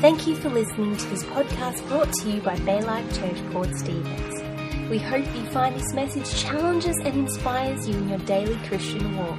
Thank 0.00 0.26
you 0.26 0.34
for 0.36 0.50
listening 0.50 0.94
to 0.94 1.06
this 1.06 1.24
podcast 1.24 1.88
brought 1.88 2.12
to 2.12 2.30
you 2.30 2.42
by 2.42 2.58
Bay 2.60 2.82
Life 2.82 3.18
Church 3.18 3.38
Port 3.50 3.74
Stephens. 3.74 4.90
We 4.90 4.98
hope 4.98 5.24
you 5.34 5.42
find 5.46 5.74
this 5.74 5.94
message 5.94 6.38
challenges 6.38 6.98
and 6.98 7.16
inspires 7.16 7.88
you 7.88 7.96
in 7.96 8.10
your 8.10 8.18
daily 8.18 8.56
Christian 8.68 9.16
walk. 9.16 9.38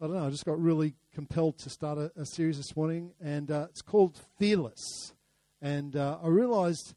I 0.00 0.06
don't 0.06 0.14
know. 0.14 0.26
I 0.26 0.30
just 0.30 0.44
got 0.44 0.60
really 0.60 0.94
compelled 1.12 1.58
to 1.58 1.70
start 1.70 1.98
a, 1.98 2.12
a 2.16 2.24
series 2.24 2.56
this 2.56 2.76
morning, 2.76 3.14
and 3.20 3.50
uh, 3.50 3.66
it's 3.68 3.82
called 3.82 4.20
Fearless. 4.38 5.12
And 5.60 5.96
uh, 5.96 6.18
I 6.22 6.28
realised 6.28 6.94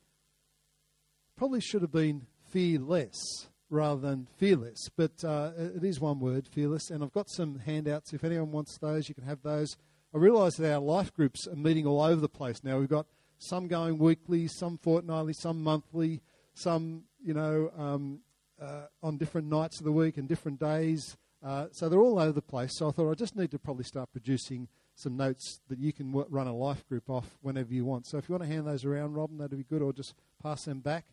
probably 1.38 1.62
should 1.62 1.82
have 1.82 1.92
been 1.92 2.26
fearless 2.52 3.48
rather 3.70 4.02
than 4.02 4.28
fearless, 4.38 4.90
but 4.98 5.24
uh, 5.24 5.52
it 5.58 5.84
is 5.84 6.00
one 6.00 6.20
word, 6.20 6.48
fearless. 6.48 6.90
And 6.90 7.04
I've 7.04 7.14
got 7.14 7.30
some 7.30 7.60
handouts. 7.60 8.14
If 8.14 8.24
anyone 8.24 8.52
wants 8.52 8.78
those, 8.78 9.08
you 9.08 9.16
can 9.16 9.24
have 9.24 9.42
those. 9.44 9.78
I 10.14 10.18
realise 10.18 10.56
that 10.56 10.74
our 10.74 10.80
life 10.80 11.14
groups 11.14 11.48
are 11.48 11.56
meeting 11.56 11.86
all 11.86 12.02
over 12.02 12.20
the 12.20 12.30
place 12.30 12.64
now. 12.64 12.80
We've 12.80 12.90
got 12.90 13.06
some 13.38 13.68
going 13.68 14.00
weekly, 14.00 14.48
some 14.48 14.78
fortnightly, 14.78 15.34
some 15.34 15.62
monthly, 15.64 16.22
some 16.54 17.04
you 17.24 17.34
know 17.34 17.72
um, 17.78 18.20
uh, 18.62 18.88
on 19.04 19.18
different 19.18 19.48
nights 19.48 19.80
of 19.80 19.86
the 19.86 19.92
week 19.92 20.18
and 20.18 20.28
different 20.28 20.60
days. 20.60 21.16
Uh, 21.44 21.68
so 21.72 21.88
they're 21.88 22.02
all 22.02 22.20
over 22.20 22.34
the 22.34 22.42
place. 22.42 22.72
So 22.76 22.90
I 22.90 22.92
thought 22.92 23.12
I 23.12 23.14
just 23.14 23.36
need 23.36 23.52
to 23.52 23.60
probably 23.60 23.86
start 23.86 24.12
producing 24.12 24.68
some 25.00 25.16
notes 25.16 25.62
that 25.70 25.80
you 25.80 25.94
can 25.94 26.12
run 26.12 26.48
a 26.48 26.56
life 26.56 26.88
group 26.88 27.10
off 27.10 27.38
whenever 27.42 27.74
you 27.74 27.86
want. 27.86 28.06
So 28.06 28.18
if 28.18 28.28
you 28.28 28.34
want 28.34 28.44
to 28.44 28.54
hand 28.54 28.68
those 28.68 28.84
around, 28.84 29.14
Robin, 29.14 29.38
that'd 29.38 29.58
be 29.58 29.64
good, 29.64 29.82
or 29.82 29.94
just 29.94 30.14
pass 30.44 30.66
them 30.66 30.80
back. 30.82 31.06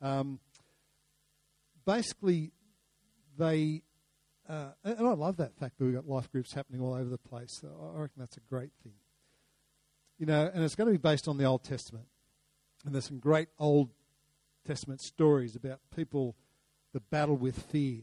Um, 0.00 0.40
basically, 1.84 2.52
they, 3.38 3.82
uh, 4.48 4.68
and 4.82 5.06
I 5.06 5.12
love 5.12 5.36
that 5.36 5.54
fact 5.56 5.78
that 5.78 5.84
we've 5.84 5.94
got 5.94 6.08
life 6.08 6.32
groups 6.32 6.54
happening 6.54 6.80
all 6.80 6.94
over 6.94 7.10
the 7.10 7.18
place. 7.18 7.62
I 7.64 8.00
reckon 8.00 8.18
that's 8.18 8.38
a 8.38 8.40
great 8.48 8.70
thing. 8.82 8.94
You 10.18 10.26
know, 10.26 10.50
and 10.52 10.64
it's 10.64 10.74
going 10.74 10.86
to 10.86 10.92
be 10.92 10.98
based 10.98 11.28
on 11.28 11.36
the 11.36 11.44
Old 11.44 11.64
Testament. 11.64 12.06
And 12.86 12.94
there's 12.94 13.06
some 13.06 13.18
great 13.18 13.48
Old 13.58 13.90
Testament 14.66 15.02
stories 15.02 15.54
about 15.54 15.80
people 15.94 16.34
that 16.94 17.10
battle 17.10 17.36
with 17.36 17.58
fear. 17.58 18.02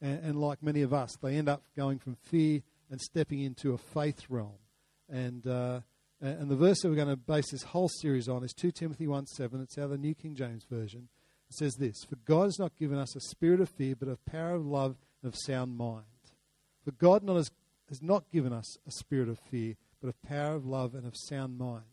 And, 0.00 0.22
and 0.22 0.40
like 0.40 0.62
many 0.62 0.82
of 0.82 0.92
us, 0.92 1.16
they 1.20 1.34
end 1.34 1.48
up 1.48 1.62
going 1.76 1.98
from 1.98 2.14
fear 2.14 2.62
and 2.90 3.00
stepping 3.00 3.40
into 3.40 3.72
a 3.72 3.78
faith 3.78 4.26
realm. 4.28 4.58
And, 5.08 5.46
uh, 5.46 5.80
and 6.20 6.50
the 6.50 6.56
verse 6.56 6.80
that 6.80 6.88
we're 6.88 6.96
going 6.96 7.08
to 7.08 7.16
base 7.16 7.50
this 7.50 7.62
whole 7.62 7.88
series 7.88 8.28
on 8.28 8.44
is 8.44 8.52
2 8.52 8.72
Timothy 8.72 9.06
1 9.06 9.26
7. 9.26 9.60
It's 9.60 9.78
out 9.78 9.84
of 9.84 9.90
the 9.90 9.98
New 9.98 10.14
King 10.14 10.34
James 10.34 10.64
Version. 10.70 11.08
It 11.50 11.56
says 11.56 11.74
this 11.74 12.04
For 12.08 12.16
God 12.16 12.44
has 12.44 12.58
not 12.58 12.76
given 12.76 12.98
us 12.98 13.16
a 13.16 13.20
spirit 13.20 13.60
of 13.60 13.68
fear, 13.70 13.94
but 13.96 14.08
of 14.08 14.24
power 14.26 14.54
of 14.54 14.66
love 14.66 14.96
and 15.22 15.32
of 15.32 15.38
sound 15.38 15.76
mind. 15.76 16.04
For 16.84 16.92
God 16.92 17.22
not 17.22 17.36
has, 17.36 17.50
has 17.88 18.02
not 18.02 18.30
given 18.30 18.52
us 18.52 18.76
a 18.86 18.90
spirit 18.90 19.28
of 19.28 19.38
fear, 19.38 19.76
but 20.00 20.08
of 20.08 20.22
power 20.22 20.54
of 20.54 20.66
love 20.66 20.94
and 20.94 21.06
of 21.06 21.14
sound 21.16 21.58
mind. 21.58 21.84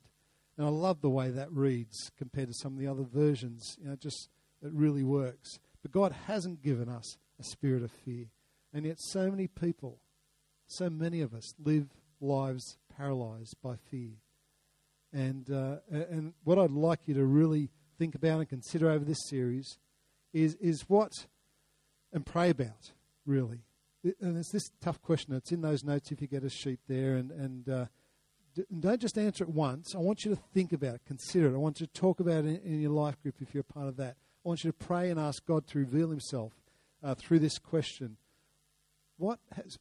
And 0.57 0.65
I 0.65 0.69
love 0.69 1.01
the 1.01 1.09
way 1.09 1.29
that 1.31 1.51
reads 1.51 2.11
compared 2.17 2.47
to 2.47 2.53
some 2.53 2.73
of 2.73 2.79
the 2.79 2.87
other 2.87 3.03
versions. 3.03 3.77
You 3.81 3.89
know, 3.89 3.95
just 3.95 4.29
it 4.63 4.71
really 4.71 5.03
works. 5.03 5.59
But 5.81 5.91
God 5.91 6.15
hasn't 6.27 6.63
given 6.63 6.89
us 6.89 7.17
a 7.39 7.43
spirit 7.43 7.83
of 7.83 7.91
fear. 7.91 8.27
And 8.73 8.85
yet 8.85 8.99
so 8.99 9.29
many 9.29 9.47
people, 9.47 9.99
so 10.67 10.89
many 10.89 11.21
of 11.21 11.33
us 11.33 11.53
live 11.63 11.87
lives 12.25 12.77
paralyzed 12.97 13.55
by 13.61 13.75
fear. 13.89 14.11
And, 15.13 15.49
uh, 15.49 15.77
and 15.89 16.33
what 16.43 16.59
I'd 16.59 16.71
like 16.71 17.07
you 17.07 17.13
to 17.15 17.25
really 17.25 17.69
think 17.97 18.15
about 18.15 18.39
and 18.39 18.49
consider 18.49 18.89
over 18.89 19.05
this 19.05 19.29
series 19.29 19.77
is, 20.33 20.55
is 20.55 20.83
what, 20.89 21.11
and 22.11 22.25
pray 22.25 22.49
about, 22.49 22.91
really. 23.25 23.61
And 24.19 24.37
it's 24.37 24.51
this 24.51 24.69
tough 24.81 25.01
question. 25.01 25.33
It's 25.33 25.51
in 25.51 25.61
those 25.61 25.83
notes 25.83 26.11
if 26.11 26.21
you 26.21 26.27
get 26.27 26.43
a 26.43 26.49
sheet 26.49 26.79
there. 26.87 27.15
And, 27.15 27.31
and, 27.31 27.69
uh, 27.69 27.85
don't 28.79 29.01
just 29.01 29.17
answer 29.17 29.43
it 29.43 29.49
once. 29.49 29.95
I 29.95 29.99
want 29.99 30.23
you 30.23 30.33
to 30.33 30.41
think 30.53 30.71
about 30.71 30.95
it, 30.95 31.01
consider 31.05 31.47
it. 31.47 31.53
I 31.53 31.57
want 31.57 31.81
you 31.81 31.87
to 31.87 31.93
talk 31.93 32.19
about 32.19 32.45
it 32.45 32.63
in, 32.63 32.79
your 32.81 32.91
life 32.91 33.21
group 33.21 33.35
if 33.41 33.53
you're 33.53 33.65
a 33.69 33.73
part 33.73 33.87
of 33.87 33.97
that. 33.97 34.15
I 34.45 34.47
want 34.47 34.63
you 34.63 34.71
to 34.71 34.77
pray 34.77 35.09
and 35.09 35.19
ask 35.19 35.45
God 35.45 35.67
to 35.67 35.79
reveal 35.79 36.09
Himself 36.09 36.53
uh, 37.03 37.15
through 37.15 37.39
this 37.39 37.57
question. 37.57 38.17
What 39.17 39.39
has 39.55 39.77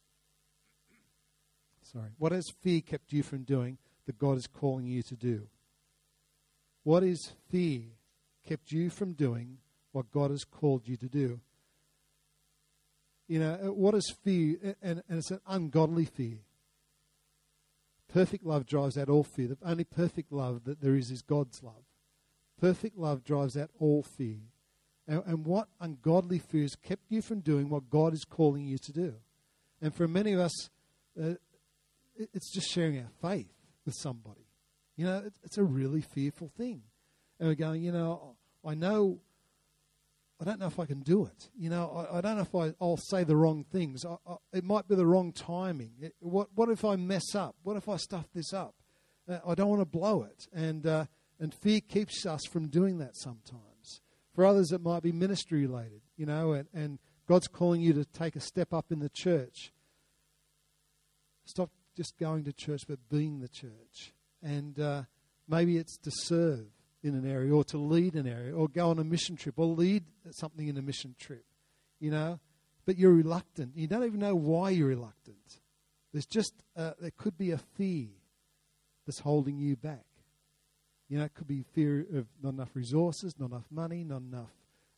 sorry, 1.95 2.09
what 2.17 2.31
has 2.31 2.45
fear 2.61 2.81
kept 2.81 3.13
you 3.13 3.23
from 3.23 3.43
doing 3.43 3.77
that 4.05 4.17
God 4.17 4.37
is 4.37 4.47
calling 4.47 4.85
you 4.85 5.01
to 5.03 5.15
do? 5.15 5.47
What 6.83 7.03
is 7.03 7.31
fear 7.49 7.83
kept 8.47 8.71
you 8.71 8.89
from 8.89 9.13
doing 9.13 9.57
what 9.91 10.11
God 10.11 10.31
has 10.31 10.43
called 10.43 10.87
you 10.87 10.97
to 10.97 11.07
do? 11.07 11.39
You 13.27 13.39
know, 13.39 13.53
uh, 13.53 13.73
what 13.73 13.95
is 13.95 14.13
fear? 14.23 14.57
And, 14.81 15.01
and 15.09 15.17
it's 15.17 15.31
an 15.31 15.39
ungodly 15.47 16.05
fear. 16.05 16.39
Perfect 18.13 18.45
love 18.45 18.65
drives 18.65 18.97
out 18.97 19.09
all 19.09 19.23
fear. 19.23 19.47
The 19.47 19.57
only 19.63 19.83
perfect 19.83 20.31
love 20.31 20.65
that 20.65 20.81
there 20.81 20.95
is 20.95 21.09
is 21.09 21.21
God's 21.21 21.63
love. 21.63 21.83
Perfect 22.59 22.97
love 22.97 23.23
drives 23.23 23.57
out 23.57 23.71
all 23.79 24.03
fear. 24.03 24.37
And, 25.07 25.23
and 25.25 25.45
what 25.45 25.69
ungodly 25.79 26.39
fear 26.39 26.63
has 26.63 26.75
kept 26.75 27.09
you 27.09 27.21
from 27.21 27.39
doing 27.39 27.69
what 27.69 27.89
God 27.89 28.13
is 28.13 28.25
calling 28.25 28.65
you 28.65 28.77
to 28.77 28.91
do? 28.91 29.15
And 29.81 29.93
for 29.93 30.07
many 30.07 30.33
of 30.33 30.39
us, 30.39 30.69
uh, 31.21 31.33
it's 32.17 32.51
just 32.51 32.71
sharing 32.71 32.99
our 32.99 33.09
faith 33.21 33.51
with 33.85 33.95
somebody. 33.95 34.47
You 34.95 35.05
know, 35.05 35.23
it's 35.43 35.57
a 35.57 35.63
really 35.63 36.01
fearful 36.01 36.49
thing. 36.57 36.81
And 37.39 37.49
we're 37.49 37.55
going, 37.55 37.83
you 37.83 37.91
know, 37.91 38.35
I 38.65 38.75
know, 38.75 39.19
I 40.39 40.45
don't 40.45 40.59
know 40.59 40.67
if 40.67 40.79
I 40.79 40.85
can 40.85 41.01
do 41.01 41.25
it. 41.25 41.49
You 41.57 41.69
know, 41.69 42.07
I, 42.11 42.17
I 42.17 42.21
don't 42.21 42.37
know 42.37 42.43
if 42.43 42.55
I, 42.55 42.73
will 42.83 42.97
say 42.97 43.23
the 43.23 43.35
wrong 43.35 43.65
things. 43.71 44.05
I, 44.05 44.15
I, 44.27 44.35
it 44.53 44.63
might 44.63 44.87
be 44.87 44.95
the 44.95 45.05
wrong 45.05 45.33
timing. 45.33 45.91
It, 46.01 46.15
what, 46.19 46.47
what 46.55 46.69
if 46.69 46.85
I 46.85 46.95
mess 46.95 47.35
up? 47.35 47.55
What 47.63 47.75
if 47.75 47.89
I 47.89 47.97
stuff 47.97 48.25
this 48.33 48.53
up? 48.53 48.75
Uh, 49.29 49.39
I 49.45 49.55
don't 49.55 49.69
want 49.69 49.81
to 49.81 49.85
blow 49.85 50.23
it. 50.23 50.47
And, 50.53 50.85
uh, 50.87 51.05
and 51.39 51.53
fear 51.53 51.81
keeps 51.81 52.25
us 52.25 52.41
from 52.49 52.69
doing 52.69 52.99
that 52.99 53.17
sometimes. 53.17 54.01
For 54.33 54.45
others, 54.45 54.71
it 54.71 54.81
might 54.81 55.03
be 55.03 55.11
ministry 55.11 55.61
related, 55.61 56.01
you 56.17 56.25
know, 56.25 56.53
and, 56.53 56.67
and 56.73 56.99
God's 57.27 57.47
calling 57.47 57.81
you 57.81 57.93
to 57.93 58.05
take 58.05 58.35
a 58.35 58.41
step 58.41 58.73
up 58.73 58.91
in 58.91 58.99
the 58.99 59.09
church. 59.09 59.71
Stop 61.45 61.69
just 61.95 62.17
going 62.17 62.43
to 62.43 62.53
church, 62.53 62.83
but 62.87 62.99
being 63.09 63.39
the 63.39 63.47
church. 63.47 64.13
And 64.43 64.79
uh, 64.79 65.03
maybe 65.47 65.77
it's 65.77 65.97
to 65.99 66.11
serve 66.11 66.67
in 67.03 67.15
an 67.15 67.29
area 67.29 67.53
or 67.53 67.63
to 67.63 67.77
lead 67.77 68.15
an 68.15 68.27
area 68.27 68.53
or 68.53 68.67
go 68.67 68.89
on 68.89 68.99
a 68.99 69.03
mission 69.03 69.35
trip 69.35 69.55
or 69.57 69.65
lead 69.65 70.03
something 70.31 70.67
in 70.67 70.77
a 70.77 70.81
mission 70.81 71.15
trip, 71.19 71.45
you 71.99 72.11
know. 72.11 72.39
But 72.85 72.97
you're 72.97 73.13
reluctant. 73.13 73.75
You 73.75 73.87
don't 73.87 74.03
even 74.03 74.19
know 74.19 74.35
why 74.35 74.71
you're 74.71 74.89
reluctant. 74.89 75.59
There's 76.13 76.25
just, 76.25 76.53
uh, 76.77 76.91
there 76.99 77.11
could 77.17 77.37
be 77.37 77.51
a 77.51 77.57
fear 77.57 78.07
that's 79.05 79.19
holding 79.19 79.57
you 79.57 79.75
back. 79.75 80.05
You 81.09 81.19
know, 81.19 81.25
it 81.25 81.33
could 81.33 81.47
be 81.47 81.63
fear 81.73 82.05
of 82.15 82.27
not 82.41 82.53
enough 82.53 82.71
resources, 82.73 83.35
not 83.39 83.51
enough 83.51 83.65
money, 83.69 84.03
not 84.03 84.21
enough 84.21 84.51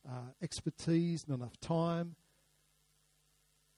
uh, 0.08 0.30
expertise, 0.42 1.26
not 1.28 1.36
enough 1.36 1.58
time. 1.60 2.16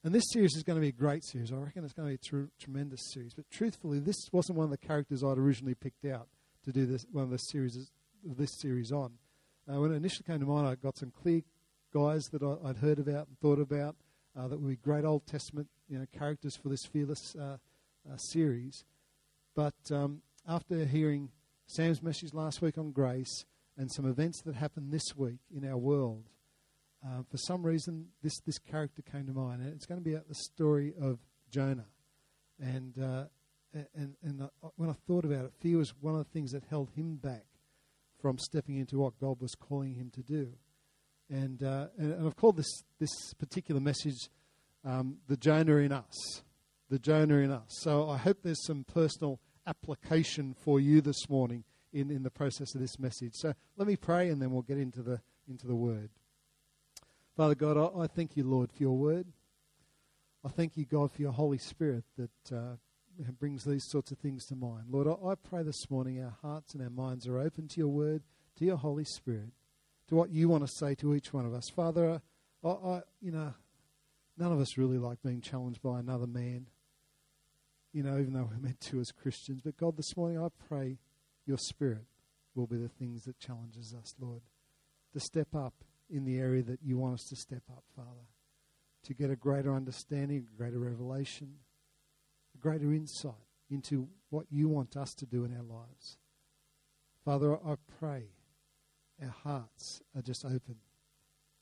And 0.03 0.15
this 0.15 0.25
series 0.33 0.57
is 0.57 0.63
going 0.63 0.77
to 0.77 0.81
be 0.81 0.89
a 0.89 0.93
great 0.93 1.23
series. 1.25 1.53
I 1.53 1.57
reckon 1.57 1.85
it's 1.85 1.93
going 1.93 2.09
to 2.09 2.11
be 2.11 2.15
a 2.15 2.45
tr- 2.45 2.51
tremendous 2.59 3.01
series. 3.13 3.35
But 3.35 3.51
truthfully, 3.51 3.99
this 3.99 4.17
wasn't 4.33 4.57
one 4.57 4.65
of 4.65 4.71
the 4.71 4.79
characters 4.79 5.23
I'd 5.23 5.37
originally 5.37 5.75
picked 5.75 6.07
out 6.07 6.29
to 6.65 6.73
do 6.73 6.87
this 6.87 7.05
one 7.13 7.25
of 7.25 7.31
the 7.31 7.37
series 7.37 7.91
this 8.25 8.59
series 8.61 8.93
on. 8.93 9.13
Uh, 9.71 9.79
when 9.81 9.93
it 9.93 9.97
initially 9.97 10.25
came 10.27 10.41
to 10.41 10.47
mind, 10.47 10.67
I 10.67 10.75
got 10.75 10.97
some 10.97 11.11
clear 11.11 11.43
guys 11.93 12.25
that 12.33 12.43
I, 12.43 12.67
would 12.67 12.79
heard 12.79 12.99
about 12.99 13.29
and 13.29 13.39
thought 13.41 13.61
about 13.61 13.97
uh, 14.39 14.49
that 14.49 14.59
would 14.59 14.69
be 14.69 14.77
great 14.77 15.05
Old 15.05 15.27
Testament 15.27 15.69
you 15.89 15.99
know 15.99 16.07
characters 16.17 16.57
for 16.57 16.69
this 16.69 16.85
fearless 16.87 17.37
uh, 17.37 17.57
uh 18.11 18.17
series. 18.17 18.85
But 19.55 19.75
um, 19.91 20.23
after 20.49 20.87
hearing 20.87 21.31
Sam's 21.67 22.03
message 22.03 22.33
last 22.33 22.63
week 22.63 22.79
on 22.79 22.93
grace 22.93 23.45
and 23.77 23.93
some 23.93 24.09
events 24.09 24.41
that 24.43 24.55
happened 24.55 24.93
this 24.93 25.15
week 25.15 25.41
in 25.55 25.69
our 25.69 25.77
world, 25.77 26.25
uh, 27.05 27.23
for 27.31 27.39
some 27.39 27.65
reason, 27.65 28.07
this, 28.23 28.39
this 28.47 28.59
character 28.59 29.03
came 29.03 29.27
to 29.27 29.33
mind. 29.33 29.63
And 29.63 29.73
it's 29.73 29.87
going 29.87 30.01
to 30.01 30.05
be 30.05 30.15
the 30.15 30.35
story 30.35 30.93
of 31.01 31.19
Jonah. 31.51 31.87
And, 32.61 32.95
uh, 33.03 33.25
and, 33.95 34.15
and 34.23 34.49
when 34.77 34.91
I 34.91 34.95
thought 35.07 35.25
about 35.25 35.47
it, 35.47 35.53
fear 35.61 35.79
was 35.79 35.95
one 36.01 36.15
of 36.15 36.19
the 36.19 36.31
things 36.33 36.53
that 36.53 36.65
held 36.69 36.91
him 36.91 37.17
back 37.17 37.45
from 38.21 38.39
stepping 38.39 38.77
into 38.77 38.99
what 38.99 39.19
God 39.19 39.41
was 39.41 39.55
calling 39.55 39.95
him 39.95 40.11
to 40.15 40.23
do. 40.23 40.53
And, 41.31 41.63
uh, 41.63 41.87
and, 41.97 42.13
and, 42.13 42.27
I've 42.27 42.37
called 42.37 42.57
this, 42.57 42.83
this 42.99 43.33
particular 43.39 43.81
message 43.81 44.29
um, 44.85 45.19
The 45.29 45.37
Jonah 45.37 45.77
in 45.77 45.93
Us. 45.93 46.43
The 46.91 46.99
Jonah 46.99 47.37
in 47.37 47.53
Us. 47.53 47.67
So 47.69 48.11
I 48.11 48.19
hope 48.19 48.39
there's 48.43 48.67
some 48.67 48.85
personal 48.85 49.41
application 49.67 50.55
for 50.65 50.81
you 50.81 51.01
this 51.01 51.29
morning 51.31 51.65
in, 51.93 52.11
in 52.11 52.25
the 52.25 52.31
process 52.31 52.75
of 52.75 52.81
this 52.81 52.99
message. 52.99 53.33
So 53.35 53.55
let 53.77 53.87
me 53.87 53.97
pray 53.97 54.29
and 54.29 54.43
then 54.43 54.51
we'll 54.51 54.63
get 54.63 54.79
into 54.79 55.03
the, 55.03 55.21
into 55.49 55.67
the 55.67 55.77
word. 55.77 56.11
Father 57.41 57.55
God, 57.55 57.79
I, 57.79 58.03
I 58.03 58.07
thank 58.07 58.37
you, 58.37 58.45
Lord, 58.45 58.71
for 58.71 58.83
your 58.83 58.99
word. 58.99 59.27
I 60.45 60.51
thank 60.51 60.77
you, 60.77 60.85
God, 60.85 61.11
for 61.11 61.23
your 61.23 61.33
Holy 61.33 61.57
Spirit 61.57 62.05
that 62.19 62.55
uh, 62.55 62.77
brings 63.39 63.65
these 63.65 63.85
sorts 63.89 64.11
of 64.11 64.19
things 64.19 64.45
to 64.49 64.55
mind. 64.55 64.89
Lord, 64.91 65.07
I, 65.07 65.27
I 65.27 65.35
pray 65.37 65.63
this 65.63 65.91
morning 65.91 66.23
our 66.23 66.37
hearts 66.43 66.75
and 66.75 66.83
our 66.83 66.91
minds 66.91 67.27
are 67.27 67.41
open 67.41 67.67
to 67.69 67.81
your 67.81 67.89
word, 67.89 68.25
to 68.59 68.67
your 68.67 68.77
Holy 68.77 69.05
Spirit, 69.05 69.53
to 70.09 70.17
what 70.17 70.29
you 70.29 70.51
want 70.51 70.67
to 70.67 70.71
say 70.71 70.95
to 70.97 71.15
each 71.15 71.33
one 71.33 71.47
of 71.47 71.55
us. 71.55 71.71
Father, 71.71 72.21
I, 72.63 72.69
I, 72.69 73.01
you 73.23 73.33
know, 73.33 73.55
none 74.37 74.53
of 74.53 74.61
us 74.61 74.77
really 74.77 74.99
like 74.99 75.23
being 75.23 75.41
challenged 75.41 75.81
by 75.81 75.99
another 75.99 76.27
man, 76.27 76.67
you 77.95 78.03
know, 78.03 78.19
even 78.19 78.35
though 78.35 78.51
we're 78.51 78.63
meant 78.63 78.83
to 78.83 79.01
as 79.01 79.13
Christians. 79.13 79.63
But 79.65 79.79
God, 79.79 79.97
this 79.97 80.15
morning 80.15 80.39
I 80.39 80.49
pray 80.69 80.99
your 81.47 81.57
Spirit 81.57 82.05
will 82.55 82.67
be 82.67 82.77
the 82.77 82.91
things 82.91 83.25
that 83.25 83.39
challenges 83.39 83.95
us, 83.99 84.15
Lord, 84.21 84.43
to 85.15 85.21
step 85.21 85.55
up 85.55 85.73
in 86.11 86.25
the 86.25 86.39
area 86.39 86.63
that 86.63 86.81
you 86.83 86.99
want 86.99 87.15
us 87.15 87.25
to 87.25 87.37
step 87.37 87.63
up, 87.71 87.85
Father, 87.95 88.27
to 89.05 89.15
get 89.15 89.31
a 89.31 89.37
greater 89.37 89.75
understanding, 89.75 90.47
a 90.53 90.57
greater 90.57 90.79
revelation, 90.79 91.55
a 92.55 92.59
greater 92.59 92.93
insight 92.93 93.35
into 93.71 94.09
what 94.31 94.47
you 94.51 94.69
want 94.69 94.97
us 94.97 95.15
to 95.15 95.27
do 95.27 95.45
in 95.45 95.57
our 95.57 95.63
lives. 95.63 96.19
Father, 97.25 97.55
I 97.55 97.77
pray 97.99 98.25
our 99.23 99.29
hearts 99.29 100.03
are 100.17 100.23
just 100.23 100.45
open 100.45 100.77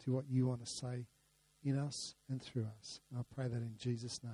to 0.04 0.12
what 0.12 0.24
you 0.28 0.46
want 0.46 0.64
to 0.64 0.70
say 0.70 1.06
in 1.64 1.76
us 1.78 2.14
and 2.30 2.40
through 2.40 2.66
us. 2.78 3.00
And 3.10 3.20
I 3.20 3.34
pray 3.34 3.48
that 3.48 3.56
in 3.56 3.74
Jesus' 3.76 4.20
name. 4.22 4.32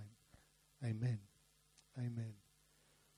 Amen. 0.84 1.18
Amen. 1.98 2.34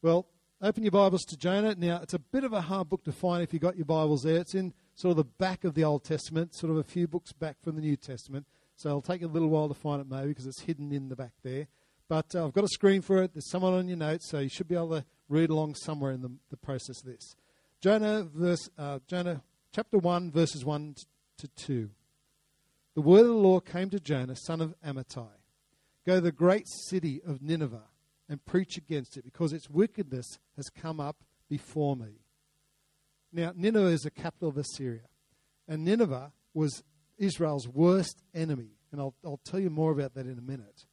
Well, 0.02 0.26
open 0.62 0.82
your 0.82 0.92
Bibles 0.92 1.24
to 1.26 1.36
Jonah. 1.36 1.74
Now, 1.76 2.00
it's 2.02 2.14
a 2.14 2.18
bit 2.18 2.44
of 2.44 2.52
a 2.52 2.60
hard 2.60 2.88
book 2.88 3.04
to 3.04 3.12
find 3.12 3.42
if 3.42 3.52
you've 3.52 3.62
got 3.62 3.76
your 3.76 3.84
Bibles 3.84 4.22
there. 4.22 4.38
It's 4.38 4.54
in 4.54 4.72
sort 4.94 5.10
of 5.10 5.16
the 5.16 5.24
back 5.24 5.64
of 5.64 5.74
the 5.74 5.84
Old 5.84 6.04
Testament, 6.04 6.54
sort 6.54 6.70
of 6.70 6.78
a 6.78 6.84
few 6.84 7.06
books 7.06 7.32
back 7.32 7.56
from 7.62 7.76
the 7.76 7.82
New 7.82 7.96
Testament. 7.96 8.46
So 8.76 8.88
it'll 8.90 9.02
take 9.02 9.22
a 9.22 9.26
little 9.26 9.48
while 9.48 9.68
to 9.68 9.74
find 9.74 10.00
it 10.00 10.08
maybe 10.08 10.28
because 10.28 10.46
it's 10.46 10.60
hidden 10.60 10.92
in 10.92 11.08
the 11.08 11.16
back 11.16 11.32
there. 11.42 11.66
But 12.08 12.34
uh, 12.34 12.46
I've 12.46 12.52
got 12.52 12.64
a 12.64 12.68
screen 12.68 13.02
for 13.02 13.22
it. 13.22 13.32
There's 13.34 13.50
someone 13.50 13.74
on 13.74 13.88
your 13.88 13.96
notes, 13.96 14.28
so 14.28 14.38
you 14.38 14.48
should 14.48 14.68
be 14.68 14.74
able 14.74 14.90
to 14.90 15.04
read 15.28 15.50
along 15.50 15.74
somewhere 15.74 16.12
in 16.12 16.22
the, 16.22 16.30
the 16.50 16.56
process 16.56 17.00
of 17.00 17.06
this. 17.06 17.34
Jonah, 17.80 18.26
verse, 18.34 18.70
uh, 18.78 19.00
Jonah 19.06 19.42
chapter 19.72 19.98
1, 19.98 20.30
verses 20.30 20.64
1 20.64 20.94
to 21.38 21.48
2. 21.48 21.90
The 22.94 23.00
word 23.00 23.20
of 23.20 23.26
the 23.26 23.32
Lord 23.32 23.64
came 23.66 23.90
to 23.90 24.00
Jonah, 24.00 24.36
son 24.36 24.60
of 24.60 24.74
Amittai 24.86 25.28
Go 26.06 26.14
to 26.14 26.20
the 26.20 26.32
great 26.32 26.66
city 26.68 27.20
of 27.26 27.42
Nineveh 27.42 27.82
and 28.28 28.44
preach 28.44 28.76
against 28.76 29.16
it, 29.16 29.24
because 29.24 29.52
its 29.52 29.70
wickedness 29.70 30.38
has 30.56 30.68
come 30.68 31.00
up 31.00 31.16
before 31.48 31.96
me. 31.96 32.20
Now, 33.32 33.52
Nineveh 33.54 33.88
is 33.88 34.02
the 34.02 34.10
capital 34.10 34.48
of 34.48 34.56
Assyria, 34.56 35.08
and 35.68 35.84
Nineveh 35.84 36.32
was 36.54 36.82
Israel's 37.18 37.68
worst 37.68 38.22
enemy. 38.34 38.70
And 38.92 39.00
I'll, 39.00 39.14
I'll 39.24 39.40
tell 39.44 39.60
you 39.60 39.70
more 39.70 39.92
about 39.92 40.14
that 40.14 40.26
in 40.26 40.38
a 40.38 40.42
minute. 40.42 40.86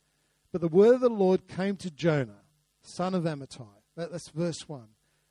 But 0.52 0.62
the 0.62 0.68
word 0.68 0.96
of 0.96 1.02
the 1.02 1.10
Lord 1.10 1.48
came 1.48 1.78
to 1.78 1.92
Jonah, 1.92 2.42
son 2.82 3.14
of 3.16 3.24
Amittai. 3.24 3.68
That, 3.96 4.12
that's 4.12 4.30
verse 4.30 4.68
1. 4.68 4.84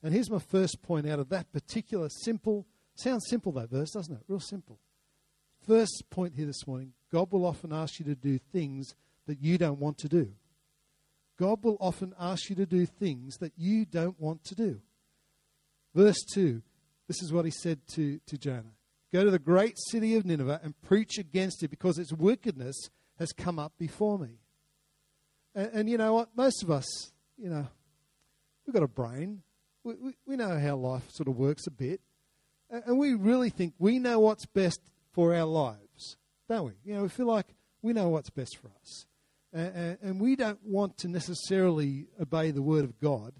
And 0.03 0.13
here's 0.13 0.31
my 0.31 0.39
first 0.39 0.83
point 0.83 1.09
out 1.09 1.19
of 1.19 1.29
that 1.29 1.53
particular 1.53 2.09
simple, 2.09 2.67
sounds 2.95 3.27
simple 3.29 3.53
that 3.53 3.71
verse, 3.71 3.91
doesn't 3.91 4.15
it? 4.15 4.23
Real 4.27 4.41
simple. 4.41 4.79
First 5.67 6.05
point 6.11 6.35
here 6.35 6.47
this 6.47 6.67
morning 6.67 6.93
God 7.13 7.31
will 7.31 7.47
often 7.47 7.73
ask 7.73 7.99
you 8.01 8.07
to 8.07 8.15
do 8.15 8.39
things 8.39 8.95
that 9.27 9.41
you 9.41 9.59
don't 9.59 9.79
want 9.79 9.99
to 9.99 10.09
do. 10.09 10.33
God 11.43 11.65
will 11.65 11.77
often 11.81 12.15
ask 12.21 12.49
you 12.51 12.55
to 12.55 12.67
do 12.67 12.87
things 12.87 13.39
that 13.39 13.53
you 13.57 13.85
don't 13.85 14.19
want 14.21 14.45
to 14.45 14.55
do. 14.55 14.81
Verse 15.93 16.23
2, 16.35 16.63
this 17.09 17.21
is 17.21 17.33
what 17.33 17.45
he 17.45 17.51
said 17.51 17.81
to, 17.95 18.21
to 18.29 18.39
Jonah 18.39 18.77
Go 19.13 19.25
to 19.25 19.31
the 19.31 19.41
great 19.41 19.75
city 19.91 20.15
of 20.15 20.25
Nineveh 20.25 20.61
and 20.63 20.81
preach 20.83 21.19
against 21.19 21.65
it 21.65 21.69
because 21.69 21.99
its 21.99 22.13
wickedness 22.13 22.77
has 23.19 23.33
come 23.33 23.59
up 23.59 23.73
before 23.77 24.21
me. 24.21 24.39
And, 25.53 25.71
and 25.75 25.91
you 25.91 25.99
know 25.99 26.15
what? 26.15 26.29
Most 26.37 26.63
of 26.63 26.71
us, 26.71 26.87
you 27.37 27.51
know, 27.51 27.67
we've 28.65 28.73
got 28.73 28.85
a 28.85 28.89
brain. 28.89 29.43
We, 29.83 29.95
we, 29.95 30.13
we 30.25 30.37
know 30.37 30.57
how 30.61 30.77
life 30.77 31.11
sort 31.11 31.29
of 31.29 31.37
works 31.37 31.67
a 31.67 31.73
bit. 31.73 32.01
And, 32.71 32.85
and 32.87 32.99
we 32.99 33.15
really 33.15 33.51
think 33.51 33.75
we 33.81 33.99
know 33.99 34.21
what's 34.21 34.47
best 34.47 34.79
for 35.11 35.35
our 35.35 35.45
lives, 35.45 36.17
don't 36.49 36.67
we? 36.67 36.73
You 36.85 36.95
know, 36.95 37.03
we 37.03 37.09
feel 37.09 37.27
like 37.27 37.49
we 37.83 37.93
know 37.93 38.11
what's 38.11 38.31
best 38.31 38.57
for 38.59 38.69
us. 38.81 39.07
And, 39.53 39.99
and 40.03 40.21
we 40.21 40.37
don't 40.37 40.65
want 40.65 40.97
to 40.99 41.09
necessarily 41.09 42.07
obey 42.21 42.51
the 42.51 42.63
word 42.63 42.85
of 42.85 42.99
God 42.99 43.35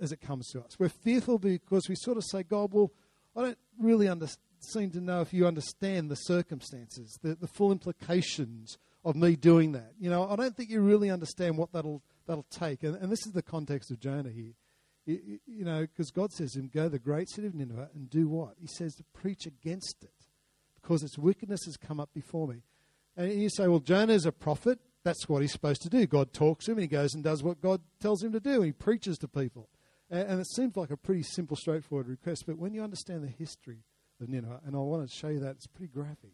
as 0.00 0.12
it 0.12 0.20
comes 0.20 0.48
to 0.48 0.60
us. 0.60 0.78
We're 0.78 0.88
fearful 0.88 1.38
because 1.38 1.88
we 1.88 1.96
sort 1.96 2.16
of 2.16 2.24
say, 2.24 2.42
God, 2.42 2.72
well, 2.72 2.92
I 3.36 3.42
don't 3.42 3.58
really 3.78 4.08
under, 4.08 4.28
seem 4.60 4.90
to 4.92 5.00
know 5.00 5.20
if 5.20 5.32
you 5.32 5.46
understand 5.46 6.10
the 6.10 6.16
circumstances, 6.16 7.18
the, 7.22 7.34
the 7.34 7.48
full 7.48 7.72
implications 7.72 8.78
of 9.04 9.16
me 9.16 9.36
doing 9.36 9.72
that. 9.72 9.92
You 9.98 10.10
know, 10.10 10.28
I 10.28 10.36
don't 10.36 10.56
think 10.56 10.70
you 10.70 10.80
really 10.80 11.10
understand 11.10 11.58
what 11.58 11.72
that'll 11.72 12.02
that'll 12.26 12.46
take. 12.50 12.82
And, 12.82 12.96
and 12.96 13.12
this 13.12 13.26
is 13.26 13.32
the 13.32 13.42
context 13.42 13.90
of 13.90 14.00
Jonah 14.00 14.30
here. 14.30 14.54
You, 15.04 15.38
you 15.46 15.64
know, 15.64 15.82
because 15.82 16.10
God 16.10 16.32
says 16.32 16.52
to 16.52 16.60
him, 16.60 16.70
"Go 16.72 16.84
to 16.84 16.88
the 16.88 16.98
great 16.98 17.28
city 17.28 17.46
of 17.46 17.54
Nineveh 17.54 17.90
and 17.94 18.08
do 18.08 18.28
what?" 18.28 18.54
He 18.58 18.66
says 18.66 18.94
to 18.94 19.04
preach 19.12 19.46
against 19.46 20.02
it, 20.02 20.26
because 20.80 21.02
its 21.02 21.18
wickedness 21.18 21.64
has 21.66 21.76
come 21.76 22.00
up 22.00 22.14
before 22.14 22.48
me. 22.48 22.62
And 23.16 23.32
you 23.32 23.48
say, 23.50 23.68
"Well, 23.68 23.80
Jonah 23.80 24.12
is 24.12 24.26
a 24.26 24.32
prophet. 24.32 24.78
That's 25.04 25.28
what 25.28 25.42
he's 25.42 25.52
supposed 25.52 25.82
to 25.82 25.90
do. 25.90 26.06
God 26.06 26.32
talks 26.32 26.64
to 26.64 26.72
him, 26.72 26.78
and 26.78 26.84
he 26.84 26.88
goes 26.88 27.14
and 27.14 27.22
does 27.22 27.42
what 27.42 27.60
God 27.60 27.80
tells 28.00 28.22
him 28.22 28.32
to 28.32 28.40
do. 28.40 28.56
And 28.56 28.64
he 28.64 28.72
preaches 28.72 29.18
to 29.18 29.28
people." 29.28 29.68
And, 30.10 30.28
and 30.28 30.40
it 30.40 30.46
seems 30.48 30.76
like 30.76 30.90
a 30.90 30.96
pretty 30.96 31.22
simple, 31.22 31.56
straightforward 31.56 32.08
request. 32.08 32.44
But 32.46 32.58
when 32.58 32.74
you 32.74 32.82
understand 32.82 33.22
the 33.22 33.28
history 33.28 33.84
of 34.20 34.28
Nineveh, 34.28 34.60
and 34.64 34.74
I 34.74 34.78
want 34.78 35.08
to 35.08 35.16
show 35.16 35.28
you 35.28 35.40
that 35.40 35.56
it's 35.56 35.66
pretty 35.66 35.92
graphic 35.92 36.32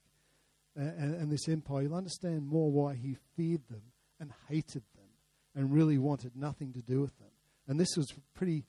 and, 0.77 1.15
and, 1.15 1.32
this 1.32 1.49
empire, 1.49 1.82
you'll 1.82 1.94
understand 1.94 2.47
more 2.47 2.71
why 2.71 2.94
he 2.94 3.17
feared 3.37 3.67
them 3.69 3.83
and 4.19 4.33
hated 4.49 4.83
them 4.94 5.09
and 5.55 5.73
really 5.73 5.99
wanted 5.99 6.37
nothing 6.37 6.73
to 6.73 6.81
do 6.81 7.00
with 7.00 7.17
them. 7.19 7.29
And 7.67 7.79
this 7.79 7.97
was 7.97 8.11
a 8.12 8.38
pretty 8.38 8.65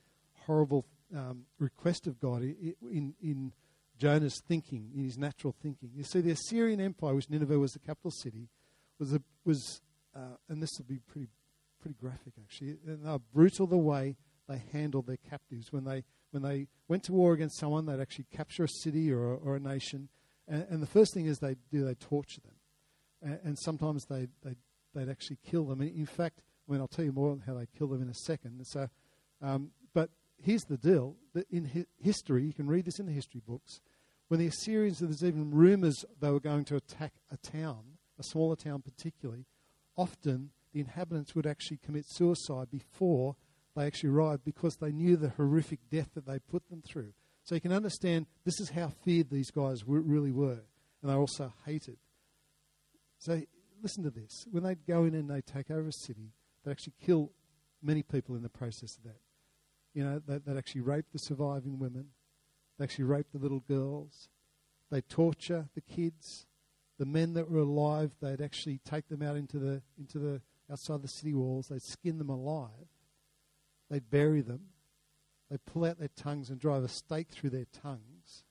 horrible 0.46 0.86
um, 1.16 1.46
request 1.60 2.08
of 2.08 2.20
God 2.20 2.42
in, 2.42 3.14
in 3.22 3.54
Jonah's 4.02 4.42
thinking, 4.48 4.92
in 4.96 5.04
his 5.04 5.18
natural 5.18 5.56
thinking. 5.62 5.92
You 5.96 6.04
see, 6.04 6.22
the 6.22 6.32
Assyrian 6.32 6.82
Empire, 6.82 7.14
which 7.14 7.30
Nineveh 7.30 7.60
was 7.60 7.74
the 7.74 7.80
capital 7.80 8.12
city, 8.12 8.50
was, 9.00 9.14
a, 9.14 9.22
was 9.46 9.82
uh, 10.16 10.38
and 10.50 10.62
this 10.62 10.72
will 10.78 10.86
be 10.86 11.00
pretty, 11.00 11.30
pretty 11.82 11.96
graphic 12.00 12.34
actually, 12.42 12.78
and 12.86 13.06
they 13.06 13.10
were 13.10 13.20
brutal 13.34 13.68
the 13.68 13.78
way 13.78 14.16
they 14.50 14.62
handled 14.74 15.08
their 15.08 15.20
captives. 15.30 15.72
When 15.72 15.86
they, 15.86 16.04
when 16.32 16.44
they 16.44 16.68
went 16.88 17.04
to 17.04 17.14
war 17.14 17.34
against 17.34 17.60
someone, 17.60 17.86
they'd 17.86 18.02
actually 18.02 18.26
capture 18.36 18.64
a 18.64 18.68
city 18.68 19.12
or, 19.12 19.36
or 19.36 19.56
a 19.56 19.60
nation 19.60 20.10
and, 20.52 20.66
and 20.70 20.82
the 20.82 20.88
first 20.88 21.14
thing 21.14 21.26
is 21.26 21.40
they 21.40 21.56
do, 21.72 21.86
they 21.86 21.96
torture 21.96 22.42
them. 22.42 22.56
And, 23.22 23.40
and 23.44 23.60
sometimes 23.60 24.06
they, 24.06 24.28
they, 24.44 24.56
they'd 24.94 25.10
actually 25.10 25.38
kill 25.50 25.66
them. 25.66 25.82
And 25.82 25.90
in 25.96 26.06
fact, 26.06 26.42
I 26.68 26.72
mean, 26.72 26.82
I'll 26.82 26.88
tell 26.88 27.06
you 27.06 27.12
more 27.14 27.32
on 27.32 27.44
how 27.46 27.54
they 27.54 27.68
kill 27.78 27.88
them 27.88 28.02
in 28.02 28.10
a 28.10 28.14
second. 28.14 28.66
So, 28.68 28.90
um, 29.42 29.72
but 29.94 30.10
here's 30.44 30.64
the 30.64 30.78
deal. 30.78 31.16
That 31.34 31.48
in 31.50 31.66
hi- 31.66 31.86
history, 32.02 32.44
you 32.44 32.54
can 32.54 32.68
read 32.68 32.86
this 32.86 33.00
in 33.00 33.06
the 33.06 33.12
history 33.12 33.42
books, 33.48 33.80
when 34.32 34.40
the 34.40 34.48
Assyrians, 34.48 35.00
there's 35.00 35.26
even 35.26 35.52
rumors 35.52 36.06
they 36.22 36.32
were 36.32 36.40
going 36.40 36.64
to 36.64 36.78
attack 36.78 37.12
a 37.34 37.36
town, 37.36 37.98
a 38.18 38.24
smaller 38.24 38.56
town 38.56 38.82
particularly, 38.82 39.46
often 39.98 40.52
the 40.72 40.80
inhabitants 40.80 41.36
would 41.36 41.46
actually 41.46 41.76
commit 41.84 42.06
suicide 42.08 42.72
before 42.72 43.36
they 43.76 43.86
actually 43.86 44.10
arrived 44.10 44.46
because 44.46 44.78
they 44.78 44.94
knew 44.94 45.18
the 45.18 45.34
horrific 45.36 45.82
death 45.90 46.12
that 46.14 46.26
they 46.26 46.40
put 46.40 46.70
them 46.70 46.82
through. 46.82 47.12
So 47.44 47.56
you 47.56 47.60
can 47.60 47.74
understand 47.74 48.26
this 48.46 48.58
is 48.62 48.70
how 48.70 48.94
feared 49.04 49.30
these 49.30 49.52
guys 49.52 49.82
really 49.86 50.32
were. 50.32 50.62
And 51.02 51.12
they're 51.12 51.18
also 51.18 51.52
hated. 51.66 51.98
So 53.18 53.42
listen 53.84 54.06
to 54.06 54.12
this. 54.12 54.46
When 54.50 54.64
they'd 54.64 54.88
go 54.88 55.04
in 55.04 55.14
and 55.14 55.30
they 55.30 55.42
take 55.42 55.70
over 55.70 55.90
a 55.90 56.06
city, 56.06 56.32
they 56.64 56.72
actually 56.72 56.94
kill 57.06 57.34
many 57.84 58.02
people 58.02 58.36
in 58.36 58.44
the 58.44 58.50
process 58.50 58.96
of 58.98 59.04
that. 59.04 59.20
You 59.94 60.06
know, 60.06 60.22
they, 60.26 60.40
would 60.46 60.58
actually 60.58 60.82
rape 60.82 61.08
the 61.12 61.20
surviving 61.20 61.80
women. 61.80 62.12
They 62.82 62.86
actually 62.86 63.04
rape 63.04 63.28
the 63.32 63.38
little 63.38 63.60
girls. 63.60 64.28
They 64.90 65.02
torture 65.02 65.70
the 65.76 65.82
kids. 65.82 66.48
The 66.98 67.06
men 67.06 67.34
that 67.34 67.48
were 67.48 67.60
alive, 67.60 68.14
they'd 68.20 68.42
actually 68.42 68.80
take 68.84 69.08
them 69.08 69.22
out 69.22 69.36
into 69.36 69.60
the, 69.60 69.84
into 70.00 70.18
the 70.18 70.42
outside 70.72 71.04
the 71.04 71.08
city 71.08 71.32
walls. 71.32 71.68
They'd 71.68 71.84
skin 71.84 72.18
them 72.18 72.32
alive. 72.32 72.88
They'd 73.92 74.10
bury 74.10 74.42
them. 74.42 74.62
They'd 75.52 75.64
pull 75.64 75.86
out 75.86 76.00
their 76.00 76.10
tongues 76.16 76.50
and 76.50 76.60
drive 76.60 76.84
a 76.84 76.88
stake 76.88 77.28
through 77.30 77.52
their 77.52 77.68
tongues. 77.72 78.46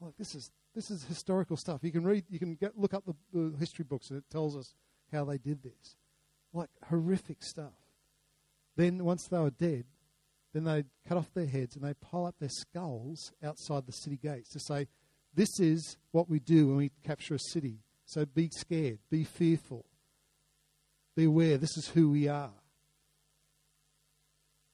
Like 0.00 0.16
this 0.16 0.36
is 0.36 0.52
this 0.76 0.88
is 0.88 1.02
historical 1.02 1.56
stuff. 1.56 1.80
You 1.82 1.90
can 1.90 2.04
read, 2.04 2.26
you 2.30 2.38
can 2.38 2.54
get, 2.54 2.78
look 2.78 2.94
up 2.94 3.04
the, 3.04 3.16
the 3.32 3.56
history 3.58 3.84
books, 3.84 4.10
and 4.10 4.18
it 4.18 4.30
tells 4.30 4.56
us 4.56 4.76
how 5.10 5.24
they 5.24 5.38
did 5.38 5.64
this. 5.64 5.96
Like 6.52 6.70
horrific 6.88 7.42
stuff. 7.42 7.74
Then 8.76 9.04
once 9.04 9.26
they 9.26 9.38
were 9.40 9.50
dead, 9.50 9.86
then 10.52 10.64
they 10.64 10.84
cut 11.06 11.18
off 11.18 11.32
their 11.32 11.46
heads 11.46 11.76
and 11.76 11.84
they 11.84 11.94
pile 11.94 12.26
up 12.26 12.38
their 12.38 12.48
skulls 12.48 13.32
outside 13.42 13.86
the 13.86 13.92
city 13.92 14.16
gates 14.16 14.50
to 14.50 14.60
say, 14.60 14.88
"This 15.34 15.60
is 15.60 15.96
what 16.10 16.28
we 16.28 16.40
do 16.40 16.68
when 16.68 16.76
we 16.76 16.90
capture 17.04 17.34
a 17.34 17.38
city. 17.38 17.84
So 18.04 18.24
be 18.24 18.50
scared, 18.50 18.98
be 19.10 19.24
fearful, 19.24 19.86
be 21.14 21.24
aware. 21.24 21.58
This 21.58 21.76
is 21.76 21.88
who 21.88 22.10
we 22.10 22.26
are." 22.28 22.54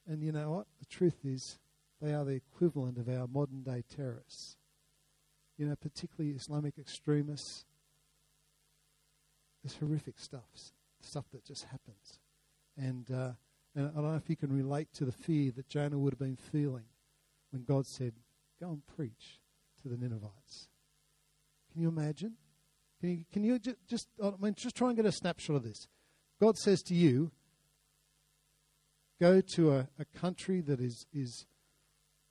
And 0.06 0.22
you 0.22 0.32
know 0.32 0.52
what? 0.52 0.66
The 0.78 0.86
truth 0.86 1.24
is, 1.24 1.58
they 2.00 2.14
are 2.14 2.24
the 2.24 2.32
equivalent 2.32 2.96
of 2.98 3.08
our 3.08 3.26
modern 3.26 3.62
day 3.62 3.82
terrorists. 3.94 4.56
You 5.56 5.66
know, 5.66 5.76
particularly 5.76 6.36
Islamic 6.36 6.78
extremists. 6.78 7.64
There's 9.62 9.76
horrific 9.76 10.18
stuff, 10.18 10.44
stuff 11.00 11.24
that 11.32 11.44
just 11.44 11.64
happens. 11.64 12.20
And, 12.76 13.10
uh, 13.10 13.32
and 13.76 13.90
I 13.90 14.00
don't 14.00 14.10
know 14.10 14.16
if 14.16 14.30
you 14.30 14.36
can 14.36 14.50
relate 14.50 14.88
to 14.94 15.04
the 15.04 15.12
fear 15.12 15.52
that 15.52 15.68
Jonah 15.68 15.98
would 15.98 16.14
have 16.14 16.18
been 16.18 16.36
feeling 16.36 16.84
when 17.50 17.62
God 17.62 17.86
said, 17.86 18.14
Go 18.58 18.70
and 18.70 18.82
preach. 18.96 19.38
to 19.82 19.88
the 19.88 19.98
Ninevites. 19.98 20.68
Can 21.72 21.82
you 21.82 21.88
imagine? 21.88 22.32
Can 23.00 23.10
you, 23.10 23.24
can 23.30 23.44
you 23.44 23.58
just, 23.58 23.76
just, 23.86 24.08
I 24.22 24.32
mean, 24.40 24.54
just 24.54 24.74
try 24.74 24.88
and 24.88 24.96
get 24.96 25.04
a 25.04 25.12
snapshot 25.12 25.56
of 25.56 25.62
this. 25.62 25.88
God 26.40 26.56
says 26.56 26.82
to 26.84 26.94
you, 26.94 27.30
go 29.20 29.42
to 29.42 29.72
a, 29.72 29.88
a 29.98 30.04
country 30.18 30.62
that 30.62 30.80
is, 30.80 31.06
is 31.12 31.44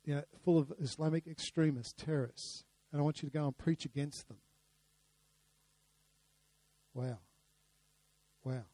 you 0.04 0.16
know, 0.16 0.22
full 0.44 0.58
of 0.58 0.72
Islamic 0.80 1.28
extremists, 1.28 1.92
terrorists, 1.92 2.64
and 2.92 3.00
I 3.00 3.04
want 3.04 3.22
you 3.22 3.28
to 3.28 3.32
go 3.32 3.44
and 3.46 3.56
preach 3.56 3.84
against 3.84 4.26
them. 4.26 4.38
Wow. 6.92 7.18
Wow. 8.42 8.64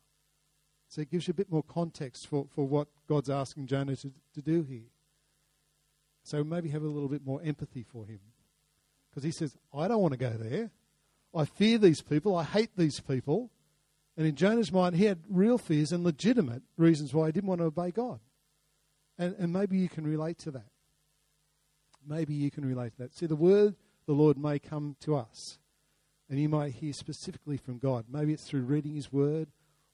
So 0.92 1.00
it 1.00 1.10
gives 1.10 1.26
you 1.26 1.30
a 1.30 1.34
bit 1.34 1.50
more 1.50 1.62
context 1.62 2.26
for, 2.26 2.44
for 2.54 2.68
what 2.68 2.86
God's 3.08 3.30
asking 3.30 3.66
Jonah 3.66 3.96
to, 3.96 4.12
to 4.34 4.42
do 4.42 4.62
here. 4.62 4.90
So 6.22 6.44
maybe 6.44 6.68
have 6.68 6.82
a 6.82 6.86
little 6.86 7.08
bit 7.08 7.24
more 7.24 7.40
empathy 7.42 7.82
for 7.82 8.04
him. 8.04 8.20
Because 9.08 9.24
he 9.24 9.30
says, 9.30 9.56
I 9.72 9.88
don't 9.88 10.02
want 10.02 10.12
to 10.12 10.18
go 10.18 10.34
there. 10.38 10.70
I 11.34 11.46
fear 11.46 11.78
these 11.78 12.02
people. 12.02 12.36
I 12.36 12.44
hate 12.44 12.76
these 12.76 13.00
people. 13.00 13.50
And 14.18 14.26
in 14.26 14.36
Jonah's 14.36 14.70
mind, 14.70 14.96
he 14.96 15.06
had 15.06 15.20
real 15.30 15.56
fears 15.56 15.92
and 15.92 16.04
legitimate 16.04 16.60
reasons 16.76 17.14
why 17.14 17.24
he 17.24 17.32
didn't 17.32 17.48
want 17.48 17.62
to 17.62 17.68
obey 17.68 17.90
God. 17.90 18.20
And, 19.18 19.34
and 19.38 19.50
maybe 19.50 19.78
you 19.78 19.88
can 19.88 20.06
relate 20.06 20.36
to 20.40 20.50
that. 20.50 20.68
Maybe 22.06 22.34
you 22.34 22.50
can 22.50 22.66
relate 22.66 22.92
to 22.96 23.04
that. 23.04 23.16
See, 23.16 23.24
the 23.24 23.34
word 23.34 23.76
the 24.04 24.12
Lord 24.12 24.36
may 24.36 24.58
come 24.58 24.96
to 25.00 25.16
us, 25.16 25.58
and 26.28 26.38
you 26.38 26.50
might 26.50 26.74
hear 26.74 26.92
specifically 26.92 27.56
from 27.56 27.78
God. 27.78 28.04
Maybe 28.10 28.34
it's 28.34 28.44
through 28.44 28.64
reading 28.64 28.94
His 28.94 29.10
word 29.10 29.48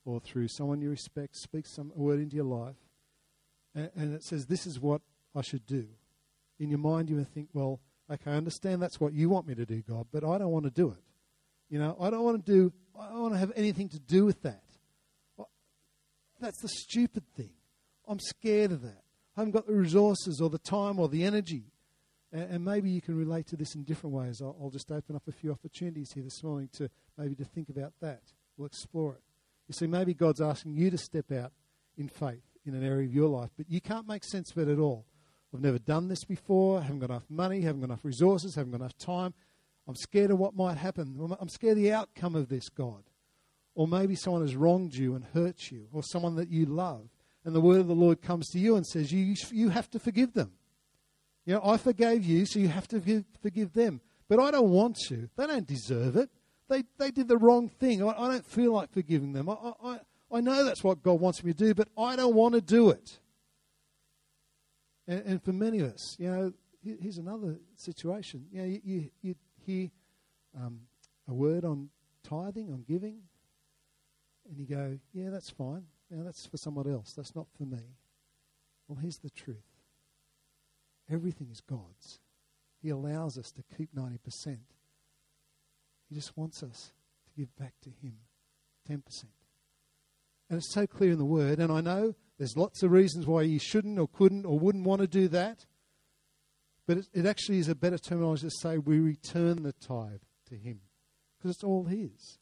or 0.09 0.21
through 0.21 0.49
someone 0.49 0.81
you 0.81 0.89
respect 0.89 1.37
speaks 1.37 1.75
some 1.75 1.93
word 1.95 2.19
into 2.19 2.35
your 2.35 2.47
life, 2.47 2.77
and, 3.75 3.91
and 3.95 4.15
it 4.15 4.25
says, 4.25 4.47
This 4.47 4.67
is 4.67 4.81
what 4.81 5.03
I 5.35 5.43
should 5.43 5.67
do. 5.67 5.87
In 6.59 6.71
your 6.71 6.79
mind, 6.79 7.11
you 7.11 7.17
may 7.17 7.25
think, 7.25 7.51
Well, 7.53 7.81
okay, 8.11 8.31
I 8.31 8.35
understand 8.35 8.81
that's 8.81 8.99
what 8.99 9.13
you 9.13 9.29
want 9.29 9.47
me 9.47 9.55
to 9.55 9.67
do, 9.67 9.83
God, 9.83 10.07
but 10.11 10.25
I 10.25 10.39
don't 10.39 10.51
want 10.51 10.65
to 10.65 10.71
do 10.71 10.91
it. 10.91 11.03
You 11.69 11.79
know, 11.79 11.95
I 12.01 12.09
don't 12.09 12.23
want 12.23 12.45
to 12.45 12.53
do, 12.53 12.73
I 12.99 13.09
don't 13.09 13.21
want 13.21 13.35
to 13.35 13.39
have 13.39 13.53
anything 13.55 13.91
to 13.91 13.99
do 13.99 14.25
with 14.25 14.41
that. 14.43 14.63
That's 16.41 16.61
the 16.63 16.69
stupid 16.69 17.25
thing. 17.37 17.51
I'm 18.07 18.21
scared 18.21 18.73
of 18.73 18.81
that. 18.83 19.03
I 19.37 19.41
haven't 19.41 19.53
got 19.53 19.67
the 19.67 19.75
resources 19.75 20.41
or 20.41 20.49
the 20.49 20.59
time 20.59 20.99
or 20.99 21.09
the 21.09 21.25
energy. 21.25 21.65
And, 22.33 22.65
maybe 22.65 22.91
you 22.91 23.01
can 23.01 23.17
relate 23.17 23.47
to 23.49 23.57
this 23.57 23.75
in 23.75 23.85
different 23.85 24.15
ways. 24.15 24.41
I'll, 24.43 24.57
I'll 24.61 24.71
just 24.71 24.93
open 24.93 25.17
up 25.17 25.23
a 25.29 25.33
few 25.33 25.51
opportunities 25.51 26.13
here 26.13 26.23
this 26.23 26.43
morning 26.43 26.69
to 26.75 26.91
maybe 27.17 27.35
to 27.37 27.45
think 27.45 27.71
about 27.71 27.95
that. 28.01 28.21
We'll 28.57 28.67
explore 28.67 29.15
it. 29.15 29.23
You 29.69 29.75
see, 29.75 29.87
maybe 29.87 30.15
God's 30.15 30.41
asking 30.41 30.77
you 30.77 30.91
to 30.91 30.99
step 30.99 31.31
out 31.31 31.53
in 31.97 32.09
faith 32.09 32.43
in 32.65 32.75
an 32.75 32.85
area 32.85 33.07
of 33.07 33.15
your 33.15 33.29
life, 33.29 33.51
but 33.57 33.71
you 33.71 33.81
can't 33.81 34.09
make 34.09 34.25
sense 34.25 34.51
of 34.51 34.59
it 34.59 34.71
at 34.71 34.79
all. 34.79 35.05
I've 35.55 35.61
never 35.61 35.79
done 35.79 36.09
this 36.09 36.25
before, 36.25 36.79
I 36.79 36.83
haven't 36.83 37.01
got 37.01 37.11
enough 37.11 37.31
money, 37.31 37.59
I 37.59 37.67
haven't 37.67 37.81
got 37.81 37.87
enough 37.87 38.05
resources, 38.05 38.57
I 38.57 38.61
haven't 38.61 38.73
got 38.73 38.81
enough 38.81 38.99
time. 38.99 39.35
I'm 39.87 39.97
scared 39.97 40.31
of 40.31 40.39
what 40.39 40.55
might 40.55 40.77
happen. 40.77 41.19
I'm 41.41 41.49
scared 41.49 41.79
of 41.79 41.83
the 41.83 41.93
outcome 41.93 42.35
of 42.35 42.51
this, 42.51 42.69
God. 42.69 43.05
Or 43.75 43.89
maybe 43.89 44.15
someone 44.17 44.43
has 44.43 44.55
wronged 44.55 44.95
you 44.95 45.15
and 45.15 45.25
hurt 45.33 45.71
you, 45.71 45.87
or 45.93 46.03
someone 46.03 46.37
that 46.37 46.51
you 46.51 46.67
love. 46.67 47.09
And 47.45 47.55
the 47.55 47.61
word 47.61 47.81
of 47.81 47.87
the 47.87 47.95
Lord 47.95 48.21
comes 48.21 48.49
to 48.51 48.59
you 48.59 48.77
and 48.77 48.87
says, 48.87 49.11
You, 49.13 49.35
you 49.51 49.71
have 49.71 49.89
to 49.91 49.99
forgive 49.99 50.35
them. 50.35 50.53
You 51.47 51.55
know, 51.55 51.63
I 51.65 51.79
forgave 51.79 52.25
you, 52.25 52.45
so 52.45 52.59
you 52.59 52.69
have 52.69 52.87
to 52.89 53.01
forgive, 53.01 53.25
forgive 53.41 53.73
them. 53.73 54.03
But 54.29 54.41
I 54.41 54.51
don't 54.51 54.69
want 54.69 54.97
to. 55.09 55.31
They 55.37 55.47
don't 55.47 55.67
deserve 55.67 56.17
it. 56.17 56.29
They, 56.69 56.85
they 56.99 57.11
did 57.11 57.29
the 57.29 57.39
wrong 57.39 57.69
thing. 57.69 58.03
I, 58.03 58.09
I 58.09 58.29
don't 58.29 58.47
feel 58.47 58.73
like 58.73 58.93
forgiving 58.93 59.33
them. 59.33 59.49
I, 59.49 59.73
I, 59.83 60.01
I 60.31 60.41
know 60.41 60.65
that's 60.65 60.85
what 60.85 61.03
God 61.03 61.21
wants 61.21 61.43
me 61.43 61.53
to 61.53 61.59
do, 61.59 61.75
but 61.75 61.89
I 61.97 62.17
don't 62.17 62.35
want 62.35 62.55
to 62.55 62.61
do 62.61 62.91
it. 62.91 63.19
And, 65.07 65.23
and 65.25 65.43
for 65.43 65.53
many 65.53 65.81
of 65.81 65.93
us, 65.93 66.17
you 66.19 66.31
know, 66.31 66.53
here's 66.83 67.19
another 67.19 67.59
situation. 67.77 68.47
You 68.53 68.61
know, 68.61 68.69
you, 68.69 68.81
you, 68.85 69.11
you 69.23 69.35
hear 69.67 69.91
um, 70.57 70.81
a 71.27 71.35
word 71.35 71.65
on 71.65 71.89
tithing, 72.23 72.71
on 72.71 72.85
giving, 72.87 73.21
and 74.49 74.59
you 74.59 74.67
go, 74.67 74.99
yeah, 75.13 75.31
that's 75.31 75.51
fine. 75.51 75.85
Now 76.11 76.25
that's 76.25 76.47
for 76.47 76.57
someone 76.57 76.91
else. 76.91 77.13
That's 77.13 77.35
not 77.35 77.47
for 77.57 77.65
me. 77.65 77.97
Well, 78.87 78.99
here's 79.01 79.19
the 79.19 79.31
truth 79.31 79.57
everything 81.11 81.49
is 81.51 81.61
God's. 81.61 82.21
He 82.83 82.91
allows 82.91 83.39
us 83.39 83.51
to 83.53 83.63
keep 83.77 83.95
90%. 83.95 84.59
He 86.09 86.15
just 86.15 86.37
wants 86.37 86.63
us 86.63 86.93
to 87.25 87.41
give 87.41 87.55
back 87.57 87.75
to 87.83 87.91
Him 87.91 88.15
10%. 88.89 89.25
And 90.51 90.59
it's 90.59 90.73
so 90.73 90.87
clear 90.87 91.13
in 91.13 91.19
the 91.19 91.25
Word, 91.25 91.59
and 91.59 91.71
I 91.71 91.81
know 91.81 92.15
there's 92.39 92.57
lots 92.57 92.83
of 92.83 92.91
reasons 92.91 93.27
why 93.27 93.43
you 93.43 93.59
shouldn't 93.59 93.99
or 93.99 94.09
couldn't 94.09 94.47
or 94.47 94.59
wouldn't 94.59 94.85
want 94.85 95.03
to 95.03 95.07
do 95.07 95.29
that. 95.29 95.67
But 96.87 96.99
it, 96.99 97.09
it 97.13 97.27
actually 97.27 97.59
is 97.59 97.69
a 97.69 97.75
better 97.75 97.99
terminology 97.99 98.49
to 98.49 98.51
say 98.51 98.79
we 98.79 98.99
return 98.99 99.63
the 99.63 99.73
tithe 99.73 100.23
to 100.49 100.55
Him 100.55 100.81
because 101.37 101.55
it's 101.55 101.65
all 101.65 101.85
His. 101.85 102.39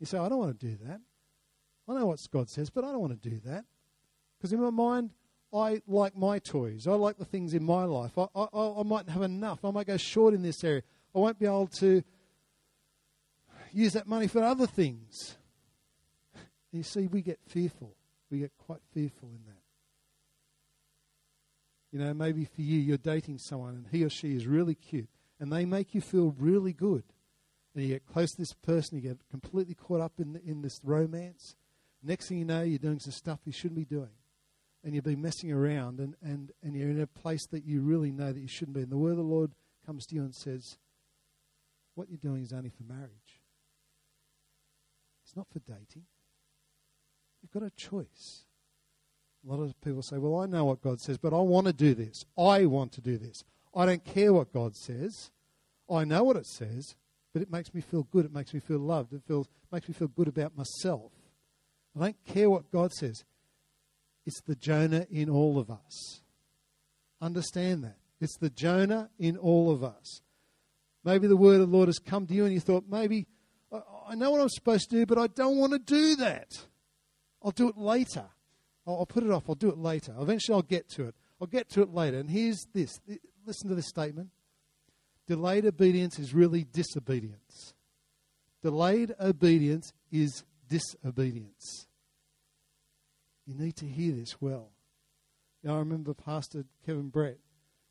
You 0.00 0.06
say, 0.06 0.18
I 0.18 0.28
don't 0.28 0.38
want 0.38 0.58
to 0.58 0.66
do 0.66 0.76
that. 0.84 1.00
I 1.88 1.94
know 1.94 2.06
what 2.06 2.18
God 2.32 2.50
says, 2.50 2.70
but 2.70 2.84
I 2.84 2.88
don't 2.88 3.00
want 3.00 3.22
to 3.22 3.28
do 3.30 3.40
that. 3.44 3.64
Because 4.36 4.52
in 4.52 4.60
my 4.60 4.70
mind, 4.70 5.10
I 5.52 5.80
like 5.86 6.16
my 6.16 6.40
toys. 6.40 6.88
I 6.88 6.94
like 6.94 7.18
the 7.18 7.24
things 7.24 7.54
in 7.54 7.62
my 7.62 7.84
life. 7.84 8.18
I, 8.18 8.26
I, 8.34 8.46
I 8.52 8.82
might 8.82 9.08
have 9.08 9.22
enough. 9.22 9.64
I 9.64 9.70
might 9.70 9.86
go 9.86 9.96
short 9.96 10.34
in 10.34 10.42
this 10.42 10.64
area. 10.64 10.82
I 11.14 11.18
won't 11.20 11.38
be 11.38 11.46
able 11.46 11.68
to 11.78 12.02
use 13.74 13.92
that 13.94 14.06
money 14.06 14.26
for 14.28 14.42
other 14.42 14.66
things. 14.66 15.36
You 16.72 16.82
see, 16.82 17.06
we 17.06 17.22
get 17.22 17.38
fearful. 17.46 17.94
We 18.30 18.38
get 18.38 18.52
quite 18.58 18.80
fearful 18.92 19.28
in 19.28 19.44
that. 19.46 19.60
You 21.92 22.00
know, 22.00 22.12
maybe 22.12 22.44
for 22.44 22.62
you, 22.62 22.80
you're 22.80 22.96
dating 22.96 23.38
someone 23.38 23.74
and 23.74 23.86
he 23.92 24.02
or 24.02 24.10
she 24.10 24.34
is 24.34 24.46
really 24.46 24.74
cute 24.74 25.08
and 25.38 25.52
they 25.52 25.64
make 25.64 25.94
you 25.94 26.00
feel 26.00 26.34
really 26.38 26.72
good. 26.72 27.04
And 27.74 27.84
you 27.84 27.90
get 27.90 28.06
close 28.06 28.32
to 28.32 28.38
this 28.38 28.52
person, 28.52 28.96
you 28.96 29.02
get 29.02 29.18
completely 29.30 29.74
caught 29.74 30.00
up 30.00 30.14
in, 30.18 30.34
the, 30.34 30.42
in 30.44 30.62
this 30.62 30.80
romance. 30.82 31.54
Next 32.02 32.28
thing 32.28 32.38
you 32.38 32.44
know, 32.44 32.62
you're 32.62 32.78
doing 32.78 33.00
some 33.00 33.12
stuff 33.12 33.40
you 33.44 33.52
shouldn't 33.52 33.78
be 33.78 33.84
doing. 33.84 34.10
And 34.82 34.94
you've 34.94 35.04
been 35.04 35.22
messing 35.22 35.50
around 35.52 35.98
and, 35.98 36.14
and, 36.22 36.52
and 36.62 36.76
you're 36.76 36.90
in 36.90 37.00
a 37.00 37.06
place 37.06 37.46
that 37.52 37.64
you 37.64 37.80
really 37.80 38.10
know 38.10 38.32
that 38.32 38.40
you 38.40 38.48
shouldn't 38.48 38.76
be. 38.76 38.82
And 38.82 38.92
the 38.92 38.98
word 38.98 39.12
of 39.12 39.18
the 39.18 39.22
Lord 39.22 39.52
comes 39.86 40.06
to 40.06 40.14
you 40.14 40.22
and 40.22 40.34
says, 40.34 40.78
What 41.94 42.08
you're 42.10 42.18
doing 42.18 42.42
is 42.42 42.52
only 42.52 42.70
for 42.70 42.82
marriage, 42.82 43.10
not 45.36 45.48
for 45.52 45.60
dating. 45.60 46.04
You've 47.42 47.52
got 47.52 47.62
a 47.62 47.70
choice. 47.70 48.44
A 49.46 49.52
lot 49.52 49.62
of 49.62 49.78
people 49.82 50.02
say, 50.02 50.16
Well, 50.16 50.40
I 50.40 50.46
know 50.46 50.64
what 50.64 50.82
God 50.82 51.00
says, 51.00 51.18
but 51.18 51.34
I 51.34 51.38
want 51.38 51.66
to 51.66 51.72
do 51.72 51.94
this. 51.94 52.24
I 52.38 52.64
want 52.66 52.92
to 52.92 53.00
do 53.00 53.18
this. 53.18 53.44
I 53.74 53.86
don't 53.86 54.04
care 54.04 54.32
what 54.32 54.52
God 54.52 54.76
says. 54.76 55.30
I 55.90 56.04
know 56.04 56.24
what 56.24 56.36
it 56.36 56.46
says, 56.46 56.94
but 57.32 57.42
it 57.42 57.50
makes 57.50 57.74
me 57.74 57.80
feel 57.80 58.04
good. 58.04 58.24
It 58.24 58.32
makes 58.32 58.54
me 58.54 58.60
feel 58.60 58.78
loved. 58.78 59.12
It 59.12 59.22
feels, 59.26 59.48
makes 59.70 59.88
me 59.88 59.94
feel 59.94 60.08
good 60.08 60.28
about 60.28 60.56
myself. 60.56 61.12
I 61.96 62.04
don't 62.04 62.24
care 62.24 62.48
what 62.48 62.70
God 62.70 62.92
says. 62.92 63.24
It's 64.26 64.40
the 64.40 64.54
Jonah 64.54 65.06
in 65.10 65.28
all 65.28 65.58
of 65.58 65.70
us. 65.70 66.22
Understand 67.20 67.84
that. 67.84 67.96
It's 68.20 68.36
the 68.38 68.50
Jonah 68.50 69.10
in 69.18 69.36
all 69.36 69.70
of 69.70 69.84
us. 69.84 70.22
Maybe 71.04 71.26
the 71.26 71.36
word 71.36 71.60
of 71.60 71.70
the 71.70 71.76
Lord 71.76 71.88
has 71.88 71.98
come 71.98 72.26
to 72.26 72.34
you 72.34 72.44
and 72.44 72.54
you 72.54 72.60
thought, 72.60 72.84
maybe 72.88 73.26
I 74.08 74.14
know 74.14 74.30
what 74.30 74.40
I'm 74.40 74.48
supposed 74.48 74.90
to 74.90 74.96
do, 74.96 75.06
but 75.06 75.18
I 75.18 75.26
don't 75.26 75.56
want 75.56 75.72
to 75.72 75.78
do 75.78 76.16
that. 76.16 76.48
I'll 77.42 77.50
do 77.50 77.68
it 77.68 77.76
later. 77.76 78.24
I'll, 78.86 78.98
I'll, 79.00 79.06
put 79.06 79.22
it 79.22 79.30
off. 79.30 79.44
I'll 79.48 79.54
do 79.54 79.70
it 79.70 79.78
later. 79.78 80.14
Eventually, 80.18 80.54
I'll 80.54 80.62
get 80.62 80.88
to 80.90 81.04
it. 81.08 81.14
I'll 81.40 81.46
get 81.46 81.68
to 81.70 81.82
it 81.82 81.92
later. 81.92 82.18
And 82.18 82.30
here's 82.30 82.64
this 82.72 83.00
listen 83.46 83.68
to 83.68 83.74
this 83.74 83.88
statement 83.88 84.30
delayed 85.26 85.66
obedience 85.66 86.18
is 86.18 86.34
really 86.34 86.64
disobedience. 86.64 87.74
Delayed 88.62 89.14
obedience 89.20 89.92
is 90.10 90.44
disobedience. 90.68 91.86
You 93.46 93.54
need 93.54 93.76
to 93.76 93.86
hear 93.86 94.14
this 94.14 94.40
well. 94.40 94.70
Now, 95.62 95.76
I 95.76 95.78
remember 95.78 96.14
Pastor 96.14 96.64
Kevin 96.84 97.08
Brett, 97.08 97.38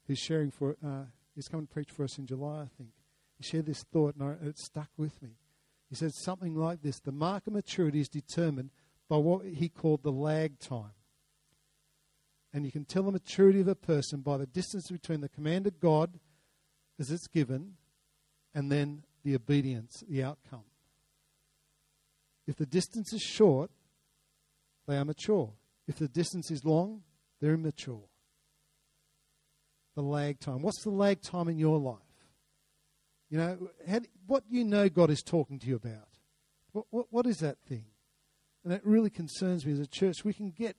who's 0.07 0.19
sharing 0.19 0.51
for, 0.51 0.75
uh, 0.85 1.05
he's 1.35 1.47
coming 1.47 1.67
to 1.67 1.73
preach 1.73 1.89
for 1.91 2.03
us 2.03 2.17
in 2.17 2.25
July, 2.25 2.61
I 2.61 2.67
think. 2.77 2.89
He 3.37 3.43
shared 3.43 3.65
this 3.65 3.83
thought, 3.91 4.15
and 4.15 4.47
it 4.47 4.57
stuck 4.57 4.89
with 4.97 5.21
me. 5.21 5.29
He 5.93 5.97
said 5.97 6.15
something 6.15 6.55
like 6.55 6.81
this 6.81 6.99
The 6.99 7.11
mark 7.11 7.45
of 7.45 7.53
maturity 7.53 7.99
is 7.99 8.09
determined 8.09 8.71
by 9.07 9.17
what 9.17 9.45
he 9.45 9.69
called 9.69 10.01
the 10.01 10.11
lag 10.11 10.57
time. 10.57 10.95
And 12.51 12.65
you 12.65 12.71
can 12.71 12.83
tell 12.83 13.03
the 13.03 13.11
maturity 13.11 13.61
of 13.61 13.67
a 13.67 13.75
person 13.75 14.21
by 14.21 14.37
the 14.37 14.47
distance 14.47 14.89
between 14.89 15.21
the 15.21 15.29
command 15.29 15.67
of 15.67 15.79
God 15.79 16.19
as 16.99 17.11
it's 17.11 17.27
given 17.27 17.73
and 18.55 18.71
then 18.71 19.03
the 19.23 19.35
obedience, 19.35 20.03
the 20.09 20.23
outcome. 20.23 20.63
If 22.47 22.55
the 22.55 22.65
distance 22.65 23.13
is 23.13 23.21
short, 23.21 23.69
they 24.87 24.97
are 24.97 25.05
mature. 25.05 25.53
If 25.87 25.97
the 25.97 26.07
distance 26.07 26.49
is 26.49 26.65
long, 26.65 27.03
they're 27.39 27.53
immature. 27.53 28.09
The 29.93 30.01
lag 30.01 30.39
time. 30.39 30.63
What's 30.63 30.81
the 30.81 30.89
lag 30.89 31.21
time 31.21 31.49
in 31.49 31.59
your 31.59 31.77
life? 31.77 32.12
You 33.33 33.39
know, 33.39 33.57
how, 33.89 33.99
what 34.27 34.43
you 34.47 34.63
know 34.63 34.89
God 34.89 35.09
is 35.09 35.23
talking 35.23 35.57
to 35.57 35.65
you 35.65 35.75
about? 35.75 36.07
What, 36.71 36.85
what, 36.91 37.07
what 37.09 37.25
is 37.25 37.39
that 37.39 37.57
thing? 37.67 37.85
And 38.63 38.71
that 38.71 38.85
really 38.85 39.09
concerns 39.09 39.65
me 39.65 39.73
as 39.73 39.79
a 39.79 39.87
church. 39.87 40.23
We 40.23 40.33
can 40.33 40.51
get, 40.51 40.75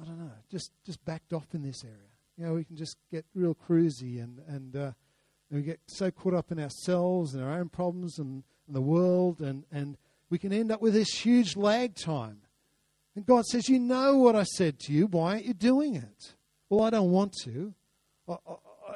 I 0.00 0.04
don't 0.04 0.20
know, 0.20 0.30
just, 0.48 0.70
just 0.86 1.04
backed 1.04 1.32
off 1.32 1.48
in 1.54 1.64
this 1.64 1.82
area. 1.82 1.96
You 2.38 2.46
know, 2.46 2.54
we 2.54 2.62
can 2.62 2.76
just 2.76 2.98
get 3.10 3.24
real 3.34 3.56
cruisy 3.56 4.22
and, 4.22 4.38
and 4.46 4.76
uh, 4.76 4.92
And 5.50 5.58
we 5.58 5.62
get 5.62 5.80
so 5.88 6.12
caught 6.12 6.34
up 6.34 6.52
in 6.52 6.60
ourselves 6.60 7.34
and 7.34 7.42
our 7.42 7.58
own 7.58 7.68
problems 7.68 8.20
and, 8.20 8.44
and 8.68 8.76
the 8.76 8.80
world, 8.80 9.40
and, 9.40 9.64
and 9.72 9.96
we 10.30 10.38
can 10.38 10.52
end 10.52 10.70
up 10.70 10.80
with 10.80 10.94
this 10.94 11.10
huge 11.10 11.56
lag 11.56 11.96
time. 11.96 12.42
And 13.16 13.26
God 13.26 13.44
says, 13.46 13.68
You 13.68 13.80
know 13.80 14.18
what 14.18 14.36
I 14.36 14.44
said 14.44 14.78
to 14.80 14.92
you. 14.92 15.08
Why 15.08 15.32
aren't 15.32 15.46
you 15.46 15.54
doing 15.54 15.96
it? 15.96 16.34
Well, 16.68 16.84
I 16.84 16.90
don't 16.90 17.10
want 17.10 17.34
to. 17.42 17.74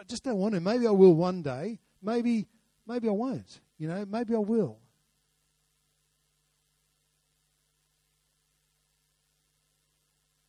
I, 0.05 0.11
just 0.11 0.25
don't 0.25 0.39
want 0.39 0.55
to. 0.55 0.61
Maybe 0.61 0.87
I 0.87 0.91
will 0.91 1.15
one 1.15 1.43
day. 1.43 1.79
Maybe, 2.03 2.47
maybe 2.87 3.09
I 3.09 3.13
won't. 3.13 3.61
You 3.79 3.89
know, 3.89 4.05
maybe 4.09 4.35
I 4.35 4.39
will. 4.39 4.79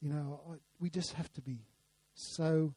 You 0.01 0.09
know, 0.09 0.41
I, 0.51 0.55
we 0.79 0.89
just 0.89 1.13
have 1.13 1.31
to 1.33 1.41
be 1.41 1.59
so 2.13 2.73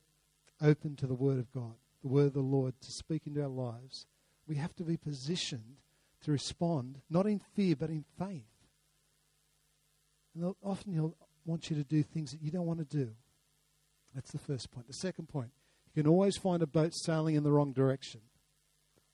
open 0.63 0.97
to 0.97 1.07
the 1.07 1.15
Word 1.15 1.39
of 1.39 1.53
God, 1.53 1.75
the 2.03 2.09
Word 2.09 2.27
of 2.27 2.35
the 2.35 2.41
Lord 2.41 2.75
to 2.81 2.93
speak 2.93 3.27
into 3.27 3.43
our 3.43 3.49
lives. 3.49 4.07
We 4.47 4.57
have 4.57 4.75
to 4.77 4.83
be 4.83 4.97
positioned 4.97 5.77
to 6.25 6.33
respond, 6.33 7.01
not 7.11 7.27
in 7.27 7.41
fear, 7.55 7.77
but 7.77 7.91
in 7.91 8.05
faith. 8.19 8.47
And 10.35 10.55
often 10.63 10.95
He'll 10.95 11.15
want 11.45 11.71
you 11.71 11.77
to 11.77 11.85
do 11.85 12.03
things 12.03 12.31
that 12.33 12.41
you 12.41 12.51
don't 12.51 12.67
want 12.67 12.79
to 12.79 12.97
do. 12.97 13.11
That's 14.15 14.31
the 14.33 14.39
first 14.39 14.71
point. 14.71 14.87
The 14.87 14.95
second 14.95 15.29
point, 15.29 15.51
you 15.99 16.05
can 16.05 16.12
always 16.12 16.37
find 16.37 16.62
a 16.62 16.67
boat 16.69 16.95
sailing 16.95 17.35
in 17.35 17.43
the 17.43 17.50
wrong 17.50 17.73
direction. 17.73 18.21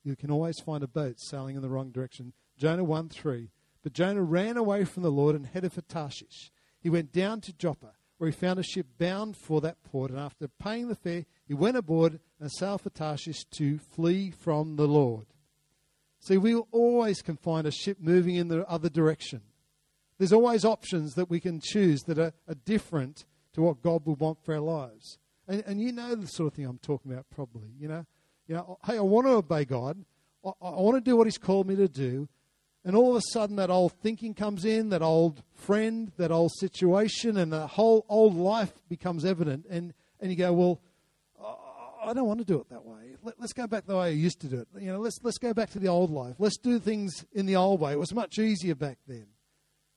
You 0.03 0.17
can 0.17 0.31
always 0.31 0.61
find 0.61 0.85
a 0.85 0.87
boat 0.87 1.19
sailing 1.19 1.57
in 1.57 1.63
the 1.63 1.71
wrong 1.71 1.91
direction. 1.91 2.35
Jonah 2.59 2.85
1 2.85 3.09
3. 3.09 3.49
But 3.83 3.95
Jonah 3.95 4.23
ran 4.23 4.59
away 4.59 4.85
from 4.85 5.03
the 5.03 5.11
Lord 5.11 5.35
and 5.35 5.47
headed 5.47 5.73
for 5.73 5.81
Tarshish. 5.81 6.53
He 6.83 6.91
went 6.91 7.11
down 7.11 7.41
to 7.41 7.55
Joppa, 7.55 7.93
where 8.19 8.29
he 8.29 8.37
found 8.37 8.59
a 8.59 8.63
ship 8.63 8.87
bound 8.99 9.35
for 9.35 9.63
that 9.63 9.83
port. 9.83 10.11
And 10.11 10.21
after 10.21 10.47
paying 10.47 10.89
the 10.89 10.95
fare, 10.95 11.25
he 11.47 11.55
went 11.55 11.79
aboard 11.79 12.21
and 12.39 12.53
sailed 12.53 12.83
for 12.83 12.91
Tarshish 12.91 13.47
to 13.57 13.79
flee 13.79 14.31
from 14.31 14.77
the 14.77 14.87
Lord. 14.87 15.25
See, 16.21 16.37
we 16.37 16.55
always 16.55 17.23
can 17.23 17.39
find 17.39 17.67
a 17.67 17.71
ship 17.71 17.97
moving 17.99 18.35
in 18.35 18.49
the 18.49 18.69
other 18.69 18.91
direction. 18.91 19.41
There's 20.19 20.35
always 20.35 20.67
options 20.67 21.15
that 21.15 21.31
we 21.31 21.41
can 21.41 21.63
choose 21.63 22.03
that 22.03 22.19
are, 22.19 22.35
are 22.47 22.57
different 22.67 23.25
to 23.55 23.63
what 23.63 23.81
God 23.81 24.05
would 24.05 24.21
want 24.21 24.45
for 24.45 24.53
our 24.53 24.61
lives. 24.61 25.19
And, 25.47 25.63
and 25.67 25.81
you 25.81 25.93
know 25.93 26.15
the 26.15 26.27
sort 26.27 26.49
of 26.49 26.55
thing 26.55 26.67
I'm 26.67 26.79
talking 26.79 27.13
about, 27.13 27.27
probably. 27.31 27.69
You 27.79 27.89
know, 27.89 28.07
you 28.47 28.55
know, 28.55 28.79
hey, 28.87 28.97
I 28.97 29.01
want 29.01 29.27
to 29.27 29.33
obey 29.33 29.65
God. 29.65 30.05
I, 30.45 30.51
I 30.61 30.81
want 30.81 30.97
to 30.97 31.01
do 31.01 31.17
what 31.17 31.27
He's 31.27 31.39
called 31.39 31.67
me 31.67 31.77
to 31.77 31.89
do. 31.89 32.29
And 32.87 32.95
all 32.95 33.11
of 33.11 33.17
a 33.17 33.23
sudden, 33.33 33.57
that 33.57 33.71
old 33.71 33.93
thinking 34.03 34.35
comes 34.35 34.67
in, 34.67 34.91
that 34.91 35.01
old 35.01 35.43
friend, 35.55 36.13
that 36.19 36.31
old 36.31 36.53
situation, 36.59 37.39
and 37.39 37.51
the 37.51 37.67
whole 37.67 38.05
old 38.11 38.37
life 38.37 38.73
becomes 38.89 39.25
evident. 39.25 39.65
And, 39.71 39.95
and 40.21 40.31
you 40.31 40.37
go, 40.37 40.53
well, 40.53 40.81
I 42.05 42.13
don't 42.13 42.27
want 42.27 42.41
to 42.41 42.45
do 42.45 42.61
it 42.61 42.69
that 42.69 42.85
way. 42.85 43.17
Let, 43.23 43.41
us 43.41 43.53
go 43.53 43.67
back 43.67 43.87
the 43.87 43.97
way 43.97 44.07
I 44.07 44.11
used 44.11 44.41
to 44.41 44.49
do 44.49 44.61
it. 44.61 44.69
You 44.79 44.93
know, 44.93 44.99
let's, 44.99 45.19
let's 45.23 45.39
go 45.39 45.55
back 45.55 45.71
to 45.71 45.79
the 45.79 45.89
old 45.89 46.11
life. 46.11 46.35
Let's 46.39 46.59
do 46.59 46.79
things 46.79 47.25
in 47.33 47.47
the 47.47 47.57
old 47.57 47.81
way. 47.81 47.93
It 47.93 47.99
was 47.99 48.13
much 48.13 48.39
easier 48.39 48.75
back 48.75 48.99
then. 49.07 49.27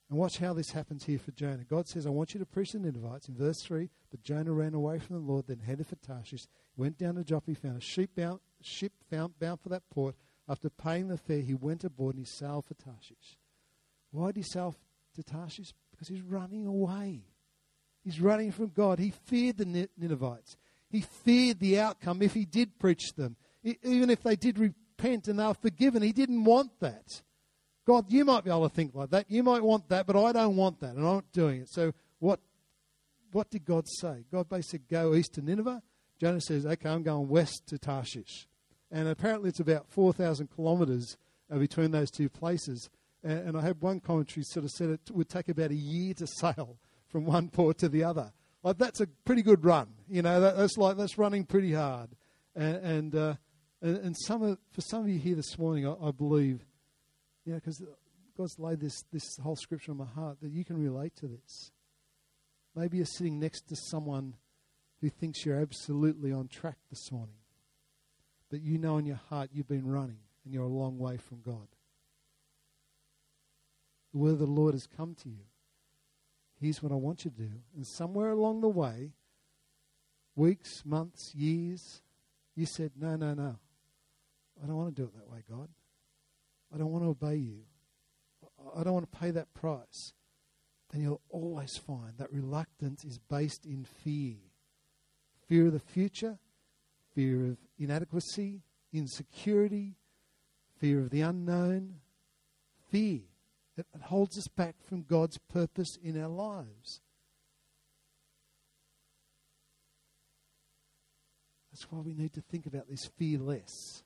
And 0.09 0.17
watch 0.17 0.37
how 0.37 0.53
this 0.53 0.71
happens 0.71 1.03
here 1.03 1.19
for 1.19 1.31
Jonah. 1.31 1.65
God 1.69 1.87
says, 1.87 2.07
I 2.07 2.11
want 2.11 2.33
you 2.33 2.39
to 2.39 2.45
preach 2.45 2.71
the 2.71 2.79
Ninevites. 2.79 3.27
In 3.27 3.35
verse 3.35 3.61
3, 3.63 3.89
but 4.09 4.23
Jonah 4.23 4.53
ran 4.53 4.73
away 4.73 4.99
from 4.99 5.17
the 5.17 5.31
Lord, 5.31 5.47
then 5.47 5.59
headed 5.59 5.87
for 5.87 5.97
Tarshish, 5.97 6.47
went 6.77 6.97
down 6.97 7.15
to 7.15 7.23
Joppa, 7.25 7.53
found 7.55 7.77
a 7.77 7.81
ship 7.81 8.11
bound, 8.15 8.39
ship 8.61 8.93
found, 9.09 9.37
bound 9.39 9.59
for 9.59 9.69
that 9.69 9.89
port. 9.89 10.15
After 10.47 10.69
paying 10.69 11.09
the 11.09 11.17
fare, 11.17 11.41
he 11.41 11.53
went 11.53 11.83
aboard 11.83 12.15
and 12.15 12.25
he 12.25 12.31
sailed 12.31 12.65
for 12.65 12.73
Tarshish. 12.75 13.37
Why 14.11 14.27
did 14.27 14.37
he 14.37 14.43
sail 14.43 14.75
to 15.15 15.23
Tarshish? 15.23 15.73
Because 15.91 16.07
he's 16.07 16.21
running 16.21 16.65
away. 16.65 17.25
He's 18.01 18.21
running 18.21 18.53
from 18.53 18.69
God. 18.69 18.99
He 18.99 19.11
feared 19.25 19.57
the 19.57 19.89
Ninevites. 19.97 20.55
He 20.89 21.01
feared 21.01 21.59
the 21.59 21.81
outcome 21.81 22.21
if 22.21 22.33
he 22.33 22.45
did 22.45 22.79
preach 22.79 23.11
them. 23.17 23.35
Even 23.61 24.09
if 24.09 24.23
they 24.23 24.37
did 24.37 24.57
repent 24.57 25.27
and 25.27 25.37
they 25.37 25.45
were 25.45 25.53
forgiven, 25.53 26.01
he 26.01 26.13
didn't 26.13 26.45
want 26.45 26.79
that. 26.79 27.21
God, 27.87 28.11
you 28.11 28.25
might 28.25 28.43
be 28.43 28.49
able 28.49 28.67
to 28.67 28.75
think 28.75 28.93
like 28.93 29.11
that. 29.11 29.31
You 29.31 29.43
might 29.43 29.63
want 29.63 29.87
that, 29.87 30.05
but 30.05 30.21
I 30.21 30.33
don't 30.33 30.57
want 30.57 30.81
that, 30.81 30.89
and 30.89 30.99
I'm 30.99 31.15
not 31.15 31.31
doing 31.31 31.61
it. 31.61 31.69
So 31.71 31.93
what, 32.19 32.41
what 33.31 33.49
did 33.49 33.63
God 33.63 33.87
say? 33.87 34.25
God 34.29 34.49
basically 34.49 34.85
go 34.91 35.15
east 35.15 35.35
to 35.35 35.41
Nineveh. 35.41 35.81
Jonah 36.19 36.41
says, 36.41 36.65
okay, 36.65 36.89
I'm 36.89 37.03
going 37.03 37.29
west 37.29 37.63
to 37.67 37.77
Tarshish. 37.77 38.45
And 38.91 39.07
apparently 39.07 39.49
it's 39.49 39.61
about 39.61 39.87
4,000 39.89 40.49
kilometres 40.53 41.15
between 41.49 41.91
those 41.91 42.11
two 42.11 42.27
places. 42.27 42.89
And, 43.23 43.49
and 43.49 43.57
I 43.57 43.61
had 43.61 43.81
one 43.81 44.01
commentary 44.01 44.43
sort 44.43 44.65
of 44.65 44.71
said 44.71 44.89
it 44.89 44.99
would 45.11 45.29
take 45.29 45.47
about 45.47 45.71
a 45.71 45.75
year 45.75 46.13
to 46.15 46.27
sail 46.27 46.77
from 47.07 47.25
one 47.25 47.47
port 47.53 47.77
to 47.79 47.89
the 47.89 48.03
other. 48.03 48.33
Like 48.63 48.77
that's 48.79 48.99
a 48.99 49.07
pretty 49.23 49.43
good 49.43 49.63
run. 49.63 49.87
You 50.09 50.23
know, 50.23 50.41
that, 50.41 50.57
that's 50.57 50.77
like 50.77 50.97
that's 50.97 51.17
running 51.17 51.45
pretty 51.45 51.73
hard. 51.73 52.09
And 52.53 52.75
and, 52.75 53.15
uh, 53.15 53.33
and 53.81 54.15
some 54.25 54.41
of, 54.41 54.57
for 54.71 54.81
some 54.81 55.03
of 55.03 55.09
you 55.09 55.19
here 55.19 55.35
this 55.35 55.57
morning, 55.57 55.87
I, 55.87 55.93
I 56.07 56.11
believe 56.11 56.65
yeah, 57.47 57.55
because 57.55 57.81
God's 58.37 58.59
laid 58.59 58.81
this, 58.81 59.05
this 59.13 59.37
whole 59.37 59.55
scripture 59.55 59.91
on 59.91 59.97
my 59.97 60.05
heart 60.05 60.41
that 60.41 60.51
you 60.51 60.65
can 60.65 60.77
relate 60.77 61.15
to 61.17 61.27
this. 61.27 61.71
Maybe 62.75 62.97
you're 62.97 63.05
sitting 63.05 63.39
next 63.39 63.69
to 63.69 63.75
someone 63.75 64.35
who 64.99 65.09
thinks 65.09 65.45
you're 65.45 65.61
absolutely 65.61 66.33
on 66.33 66.49
track 66.49 66.77
this 66.89 67.09
morning, 67.09 67.37
but 68.51 68.61
you 68.61 68.77
know 68.77 68.97
in 68.97 69.05
your 69.05 69.21
heart 69.29 69.51
you've 69.53 69.69
been 69.69 69.87
running 69.87 70.19
and 70.43 70.53
you're 70.53 70.65
a 70.65 70.67
long 70.67 70.99
way 70.99 71.15
from 71.15 71.39
God. 71.39 71.67
The 74.11 74.17
word 74.17 74.33
of 74.33 74.39
the 74.39 74.45
Lord 74.45 74.73
has 74.73 74.87
come 74.87 75.15
to 75.23 75.29
you. 75.29 75.45
Here's 76.59 76.83
what 76.83 76.91
I 76.91 76.95
want 76.95 77.23
you 77.23 77.31
to 77.31 77.37
do. 77.37 77.51
And 77.75 77.87
somewhere 77.87 78.31
along 78.31 78.59
the 78.59 78.67
way, 78.67 79.13
weeks, 80.35 80.83
months, 80.85 81.33
years, 81.33 82.01
you 82.55 82.65
said, 82.65 82.91
No, 82.99 83.15
no, 83.15 83.33
no. 83.33 83.55
I 84.61 84.67
don't 84.67 84.75
want 84.75 84.93
to 84.95 85.01
do 85.01 85.07
it 85.07 85.15
that 85.15 85.29
way, 85.29 85.43
God. 85.49 85.69
I 86.73 86.77
don't 86.77 86.91
want 86.91 87.03
to 87.03 87.09
obey 87.09 87.35
you. 87.35 87.59
I 88.75 88.83
don't 88.83 88.93
want 88.93 89.11
to 89.11 89.17
pay 89.17 89.31
that 89.31 89.53
price. 89.53 90.13
Then 90.91 91.01
you'll 91.01 91.21
always 91.29 91.77
find 91.77 92.13
that 92.17 92.31
reluctance 92.31 93.03
is 93.03 93.19
based 93.19 93.65
in 93.65 93.85
fear 93.85 94.35
fear 95.47 95.67
of 95.67 95.73
the 95.73 95.79
future, 95.79 96.37
fear 97.15 97.45
of 97.45 97.57
inadequacy, 97.79 98.61
insecurity, 98.93 99.95
fear 100.79 100.99
of 100.99 101.09
the 101.09 101.21
unknown, 101.21 101.95
fear 102.91 103.21
that 103.75 103.85
holds 104.03 104.37
us 104.37 104.47
back 104.47 104.75
from 104.81 105.03
God's 105.03 105.37
purpose 105.37 105.97
in 106.01 106.21
our 106.21 106.29
lives. 106.29 107.01
That's 111.71 111.91
why 111.91 111.99
we 111.99 112.13
need 112.13 112.33
to 112.33 112.41
think 112.41 112.65
about 112.65 112.89
this 112.89 113.05
fear 113.05 113.37
less. 113.39 114.03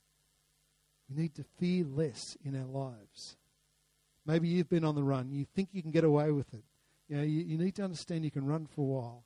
We 1.12 1.24
need 1.24 1.36
to 1.36 1.44
fear 1.60 1.84
less 1.84 2.38
in 2.44 2.56
our 2.56 2.68
lives. 2.68 3.36
Maybe 4.26 4.48
you've 4.48 4.70
been 4.70 4.86
on 4.86 4.96
the 4.96 5.04
run. 5.04 5.32
You 5.32 5.46
think 5.46 5.70
you 5.72 5.82
can 5.82 5.92
get 5.92 6.04
away 6.04 6.32
with 6.32 6.54
it. 6.54 6.64
You 7.10 7.18
know, 7.18 7.24
you, 7.24 7.42
you 7.42 7.58
need 7.58 7.76
to 7.76 7.84
understand 7.84 8.24
you 8.24 8.32
can 8.32 8.46
run 8.46 8.66
for 8.66 8.82
a 8.82 8.86
while. 8.86 9.26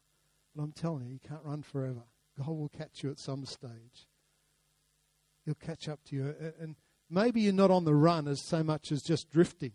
But 0.56 0.64
I'm 0.64 0.72
telling 0.72 1.06
you, 1.06 1.14
you 1.14 1.20
can't 1.28 1.44
run 1.44 1.62
forever. 1.62 2.04
God 2.38 2.50
will 2.50 2.70
catch 2.70 3.04
you 3.04 3.12
at 3.12 3.20
some 3.20 3.46
stage. 3.46 4.08
He'll 5.46 5.54
catch 5.56 5.88
up 5.88 6.00
to 6.06 6.16
you. 6.16 6.36
And 6.60 6.76
maybe 7.10 7.42
you're 7.42 7.54
not 7.54 7.72
on 7.72 7.86
the 7.86 7.94
run 7.94 8.28
as 8.28 8.42
so 8.42 8.64
much 8.64 8.92
as 8.92 9.04
just 9.04 9.30
drifting. 9.30 9.74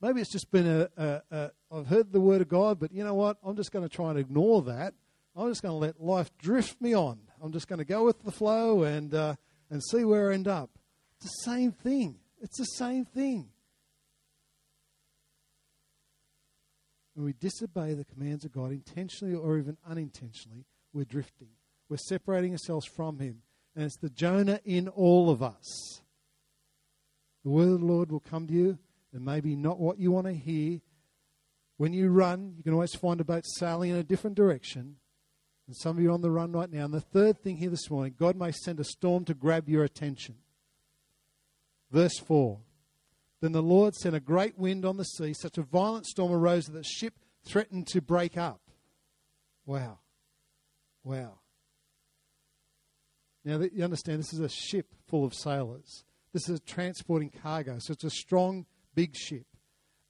Maybe 0.00 0.20
it's 0.20 0.32
just 0.32 0.50
been 0.50 0.66
a, 0.66 0.88
a, 0.96 1.22
a 1.30 1.50
I've 1.70 1.86
heard 1.86 2.12
the 2.12 2.20
word 2.20 2.40
of 2.40 2.48
God, 2.48 2.80
but 2.80 2.92
you 2.92 3.04
know 3.04 3.14
what? 3.14 3.36
I'm 3.44 3.56
just 3.56 3.70
going 3.70 3.86
to 3.88 3.94
try 3.94 4.10
and 4.10 4.18
ignore 4.18 4.62
that. 4.62 4.94
I'm 5.36 5.50
just 5.50 5.62
going 5.62 5.72
to 5.72 5.78
let 5.78 6.02
life 6.02 6.36
drift 6.38 6.80
me 6.80 6.94
on. 6.94 7.20
I'm 7.40 7.52
just 7.52 7.68
going 7.68 7.78
to 7.78 7.84
go 7.84 8.04
with 8.04 8.24
the 8.24 8.32
flow 8.32 8.82
and 8.82 9.14
uh, 9.14 9.36
and 9.70 9.82
see 9.82 10.04
where 10.04 10.30
I 10.30 10.34
end 10.34 10.48
up. 10.48 10.70
It's 11.16 11.26
the 11.26 11.50
same 11.50 11.72
thing. 11.72 12.16
It's 12.40 12.58
the 12.58 12.64
same 12.64 13.04
thing. 13.04 13.48
When 17.14 17.24
we 17.24 17.32
disobey 17.32 17.94
the 17.94 18.04
commands 18.04 18.44
of 18.44 18.52
God 18.52 18.72
intentionally 18.72 19.34
or 19.34 19.56
even 19.56 19.78
unintentionally, 19.88 20.66
we're 20.92 21.04
drifting. 21.04 21.48
We're 21.88 21.96
separating 21.96 22.52
ourselves 22.52 22.86
from 22.86 23.18
Him. 23.18 23.42
And 23.74 23.84
it's 23.84 23.96
the 23.96 24.10
Jonah 24.10 24.60
in 24.64 24.88
all 24.88 25.30
of 25.30 25.42
us. 25.42 26.02
The 27.44 27.50
word 27.50 27.72
of 27.74 27.80
the 27.80 27.86
Lord 27.86 28.10
will 28.10 28.20
come 28.20 28.46
to 28.48 28.52
you, 28.52 28.78
and 29.12 29.24
maybe 29.24 29.54
not 29.54 29.78
what 29.78 29.98
you 29.98 30.10
want 30.10 30.26
to 30.26 30.34
hear. 30.34 30.80
When 31.76 31.92
you 31.92 32.10
run, 32.10 32.54
you 32.56 32.62
can 32.62 32.72
always 32.72 32.94
find 32.94 33.20
a 33.20 33.24
boat 33.24 33.44
sailing 33.46 33.90
in 33.90 33.96
a 33.96 34.02
different 34.02 34.36
direction. 34.36 34.96
And 35.66 35.76
some 35.76 35.96
of 35.96 36.02
you 36.02 36.10
are 36.10 36.14
on 36.14 36.20
the 36.20 36.30
run 36.30 36.52
right 36.52 36.70
now. 36.70 36.84
And 36.84 36.94
the 36.94 37.00
third 37.00 37.38
thing 37.38 37.56
here 37.56 37.70
this 37.70 37.90
morning, 37.90 38.14
God 38.18 38.36
may 38.36 38.52
send 38.52 38.78
a 38.78 38.84
storm 38.84 39.24
to 39.24 39.34
grab 39.34 39.68
your 39.68 39.84
attention. 39.84 40.36
Verse 41.90 42.18
4 42.18 42.58
Then 43.40 43.52
the 43.52 43.62
Lord 43.62 43.94
sent 43.94 44.14
a 44.14 44.20
great 44.20 44.58
wind 44.58 44.84
on 44.84 44.96
the 44.96 45.04
sea, 45.04 45.32
such 45.32 45.58
a 45.58 45.62
violent 45.62 46.06
storm 46.06 46.32
arose 46.32 46.66
that 46.66 46.72
the 46.72 46.84
ship 46.84 47.14
threatened 47.44 47.88
to 47.88 48.00
break 48.00 48.36
up. 48.36 48.60
Wow. 49.64 49.98
Wow. 51.02 51.40
Now, 53.44 53.58
that 53.58 53.72
you 53.72 53.84
understand 53.84 54.18
this 54.18 54.32
is 54.32 54.40
a 54.40 54.48
ship 54.48 54.92
full 55.06 55.24
of 55.24 55.32
sailors. 55.32 56.04
This 56.32 56.48
is 56.48 56.58
a 56.58 56.62
transporting 56.62 57.30
cargo, 57.30 57.76
so 57.78 57.92
it's 57.92 58.02
a 58.02 58.10
strong, 58.10 58.66
big 58.94 59.14
ship. 59.14 59.46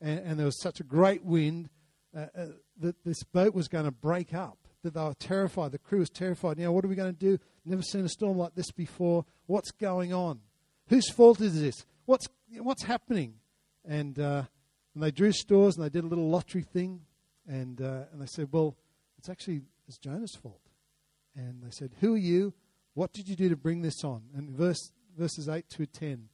And, 0.01 0.19
and 0.21 0.39
there 0.39 0.47
was 0.47 0.61
such 0.61 0.81
a 0.81 0.85
great 0.85 1.23
wind 1.23 1.69
uh, 2.17 2.27
uh, 2.37 2.47
that 2.81 3.05
this 3.05 3.23
boat 3.25 3.55
was 3.55 3.69
going 3.69 3.85
to 3.85 3.91
break 3.91 4.33
up 4.33 4.66
that 4.83 4.95
they 4.95 5.01
were 5.01 5.15
terrified. 5.15 5.73
The 5.73 5.79
crew 5.79 6.01
was 6.01 6.11
terrified. 6.11 6.59
Know, 6.59 6.73
what 6.73 6.85
are 6.85 6.89
we 6.89 6.95
going 6.95 7.15
to 7.15 7.19
do? 7.19 7.39
Never 7.65 7.83
seen 7.83 8.05
a 8.05 8.09
storm 8.09 8.39
like 8.39 8.55
this 8.55 8.71
before. 8.71 9.25
What's 9.47 9.71
going 9.71 10.13
on? 10.13 10.41
Whose 10.89 11.11
fault 11.11 11.41
is 11.41 11.61
this? 11.61 11.85
What's, 12.05 12.29
what's 12.59 12.85
happening? 12.85 13.35
And, 13.85 14.19
uh, 14.19 14.45
and 14.95 15.03
they 15.03 15.11
drew 15.11 15.33
straws 15.33 15.77
and 15.77 15.85
they 15.85 15.91
did 15.91 16.05
a 16.05 16.09
little 16.09 16.29
lottery 16.29 16.63
thing. 16.63 17.01
And, 17.49 17.81
uh, 17.81 18.05
and 18.13 18.21
they 18.21 18.27
said, 18.27 18.49
well, 18.53 18.77
it's 19.19 19.29
actually 19.29 19.63
it's 19.89 19.99
Jonah's 19.99 20.35
fault. 20.35 20.61
And 21.35 21.63
they 21.63 21.71
said, 21.71 21.93
who 22.01 22.15
are 22.15 22.19
you? 22.19 22.55
What 22.95 23.13
did 23.13 23.29
you 23.29 23.37
do 23.37 23.49
to 23.49 23.57
bring 23.57 23.83
this 23.83 24.03
on? 24.05 24.23
And 24.35 24.51
verse, 24.51 24.93
verses 25.19 25.49
8 25.49 25.69
to 25.71 25.87
10, 25.87 26.29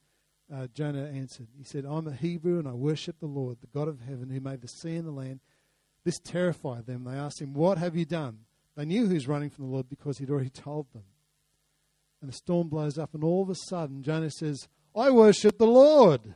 uh, 0.52 0.66
Jonah 0.74 1.06
answered. 1.06 1.48
He 1.56 1.64
said, 1.64 1.84
I'm 1.84 2.06
a 2.06 2.12
Hebrew 2.12 2.58
and 2.58 2.68
I 2.68 2.72
worship 2.72 3.18
the 3.18 3.26
Lord, 3.26 3.58
the 3.60 3.66
God 3.66 3.88
of 3.88 4.00
heaven, 4.00 4.30
who 4.30 4.40
made 4.40 4.60
the 4.60 4.68
sea 4.68 4.96
and 4.96 5.06
the 5.06 5.12
land. 5.12 5.40
This 6.04 6.18
terrified 6.18 6.86
them. 6.86 7.04
They 7.04 7.12
asked 7.12 7.40
him, 7.40 7.54
What 7.54 7.78
have 7.78 7.96
you 7.96 8.04
done? 8.04 8.38
They 8.76 8.84
knew 8.84 9.06
he 9.06 9.14
was 9.14 9.28
running 9.28 9.50
from 9.50 9.66
the 9.66 9.70
Lord 9.70 9.88
because 9.88 10.18
he'd 10.18 10.30
already 10.30 10.50
told 10.50 10.92
them. 10.92 11.04
And 12.20 12.30
the 12.30 12.34
storm 12.34 12.68
blows 12.68 12.98
up, 12.98 13.14
and 13.14 13.24
all 13.24 13.42
of 13.42 13.50
a 13.50 13.54
sudden, 13.54 14.02
Jonah 14.02 14.30
says, 14.30 14.68
I 14.96 15.10
worship 15.10 15.58
the 15.58 15.66
Lord. 15.66 16.34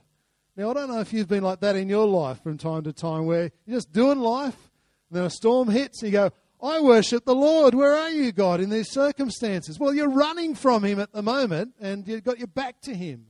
Now, 0.57 0.71
I 0.71 0.75
don't 0.75 0.89
know 0.89 1.01
if 1.01 1.13
you've 1.13 1.29
been 1.29 1.45
like 1.45 1.61
that 1.61 1.77
in 1.77 1.89
your 1.89 2.07
life 2.07 2.43
from 2.43 2.59
time 2.59 2.83
to 2.85 2.93
time 2.93 3.27
where 3.27 3.53
you're 3.67 3.77
just 3.77 3.93
doing 3.93 4.19
life, 4.19 4.71
and 5.11 5.19
then 5.19 5.25
a 5.25 5.31
storm 5.31 5.69
hits, 5.69 6.03
and 6.03 6.13
you 6.13 6.19
go, 6.19 6.31
I 6.63 6.81
worship 6.81 7.25
the 7.25 7.35
Lord. 7.35 7.75
Where 7.75 7.95
are 7.95 8.11
you, 8.11 8.33
God, 8.33 8.61
in 8.61 8.71
these 8.71 8.91
circumstances? 8.91 9.79
Well, 9.79 9.95
you're 9.95 10.11
running 10.11 10.55
from 10.55 10.85
Him 10.85 10.99
at 10.99 11.13
the 11.13 11.23
moment, 11.23 11.75
and 11.81 12.07
you've 12.09 12.25
got 12.25 12.39
your 12.39 12.47
back 12.47 12.81
to 12.83 12.95
Him. 12.95 13.27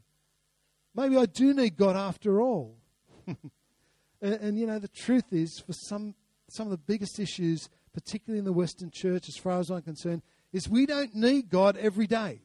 Maybe 0.95 1.17
I 1.17 1.27
do 1.27 1.53
need 1.53 1.77
God 1.77 1.97
after 1.97 2.41
all. 2.41 2.77
and, 3.27 3.39
and, 4.23 4.59
you 4.59 4.67
know, 4.67 4.79
the 4.79 4.89
truth 4.89 5.33
is, 5.33 5.63
for 5.67 5.73
some, 5.73 6.15
some 6.49 6.67
of 6.67 6.71
the 6.71 6.79
biggest 6.79 7.19
issues, 7.19 7.69
particularly 7.93 8.39
in 8.39 8.45
the 8.45 8.53
Western 8.53 8.91
church, 8.93 9.29
as 9.29 9.37
far 9.37 9.59
as 9.59 9.71
I'm 9.71 9.83
concerned, 9.83 10.23
is 10.53 10.69
we 10.69 10.87
don't 10.87 11.15
need 11.15 11.49
God 11.51 11.77
every 11.77 12.07
day. 12.07 12.41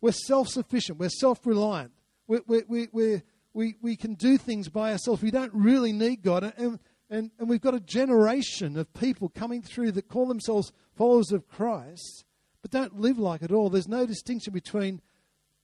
We're 0.00 0.12
self 0.12 0.48
sufficient, 0.48 0.98
we're 0.98 1.08
self 1.08 1.46
reliant, 1.46 1.92
we, 2.26 2.38
we, 2.46 2.88
we, 2.92 3.22
we, 3.52 3.74
we, 3.82 3.96
can 3.96 4.14
do 4.14 4.38
things 4.38 4.68
by 4.68 4.92
ourselves. 4.92 5.22
We 5.22 5.30
don't 5.30 5.52
really 5.52 5.92
need 5.92 6.22
God. 6.22 6.54
And, 6.56 6.78
and, 7.10 7.30
and 7.38 7.48
we've 7.48 7.60
got 7.60 7.74
a 7.74 7.80
generation 7.80 8.76
of 8.76 8.92
people 8.94 9.28
coming 9.28 9.62
through 9.62 9.92
that 9.92 10.08
call 10.08 10.26
themselves 10.26 10.72
followers 10.96 11.32
of 11.32 11.48
Christ, 11.48 12.24
but 12.62 12.70
don't 12.70 13.00
live 13.00 13.18
like 13.18 13.42
it 13.42 13.50
all. 13.50 13.68
There's 13.68 13.88
no 13.88 14.06
distinction 14.06 14.52
between 14.52 15.02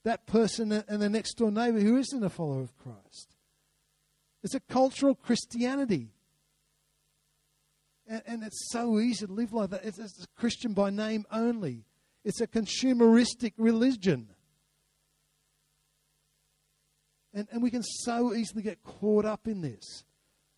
that 0.03 0.25
person 0.25 0.71
and 0.71 1.01
the 1.01 1.09
next 1.09 1.35
door 1.35 1.51
neighbor 1.51 1.79
who 1.79 1.97
isn't 1.97 2.23
a 2.23 2.29
follower 2.29 2.61
of 2.61 2.77
Christ. 2.77 3.29
It's 4.43 4.55
a 4.55 4.59
cultural 4.59 5.15
Christianity. 5.15 6.11
And, 8.07 8.21
and 8.25 8.43
it's 8.43 8.69
so 8.71 8.99
easy 8.99 9.25
to 9.25 9.31
live 9.31 9.53
like 9.53 9.71
that. 9.71 9.83
It's, 9.83 9.99
it's 9.99 10.23
a 10.23 10.39
Christian 10.39 10.73
by 10.73 10.89
name 10.89 11.25
only, 11.31 11.85
it's 12.23 12.41
a 12.41 12.47
consumeristic 12.47 13.53
religion. 13.57 14.29
And, 17.33 17.47
and 17.51 17.61
we 17.61 17.69
can 17.69 17.83
so 17.83 18.33
easily 18.33 18.63
get 18.63 18.81
caught 18.83 19.25
up 19.25 19.47
in 19.47 19.61
this. 19.61 20.03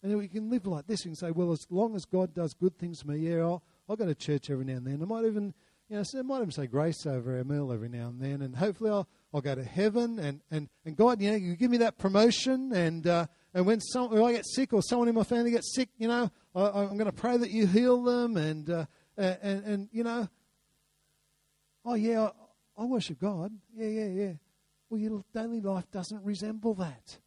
And 0.01 0.17
we 0.17 0.29
can 0.29 0.49
live 0.49 0.65
like 0.65 0.87
this. 0.87 1.03
We 1.03 1.09
can 1.09 1.15
say, 1.15 1.31
well, 1.31 1.51
as 1.51 1.65
long 1.69 1.93
as 1.93 2.05
God 2.05 2.33
does 2.33 2.53
good 2.53 2.77
things 2.77 3.01
for 3.01 3.09
me, 3.09 3.17
yeah, 3.17 3.39
I'll, 3.39 3.63
I'll 3.89 3.97
go 3.97 4.05
to 4.05 4.15
church 4.15 4.49
every 4.49 4.63
now 4.63 4.77
and 4.77 4.87
then. 4.87 5.01
I 5.01 5.05
might 5.05 5.25
even, 5.25 5.53
you 5.89 5.97
know, 5.97 6.03
I 6.17 6.21
might 6.21 6.37
even 6.37 6.51
say 6.51 6.67
grace 6.67 7.05
over 7.05 7.37
our 7.37 7.43
meal 7.43 7.73
every 7.73 7.89
now 7.89 8.07
and 8.07 8.21
then. 8.21 8.41
And 8.41 8.55
hopefully 8.55 8.91
I'll, 8.91 9.09
I'll 9.33 9.41
go 9.41 9.55
to 9.55 9.63
heaven. 9.63 10.19
And, 10.19 10.39
and, 10.51 10.69
and 10.85 10.95
God, 10.95 11.21
you 11.21 11.31
know, 11.31 11.35
you 11.35 11.57
give 11.57 11.69
me 11.69 11.77
that 11.79 11.97
promotion. 11.97 12.71
And, 12.71 13.05
uh, 13.05 13.27
and 13.53 13.65
when, 13.65 13.79
some, 13.81 14.11
when 14.11 14.23
I 14.23 14.31
get 14.31 14.45
sick 14.45 14.73
or 14.73 14.81
someone 14.81 15.07
in 15.07 15.15
my 15.15 15.23
family 15.23 15.51
gets 15.51 15.73
sick, 15.73 15.89
you 15.97 16.07
know, 16.07 16.29
I, 16.53 16.83
am 16.83 16.97
going 16.97 17.05
to 17.05 17.11
pray 17.11 17.37
that 17.37 17.49
you 17.49 17.65
heal 17.65 18.03
them. 18.03 18.37
And, 18.37 18.69
uh, 18.69 18.85
and, 19.17 19.63
and, 19.63 19.89
you 19.91 20.03
know, 20.03 20.27
oh, 21.83 21.95
yeah, 21.95 22.29
I, 22.77 22.83
I 22.83 22.85
worship 22.85 23.19
God. 23.19 23.51
Yeah, 23.75 23.87
yeah, 23.87 24.07
yeah. 24.07 24.31
Well, 24.89 24.99
your 24.99 25.23
daily 25.33 25.61
life 25.61 25.89
doesn't 25.91 26.23
resemble 26.23 26.75
that. 26.75 27.17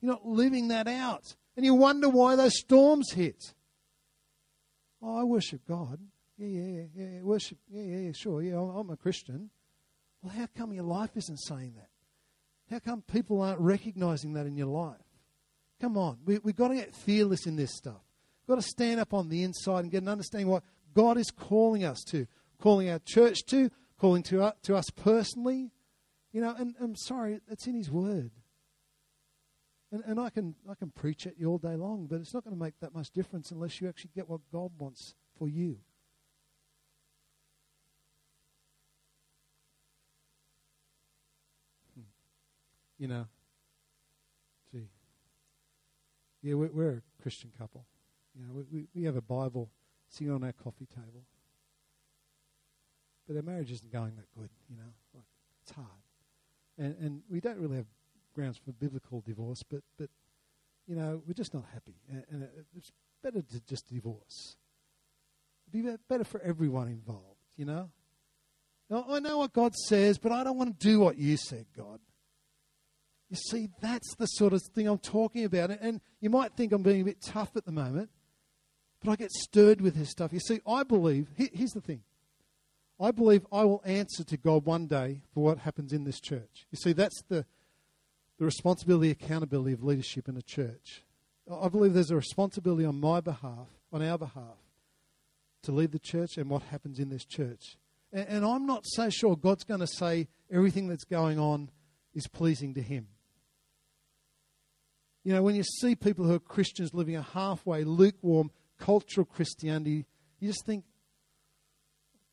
You're 0.00 0.12
not 0.12 0.26
living 0.26 0.68
that 0.68 0.88
out. 0.88 1.36
And 1.56 1.66
you 1.66 1.74
wonder 1.74 2.08
why 2.08 2.34
those 2.36 2.58
storms 2.58 3.12
hit. 3.12 3.54
Oh, 5.02 5.20
I 5.20 5.24
worship 5.24 5.62
God. 5.68 5.98
Yeah, 6.38 6.48
yeah, 6.48 6.84
yeah, 6.94 7.04
yeah. 7.04 7.22
Worship. 7.22 7.58
Yeah, 7.70 7.82
yeah, 7.82 7.96
yeah, 7.98 8.12
sure. 8.12 8.42
Yeah, 8.42 8.58
I'm 8.58 8.88
a 8.88 8.96
Christian. 8.96 9.50
Well, 10.22 10.32
how 10.34 10.48
come 10.56 10.72
your 10.72 10.84
life 10.84 11.10
isn't 11.16 11.38
saying 11.38 11.74
that? 11.76 11.88
How 12.70 12.78
come 12.78 13.02
people 13.02 13.42
aren't 13.42 13.60
recognizing 13.60 14.32
that 14.34 14.46
in 14.46 14.56
your 14.56 14.68
life? 14.68 14.96
Come 15.82 15.98
on. 15.98 16.18
We, 16.24 16.38
we've 16.44 16.54
got 16.54 16.68
to 16.68 16.76
get 16.76 16.94
fearless 16.94 17.44
in 17.44 17.56
this 17.56 17.74
stuff. 17.74 18.00
We've 18.46 18.54
got 18.54 18.62
to 18.62 18.68
stand 18.68 19.00
up 19.00 19.12
on 19.12 19.28
the 19.28 19.42
inside 19.42 19.80
and 19.80 19.90
get 19.90 20.02
an 20.02 20.08
understanding 20.08 20.46
what 20.46 20.62
God 20.94 21.18
is 21.18 21.32
calling 21.32 21.82
us 21.82 22.04
to, 22.04 22.28
calling 22.60 22.88
our 22.88 23.00
church 23.00 23.44
to, 23.46 23.68
calling 23.98 24.22
to, 24.24 24.54
to 24.62 24.76
us 24.76 24.90
personally. 24.90 25.72
You 26.32 26.40
know, 26.40 26.54
and 26.56 26.76
I'm 26.80 26.94
sorry, 26.94 27.40
it's 27.50 27.66
in 27.66 27.74
His 27.74 27.90
Word. 27.90 28.30
And, 29.90 30.04
and 30.06 30.20
I, 30.20 30.30
can, 30.30 30.54
I 30.70 30.74
can 30.76 30.92
preach 30.92 31.26
you 31.36 31.48
all 31.48 31.58
day 31.58 31.74
long, 31.74 32.06
but 32.08 32.20
it's 32.20 32.32
not 32.32 32.44
going 32.44 32.56
to 32.56 32.62
make 32.62 32.78
that 32.80 32.94
much 32.94 33.10
difference 33.10 33.50
unless 33.50 33.80
you 33.80 33.88
actually 33.88 34.12
get 34.14 34.30
what 34.30 34.40
God 34.52 34.70
wants 34.78 35.14
for 35.36 35.48
you. 35.48 35.78
Hmm. 41.96 42.02
You 42.98 43.08
know, 43.08 43.26
Yeah, 46.42 46.54
we're, 46.54 46.70
we're 46.72 46.90
a 46.90 47.22
Christian 47.22 47.50
couple. 47.58 47.84
You 48.34 48.44
know, 48.44 48.64
we, 48.70 48.86
we 48.94 49.04
have 49.04 49.16
a 49.16 49.22
Bible 49.22 49.70
sitting 50.08 50.32
on 50.32 50.42
our 50.42 50.52
coffee 50.52 50.86
table. 50.86 51.22
But 53.26 53.36
our 53.36 53.42
marriage 53.42 53.70
isn't 53.70 53.92
going 53.92 54.16
that 54.16 54.26
good, 54.36 54.50
you 54.68 54.76
know. 54.76 54.92
Like, 55.14 55.24
it's 55.62 55.72
hard 55.72 56.02
and, 56.78 56.96
and 56.98 57.22
we 57.30 57.40
don't 57.40 57.58
really 57.58 57.76
have 57.76 57.86
grounds 58.34 58.58
for 58.58 58.72
biblical 58.72 59.20
divorce, 59.20 59.62
but, 59.62 59.82
but 59.98 60.08
you 60.86 60.96
know, 60.96 61.22
we're 61.26 61.34
just 61.34 61.54
not 61.54 61.64
happy. 61.72 61.94
And, 62.10 62.24
and 62.30 62.48
it's 62.76 62.90
better 63.22 63.42
to 63.42 63.60
just 63.60 63.86
divorce. 63.88 64.56
It'd 65.72 65.84
be 65.84 65.96
better 66.08 66.24
for 66.24 66.40
everyone 66.40 66.88
involved, 66.88 67.38
you 67.56 67.64
know? 67.64 67.90
Now, 68.90 69.06
I 69.08 69.20
know 69.20 69.38
what 69.38 69.52
God 69.52 69.74
says, 69.74 70.18
but 70.18 70.32
I 70.32 70.44
don't 70.44 70.58
want 70.58 70.78
to 70.78 70.86
do 70.86 71.00
what 71.00 71.16
you 71.16 71.36
said, 71.36 71.66
God. 71.76 72.00
You 73.32 73.38
see, 73.38 73.70
that's 73.80 74.14
the 74.16 74.26
sort 74.26 74.52
of 74.52 74.60
thing 74.74 74.86
I'm 74.86 74.98
talking 74.98 75.46
about. 75.46 75.70
And 75.70 76.02
you 76.20 76.28
might 76.28 76.52
think 76.52 76.70
I'm 76.70 76.82
being 76.82 77.00
a 77.00 77.04
bit 77.04 77.22
tough 77.22 77.56
at 77.56 77.64
the 77.64 77.72
moment, 77.72 78.10
but 79.02 79.10
I 79.10 79.16
get 79.16 79.30
stirred 79.30 79.80
with 79.80 79.94
this 79.94 80.10
stuff. 80.10 80.34
You 80.34 80.38
see, 80.38 80.60
I 80.66 80.82
believe, 80.82 81.28
here's 81.34 81.70
the 81.70 81.80
thing 81.80 82.02
I 83.00 83.10
believe 83.10 83.46
I 83.50 83.64
will 83.64 83.80
answer 83.86 84.22
to 84.22 84.36
God 84.36 84.66
one 84.66 84.86
day 84.86 85.22
for 85.32 85.42
what 85.44 85.60
happens 85.60 85.94
in 85.94 86.04
this 86.04 86.20
church. 86.20 86.66
You 86.70 86.76
see, 86.76 86.92
that's 86.92 87.22
the, 87.30 87.46
the 88.38 88.44
responsibility, 88.44 89.10
accountability 89.10 89.72
of 89.72 89.82
leadership 89.82 90.28
in 90.28 90.36
a 90.36 90.42
church. 90.42 91.02
I 91.50 91.70
believe 91.70 91.94
there's 91.94 92.10
a 92.10 92.16
responsibility 92.16 92.84
on 92.84 93.00
my 93.00 93.22
behalf, 93.22 93.68
on 93.94 94.02
our 94.02 94.18
behalf, 94.18 94.58
to 95.62 95.72
lead 95.72 95.92
the 95.92 95.98
church 95.98 96.36
and 96.36 96.50
what 96.50 96.64
happens 96.64 96.98
in 96.98 97.08
this 97.08 97.24
church. 97.24 97.78
And, 98.12 98.28
and 98.28 98.44
I'm 98.44 98.66
not 98.66 98.82
so 98.84 99.08
sure 99.08 99.36
God's 99.36 99.64
going 99.64 99.80
to 99.80 99.86
say 99.86 100.28
everything 100.50 100.86
that's 100.86 101.04
going 101.04 101.38
on 101.38 101.70
is 102.12 102.26
pleasing 102.26 102.74
to 102.74 102.82
Him. 102.82 103.06
You 105.24 105.32
know, 105.32 105.42
when 105.42 105.54
you 105.54 105.62
see 105.62 105.94
people 105.94 106.24
who 106.24 106.34
are 106.34 106.40
Christians 106.40 106.92
living 106.92 107.16
a 107.16 107.22
halfway, 107.22 107.84
lukewarm, 107.84 108.50
cultural 108.78 109.24
Christianity, 109.24 110.06
you 110.40 110.48
just 110.48 110.66
think, 110.66 110.84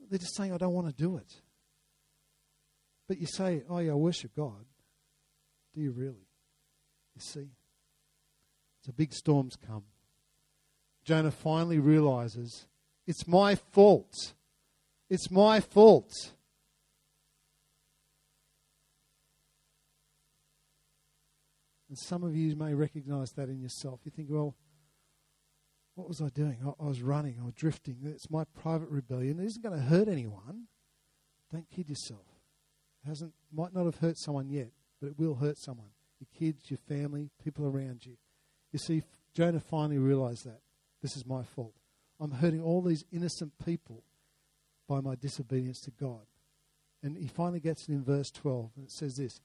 they're 0.10 0.18
just 0.18 0.36
saying, 0.36 0.54
I 0.54 0.58
don't 0.58 0.74
want 0.74 0.88
to 0.88 0.94
do 0.94 1.18
it. 1.18 1.42
But 3.08 3.20
you 3.20 3.28
say, 3.28 3.64
oh, 3.70 3.80
yeah, 3.80 3.92
I 3.92 3.96
worship 3.96 4.36
God. 4.36 4.66
Do 5.74 5.82
you 5.82 5.92
really? 5.92 6.28
You 7.16 7.22
see? 7.22 7.50
So 8.86 8.92
big 8.92 9.14
storms 9.14 9.56
come. 9.56 9.84
Jonah 11.04 11.32
finally 11.32 11.80
realizes 11.80 12.68
it's 13.06 13.28
my 13.28 13.56
fault. 13.56 14.14
It's 15.10 15.30
my 15.30 15.60
fault. 15.60 16.12
And 21.90 21.98
some 21.98 22.24
of 22.24 22.36
you 22.36 22.56
may 22.56 22.74
recognize 22.74 23.32
that 23.34 23.50
in 23.50 23.60
yourself. 23.60 24.02
You 24.06 24.12
think, 24.12 24.30
well, 24.32 24.56
what 25.96 26.08
was 26.08 26.22
I 26.22 26.30
doing? 26.30 26.58
I, 26.64 26.84
I 26.84 26.88
was 26.88 27.02
running, 27.02 27.38
I 27.42 27.46
was 27.46 27.56
drifting. 27.56 27.98
It's 28.04 28.30
my 28.30 28.44
private 28.62 28.90
rebellion. 28.90 29.40
It 29.40 29.46
isn't 29.46 29.64
going 29.64 29.76
to 29.76 29.86
hurt 29.86 30.08
anyone. 30.08 30.68
Don't 31.52 31.70
kid 31.70 31.90
yourself. 31.90 32.26
It 33.04 33.10
hasn't, 33.10 33.34
might 33.52 33.74
not 33.74 33.86
have 33.86 33.98
hurt 33.98 34.18
someone 34.18 34.50
yet, 34.50 34.70
but 35.02 35.08
it 35.08 35.18
will 35.18 35.36
hurt 35.36 35.58
someone. 35.58 35.90
Your 36.20 36.28
kids, 36.38 36.70
your 36.70 36.78
family, 36.78 37.32
people 37.44 37.66
around 37.66 38.06
you. 38.06 38.18
You 38.72 38.80
see, 38.80 39.04
Jonah 39.34 39.60
finally 39.60 39.98
realized 39.98 40.46
that. 40.46 40.62
This 41.02 41.16
is 41.16 41.26
my 41.26 41.44
fault. 41.44 41.74
I'm 42.20 42.32
hurting 42.32 42.62
all 42.62 42.82
these 42.82 43.06
innocent 43.12 43.54
people 43.64 44.04
by 44.88 45.00
my 45.00 45.16
disobedience 45.16 45.80
to 45.82 45.92
God. 45.92 46.26
And 47.02 47.18
he 47.18 47.28
finally 47.28 47.62
gets 47.62 47.84
it 47.88 47.94
in 47.94 48.04
verse 48.04 48.30
12, 48.32 48.72
and 48.76 48.86
it 48.86 48.92
says 48.92 49.16
this 49.16 49.40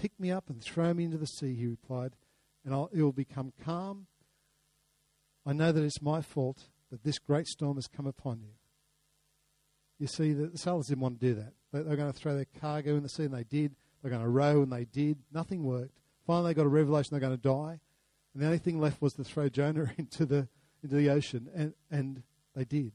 Pick 0.00 0.18
me 0.18 0.30
up 0.30 0.48
and 0.48 0.62
throw 0.62 0.94
me 0.94 1.04
into 1.04 1.18
the 1.18 1.26
sea, 1.26 1.54
he 1.54 1.66
replied, 1.66 2.12
and 2.64 2.72
I'll, 2.72 2.88
it 2.92 3.02
will 3.02 3.12
become 3.12 3.52
calm 3.62 4.06
I 5.46 5.52
know 5.52 5.72
that 5.72 5.82
it's 5.82 6.02
my 6.02 6.20
fault 6.20 6.68
that 6.90 7.02
this 7.02 7.18
great 7.18 7.46
storm 7.46 7.76
has 7.76 7.86
come 7.86 8.06
upon 8.06 8.40
you. 8.40 8.52
You 9.98 10.06
see, 10.06 10.32
the, 10.32 10.56
sailors 10.56 10.86
didn't 10.86 11.00
want 11.00 11.20
to 11.20 11.26
do 11.26 11.34
that. 11.34 11.52
They, 11.72 11.82
they 11.82 11.90
were 11.90 11.96
going 11.96 12.12
to 12.12 12.18
throw 12.18 12.34
their 12.34 12.46
cargo 12.60 12.96
in 12.96 13.02
the 13.02 13.08
sea, 13.08 13.24
and 13.24 13.34
they 13.34 13.44
did. 13.44 13.72
They 13.72 14.08
were 14.08 14.10
going 14.10 14.22
to 14.22 14.28
row, 14.28 14.62
and 14.62 14.72
they 14.72 14.84
did. 14.84 15.18
Nothing 15.32 15.64
worked. 15.64 15.98
Finally, 16.26 16.50
they 16.52 16.54
got 16.54 16.66
a 16.66 16.70
revelation 16.70 17.10
they're 17.10 17.20
going 17.20 17.36
to 17.36 17.42
die. 17.42 17.80
And 18.32 18.42
the 18.42 18.46
only 18.46 18.58
thing 18.58 18.80
left 18.80 19.02
was 19.02 19.14
to 19.14 19.24
throw 19.24 19.48
Jonah 19.48 19.92
into 19.98 20.24
the, 20.24 20.48
into 20.82 20.96
the 20.96 21.10
ocean, 21.10 21.48
and, 21.54 21.74
and 21.90 22.22
they 22.54 22.64
did. 22.64 22.92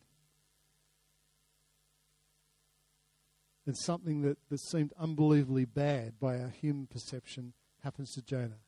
And 3.66 3.78
something 3.78 4.22
that, 4.22 4.38
that 4.50 4.60
seemed 4.60 4.94
unbelievably 5.00 5.66
bad 5.66 6.20
by 6.20 6.40
our 6.40 6.50
human 6.50 6.88
perception 6.88 7.54
happens 7.84 8.14
to 8.14 8.22
Jonah. 8.22 8.60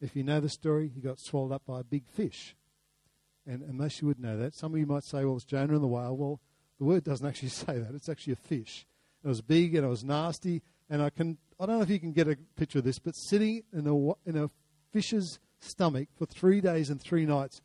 If 0.00 0.16
you 0.16 0.22
know 0.22 0.40
the 0.40 0.48
story, 0.48 0.90
he 0.94 1.00
got 1.00 1.18
swallowed 1.18 1.52
up 1.52 1.62
by 1.66 1.80
a 1.80 1.84
big 1.84 2.06
fish. 2.06 2.56
And, 3.46 3.62
most 3.74 4.00
you 4.00 4.08
would 4.08 4.20
know 4.20 4.36
that. 4.36 4.54
Some 4.54 4.74
of 4.74 4.78
you 4.78 4.86
might 4.86 5.04
say, 5.04 5.24
well, 5.24 5.36
it's 5.36 5.44
Jonah 5.44 5.74
and 5.74 5.82
the 5.82 5.88
whale. 5.88 6.16
Well, 6.16 6.40
the 6.78 6.84
word 6.84 7.04
doesn't 7.04 7.26
actually 7.26 7.48
say 7.50 7.78
that. 7.78 7.94
It's 7.94 8.08
actually 8.08 8.34
a 8.34 8.36
fish. 8.36 8.86
It 9.24 9.28
was 9.28 9.40
big 9.40 9.74
and 9.74 9.84
it 9.84 9.88
was 9.88 10.04
nasty. 10.04 10.62
And 10.88 11.02
I 11.02 11.10
can 11.10 11.38
I 11.60 11.66
don't 11.66 11.76
know 11.78 11.82
if 11.82 11.90
you 11.90 11.98
can 11.98 12.12
get 12.12 12.28
a 12.28 12.36
picture 12.56 12.78
of 12.78 12.84
this, 12.84 12.98
but 12.98 13.16
sitting 13.16 13.64
in 13.72 13.86
a 13.86 14.28
in 14.28 14.36
a 14.36 14.50
fish's 14.92 15.40
stomach 15.60 16.08
for 16.16 16.24
three 16.26 16.60
days 16.60 16.88
and 16.88 17.00
three 17.00 17.26
nights, 17.26 17.60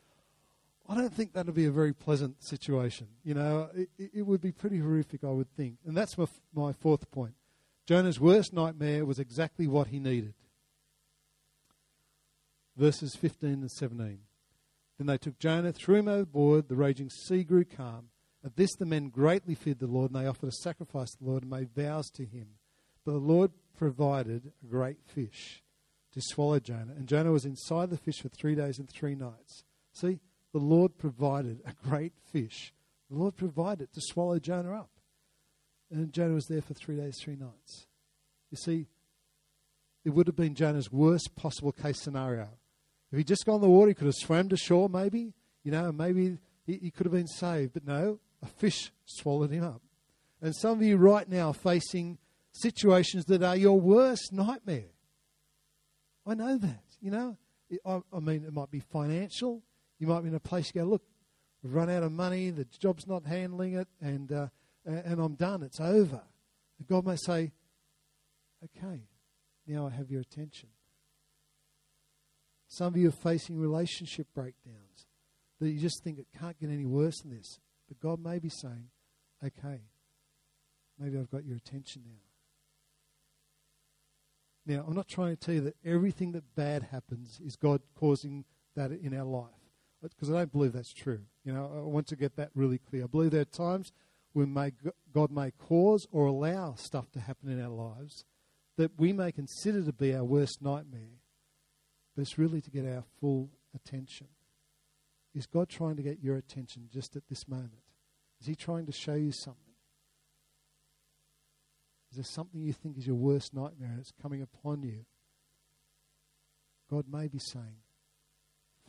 I 0.87 0.95
don't 0.95 1.13
think 1.13 1.33
that 1.33 1.45
would 1.45 1.55
be 1.55 1.65
a 1.65 1.71
very 1.71 1.93
pleasant 1.93 2.43
situation. 2.43 3.07
You 3.23 3.35
know, 3.35 3.69
it, 3.73 3.89
it 3.97 4.21
would 4.23 4.41
be 4.41 4.51
pretty 4.51 4.79
horrific, 4.79 5.23
I 5.23 5.29
would 5.29 5.49
think. 5.55 5.77
And 5.85 5.95
that's 5.95 6.17
my, 6.17 6.25
my 6.53 6.73
fourth 6.73 7.09
point. 7.09 7.33
Jonah's 7.85 8.19
worst 8.19 8.53
nightmare 8.53 9.05
was 9.05 9.19
exactly 9.19 9.67
what 9.67 9.87
he 9.87 9.99
needed. 9.99 10.33
Verses 12.75 13.15
15 13.15 13.49
and 13.49 13.71
17. 13.71 14.19
Then 14.97 15.07
they 15.07 15.17
took 15.17 15.39
Jonah, 15.39 15.71
threw 15.71 15.95
him 15.95 16.07
overboard, 16.07 16.67
the 16.67 16.75
raging 16.75 17.09
sea 17.09 17.43
grew 17.43 17.65
calm. 17.65 18.09
At 18.45 18.57
this 18.57 18.75
the 18.75 18.85
men 18.85 19.09
greatly 19.09 19.55
feared 19.55 19.79
the 19.79 19.87
Lord, 19.87 20.11
and 20.11 20.19
they 20.19 20.27
offered 20.27 20.49
a 20.49 20.63
sacrifice 20.63 21.11
to 21.11 21.23
the 21.23 21.29
Lord 21.29 21.43
and 21.43 21.51
made 21.51 21.73
vows 21.75 22.09
to 22.11 22.25
him. 22.25 22.47
But 23.05 23.13
the 23.13 23.17
Lord 23.19 23.51
provided 23.77 24.51
a 24.63 24.67
great 24.67 24.97
fish 25.05 25.63
to 26.11 26.21
swallow 26.21 26.59
Jonah, 26.59 26.93
and 26.95 27.07
Jonah 27.07 27.31
was 27.31 27.45
inside 27.45 27.89
the 27.89 27.97
fish 27.97 28.21
for 28.21 28.29
three 28.29 28.55
days 28.55 28.79
and 28.79 28.89
three 28.89 29.15
nights. 29.15 29.63
See, 29.93 30.19
the 30.53 30.59
Lord 30.59 30.97
provided 30.97 31.59
a 31.65 31.73
great 31.87 32.13
fish. 32.31 32.73
The 33.09 33.17
Lord 33.17 33.35
provided 33.35 33.91
to 33.93 34.01
swallow 34.01 34.39
Jonah 34.39 34.75
up. 34.75 34.89
And 35.91 36.13
Jonah 36.13 36.35
was 36.35 36.45
there 36.45 36.61
for 36.61 36.73
three 36.73 36.95
days, 36.95 37.17
three 37.21 37.35
nights. 37.35 37.87
You 38.49 38.57
see, 38.57 38.87
it 40.05 40.11
would 40.11 40.27
have 40.27 40.35
been 40.35 40.55
Jonah's 40.55 40.91
worst 40.91 41.35
possible 41.35 41.71
case 41.71 42.01
scenario. 42.01 42.49
If 43.11 43.17
he'd 43.17 43.27
just 43.27 43.45
gone 43.45 43.55
in 43.55 43.61
the 43.61 43.69
water, 43.69 43.89
he 43.89 43.93
could 43.93 44.05
have 44.05 44.15
swam 44.15 44.49
to 44.49 44.57
shore, 44.57 44.89
maybe. 44.89 45.33
You 45.63 45.71
know, 45.71 45.91
maybe 45.91 46.37
he, 46.65 46.77
he 46.77 46.91
could 46.91 47.05
have 47.05 47.13
been 47.13 47.27
saved. 47.27 47.73
But 47.73 47.85
no, 47.85 48.19
a 48.41 48.47
fish 48.47 48.91
swallowed 49.05 49.51
him 49.51 49.63
up. 49.63 49.81
And 50.41 50.55
some 50.55 50.79
of 50.79 50.83
you 50.83 50.97
right 50.97 51.27
now 51.27 51.49
are 51.49 51.53
facing 51.53 52.17
situations 52.51 53.25
that 53.25 53.43
are 53.43 53.55
your 53.55 53.79
worst 53.79 54.33
nightmare. 54.33 54.91
I 56.25 56.33
know 56.35 56.57
that. 56.57 56.83
You 57.01 57.11
know, 57.11 57.37
I, 57.85 58.01
I 58.11 58.19
mean, 58.19 58.45
it 58.45 58.53
might 58.53 58.71
be 58.71 58.79
financial. 58.79 59.61
You 60.03 60.09
might 60.09 60.19
be 60.19 60.27
in 60.27 60.35
a 60.35 60.39
place 60.41 60.69
you 60.75 60.81
go, 60.81 60.85
look, 60.85 61.03
we've 61.63 61.73
run 61.73 61.89
out 61.89 62.03
of 62.03 62.11
money, 62.11 62.49
the 62.49 62.65
job's 62.77 63.07
not 63.07 63.25
handling 63.25 63.75
it, 63.75 63.87
and, 64.01 64.29
uh, 64.33 64.47
and 64.85 65.21
I'm 65.21 65.35
done, 65.35 65.63
it's 65.63 65.79
over. 65.79 66.21
And 66.77 66.87
God 66.89 67.05
may 67.05 67.15
say, 67.15 67.53
okay, 68.65 69.03
now 69.65 69.87
I 69.87 69.91
have 69.91 70.11
your 70.11 70.19
attention. 70.19 70.67
Some 72.67 72.87
of 72.87 72.97
you 72.97 73.07
are 73.07 73.13
facing 73.13 73.57
relationship 73.57 74.27
breakdowns 74.35 75.05
that 75.61 75.69
you 75.69 75.79
just 75.79 76.03
think 76.03 76.19
it 76.19 76.27
can't 76.37 76.59
get 76.59 76.69
any 76.69 76.83
worse 76.83 77.21
than 77.21 77.31
this. 77.37 77.61
But 77.87 78.01
God 78.01 78.21
may 78.21 78.39
be 78.39 78.49
saying, 78.49 78.89
okay, 79.41 79.83
maybe 80.99 81.17
I've 81.17 81.31
got 81.31 81.45
your 81.45 81.55
attention 81.55 82.01
now. 84.65 84.75
Now, 84.75 84.83
I'm 84.85 84.95
not 84.95 85.07
trying 85.07 85.33
to 85.33 85.39
tell 85.39 85.55
you 85.55 85.61
that 85.61 85.77
everything 85.85 86.33
that 86.33 86.55
bad 86.55 86.89
happens 86.91 87.39
is 87.39 87.55
God 87.55 87.79
causing 87.95 88.43
that 88.75 88.91
in 88.91 89.17
our 89.17 89.23
life, 89.23 89.62
because 90.11 90.29
I 90.29 90.33
don't 90.33 90.51
believe 90.51 90.73
that's 90.73 90.93
true. 90.93 91.21
You 91.43 91.53
know, 91.53 91.71
I 91.75 91.79
want 91.81 92.07
to 92.07 92.15
get 92.15 92.35
that 92.35 92.49
really 92.55 92.77
clear. 92.77 93.03
I 93.03 93.07
believe 93.07 93.31
there 93.31 93.41
are 93.41 93.45
times 93.45 93.91
when 94.33 94.53
may, 94.53 94.71
God 95.13 95.31
may 95.31 95.51
cause 95.51 96.07
or 96.11 96.25
allow 96.25 96.75
stuff 96.75 97.11
to 97.11 97.19
happen 97.19 97.49
in 97.49 97.61
our 97.61 97.69
lives 97.69 98.25
that 98.77 98.91
we 98.97 99.13
may 99.13 99.31
consider 99.31 99.83
to 99.83 99.93
be 99.93 100.15
our 100.15 100.23
worst 100.23 100.61
nightmare, 100.61 101.19
but 102.15 102.23
it's 102.23 102.37
really 102.37 102.61
to 102.61 102.71
get 102.71 102.85
our 102.85 103.03
full 103.19 103.49
attention. 103.75 104.27
Is 105.35 105.45
God 105.45 105.69
trying 105.69 105.95
to 105.95 106.03
get 106.03 106.19
your 106.21 106.37
attention 106.37 106.89
just 106.91 107.15
at 107.15 107.27
this 107.29 107.47
moment? 107.47 107.71
Is 108.41 108.47
He 108.47 108.55
trying 108.55 108.85
to 108.87 108.91
show 108.91 109.15
you 109.15 109.31
something? 109.31 109.59
Is 112.11 112.17
there 112.17 112.23
something 112.23 112.61
you 112.61 112.73
think 112.73 112.97
is 112.97 113.07
your 113.07 113.15
worst 113.15 113.53
nightmare 113.53 113.89
and 113.89 113.99
it's 113.99 114.13
coming 114.21 114.41
upon 114.41 114.83
you? 114.83 115.05
God 116.89 117.05
may 117.11 117.27
be 117.27 117.39
saying, 117.39 117.81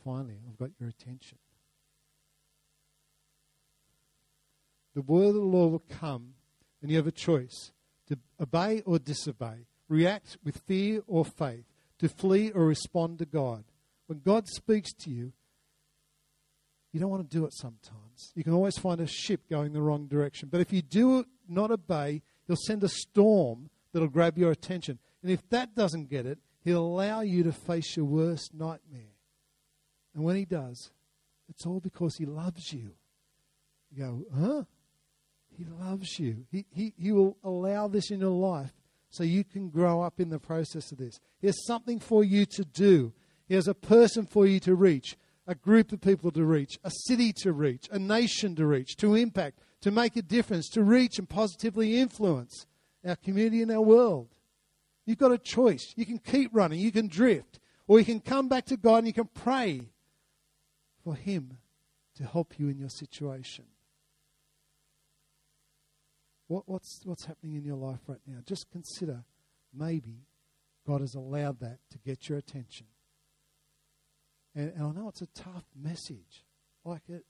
finally, 0.05 0.37
I've 0.47 0.57
got 0.57 0.69
your 0.79 0.87
attention. 0.87 1.39
The 4.93 5.01
word 5.01 5.29
of 5.29 5.33
the 5.33 5.41
Lord 5.41 5.71
will 5.71 5.83
come, 5.99 6.35
and 6.81 6.89
you 6.89 6.97
have 6.97 7.07
a 7.07 7.11
choice 7.11 7.71
to 8.07 8.17
obey 8.39 8.81
or 8.85 8.99
disobey, 8.99 9.65
react 9.89 10.37
with 10.43 10.61
fear 10.65 11.01
or 11.07 11.25
faith, 11.25 11.65
to 11.99 12.07
flee 12.07 12.51
or 12.51 12.65
respond 12.65 13.19
to 13.19 13.25
God. 13.25 13.65
When 14.07 14.19
God 14.19 14.47
speaks 14.47 14.93
to 14.93 15.09
you, 15.09 15.33
you 16.93 16.99
don't 16.99 17.09
want 17.09 17.29
to 17.29 17.37
do 17.37 17.43
it 17.45 17.53
sometimes. 17.53 18.31
You 18.35 18.43
can 18.43 18.53
always 18.53 18.77
find 18.77 19.01
a 19.01 19.07
ship 19.07 19.49
going 19.49 19.73
the 19.73 19.81
wrong 19.81 20.07
direction. 20.07 20.47
But 20.49 20.61
if 20.61 20.71
you 20.71 20.81
do 20.81 21.25
not 21.49 21.71
obey, 21.71 22.21
He'll 22.47 22.55
send 22.55 22.83
a 22.83 22.89
storm 22.89 23.69
that'll 23.91 24.07
grab 24.07 24.37
your 24.37 24.51
attention. 24.51 24.99
And 25.21 25.31
if 25.31 25.49
that 25.49 25.75
doesn't 25.75 26.09
get 26.09 26.25
it, 26.25 26.37
He'll 26.63 26.85
allow 26.85 27.21
you 27.21 27.43
to 27.43 27.51
face 27.51 27.97
your 27.97 28.05
worst 28.05 28.53
nightmare. 28.53 29.14
And 30.15 30.23
when 30.23 30.37
He 30.37 30.45
does, 30.45 30.91
it's 31.49 31.65
all 31.65 31.79
because 31.79 32.15
He 32.15 32.25
loves 32.25 32.73
you. 32.73 32.91
You 33.91 34.03
go, 34.03 34.25
huh? 34.35 34.63
He 35.57 35.65
loves 35.65 36.19
you. 36.19 36.45
He, 36.51 36.65
he, 36.71 36.93
he 36.97 37.11
will 37.11 37.37
allow 37.43 37.87
this 37.87 38.11
in 38.11 38.21
your 38.21 38.29
life 38.29 38.73
so 39.09 39.23
you 39.23 39.43
can 39.43 39.69
grow 39.69 40.01
up 40.01 40.19
in 40.19 40.29
the 40.29 40.39
process 40.39 40.91
of 40.91 40.97
this. 40.97 41.19
He 41.39 41.47
has 41.47 41.65
something 41.65 41.99
for 41.99 42.23
you 42.23 42.45
to 42.45 42.65
do, 42.65 43.13
He 43.47 43.55
has 43.55 43.67
a 43.67 43.73
person 43.73 44.25
for 44.25 44.45
you 44.47 44.59
to 44.61 44.75
reach, 44.75 45.17
a 45.47 45.55
group 45.55 45.91
of 45.91 46.01
people 46.01 46.31
to 46.31 46.43
reach, 46.43 46.79
a 46.83 46.91
city 47.05 47.31
to 47.43 47.53
reach, 47.53 47.87
a 47.91 47.99
nation 47.99 48.55
to 48.55 48.65
reach, 48.65 48.95
to 48.97 49.15
impact, 49.15 49.59
to 49.81 49.91
make 49.91 50.15
a 50.15 50.21
difference, 50.21 50.69
to 50.69 50.83
reach 50.83 51.19
and 51.19 51.29
positively 51.29 51.99
influence 51.99 52.65
our 53.05 53.15
community 53.15 53.61
and 53.61 53.71
our 53.71 53.81
world. 53.81 54.29
You've 55.05 55.19
got 55.19 55.31
a 55.31 55.37
choice. 55.37 55.93
You 55.95 56.05
can 56.05 56.17
keep 56.17 56.49
running, 56.53 56.79
you 56.79 56.91
can 56.91 57.07
drift, 57.07 57.59
or 57.87 57.99
you 57.99 58.05
can 58.05 58.19
come 58.19 58.49
back 58.49 58.65
to 58.65 58.77
God 58.77 58.99
and 58.99 59.07
you 59.07 59.13
can 59.13 59.29
pray 59.33 59.89
for 61.05 61.15
Him 61.15 61.59
to 62.15 62.25
help 62.25 62.59
you 62.59 62.67
in 62.67 62.79
your 62.79 62.89
situation. 62.89 63.65
What, 66.47 66.63
what's, 66.67 67.01
what's 67.05 67.25
happening 67.25 67.55
in 67.55 67.63
your 67.63 67.77
life 67.77 67.99
right 68.07 68.19
now? 68.25 68.39
Just 68.45 68.71
consider 68.71 69.23
maybe 69.73 70.25
God 70.85 71.01
has 71.01 71.15
allowed 71.15 71.59
that 71.59 71.79
to 71.91 71.97
get 71.99 72.27
your 72.27 72.37
attention. 72.37 72.87
And, 74.55 74.73
and 74.75 74.83
I 74.83 74.91
know 74.91 75.07
it's 75.09 75.21
a 75.21 75.27
tough 75.27 75.65
message. 75.79 76.43
Like 76.83 77.01
it, 77.07 77.25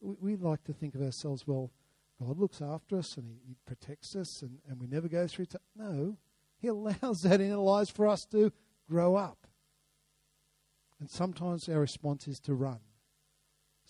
we, 0.00 0.14
we 0.20 0.36
like 0.36 0.62
to 0.64 0.72
think 0.72 0.94
of 0.94 1.02
ourselves, 1.02 1.46
well, 1.46 1.70
God 2.24 2.38
looks 2.38 2.62
after 2.62 2.96
us 2.96 3.16
and 3.16 3.26
He, 3.26 3.38
he 3.48 3.56
protects 3.66 4.14
us 4.14 4.42
and, 4.42 4.58
and 4.68 4.80
we 4.80 4.86
never 4.86 5.08
go 5.08 5.26
through. 5.26 5.46
T- 5.46 5.58
no, 5.76 6.16
He 6.60 6.68
allows 6.68 7.22
that 7.22 7.40
in 7.40 7.52
our 7.52 7.58
lives 7.58 7.90
for 7.90 8.06
us 8.06 8.24
to 8.26 8.52
grow 8.88 9.16
up. 9.16 9.46
And 11.00 11.10
sometimes 11.10 11.68
our 11.68 11.80
response 11.80 12.28
is 12.28 12.38
to 12.40 12.54
run. 12.54 12.80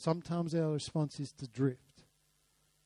Sometimes 0.01 0.55
our 0.55 0.71
response 0.71 1.21
is 1.21 1.31
to 1.33 1.47
drift. 1.47 2.05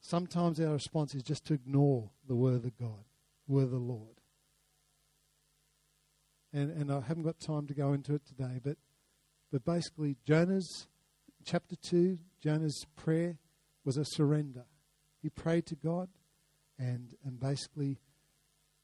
Sometimes 0.01 0.59
our 0.59 0.73
response 0.73 1.15
is 1.15 1.23
just 1.23 1.45
to 1.45 1.55
ignore 1.55 2.11
the 2.27 2.35
word 2.35 2.65
of 2.65 2.77
God, 2.77 3.05
word 3.47 3.67
of 3.67 3.71
the 3.71 3.77
Lord. 3.77 4.17
And, 6.53 6.73
and 6.73 6.91
I 6.91 7.03
haven't 7.03 7.23
got 7.23 7.39
time 7.39 7.69
to 7.69 7.73
go 7.73 7.93
into 7.93 8.17
it 8.17 8.27
today, 8.27 8.59
but, 8.61 8.79
but 9.53 9.65
basically, 9.65 10.17
Jonah's 10.27 10.89
chapter 11.45 11.77
2, 11.77 12.19
Jonah's 12.43 12.85
prayer 12.97 13.39
was 13.85 13.97
a 13.97 14.05
surrender. 14.05 14.65
He 15.23 15.31
prayed 15.31 15.67
to 15.67 15.77
God, 15.77 16.09
and, 16.81 17.15
and 17.25 17.39
basically, 17.39 18.01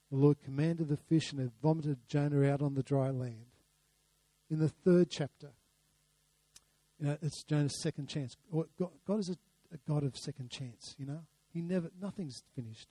the 0.09 0.15
Lord 0.15 0.37
commanded 0.41 0.87
the 0.87 0.95
fish, 0.95 1.33
and 1.33 1.41
it 1.41 1.51
vomited 1.61 2.07
Jonah 2.07 2.49
out 2.49 2.61
on 2.61 2.75
the 2.75 2.83
dry 2.83 3.09
land. 3.09 3.57
In 4.49 4.59
the 4.59 4.69
third 4.69 5.09
chapter, 5.09 5.49
you 7.01 7.07
know, 7.07 7.17
it's 7.21 7.43
Jonah's 7.43 7.81
second 7.81 8.07
chance. 8.07 8.37
God, 8.51 9.19
is 9.19 9.29
a, 9.29 9.37
a, 9.73 9.77
God 9.87 10.03
of 10.03 10.15
second 10.15 10.51
chance, 10.51 10.95
you 10.99 11.05
know. 11.05 11.21
He 11.51 11.61
never, 11.61 11.89
nothing's 11.99 12.43
finished. 12.55 12.87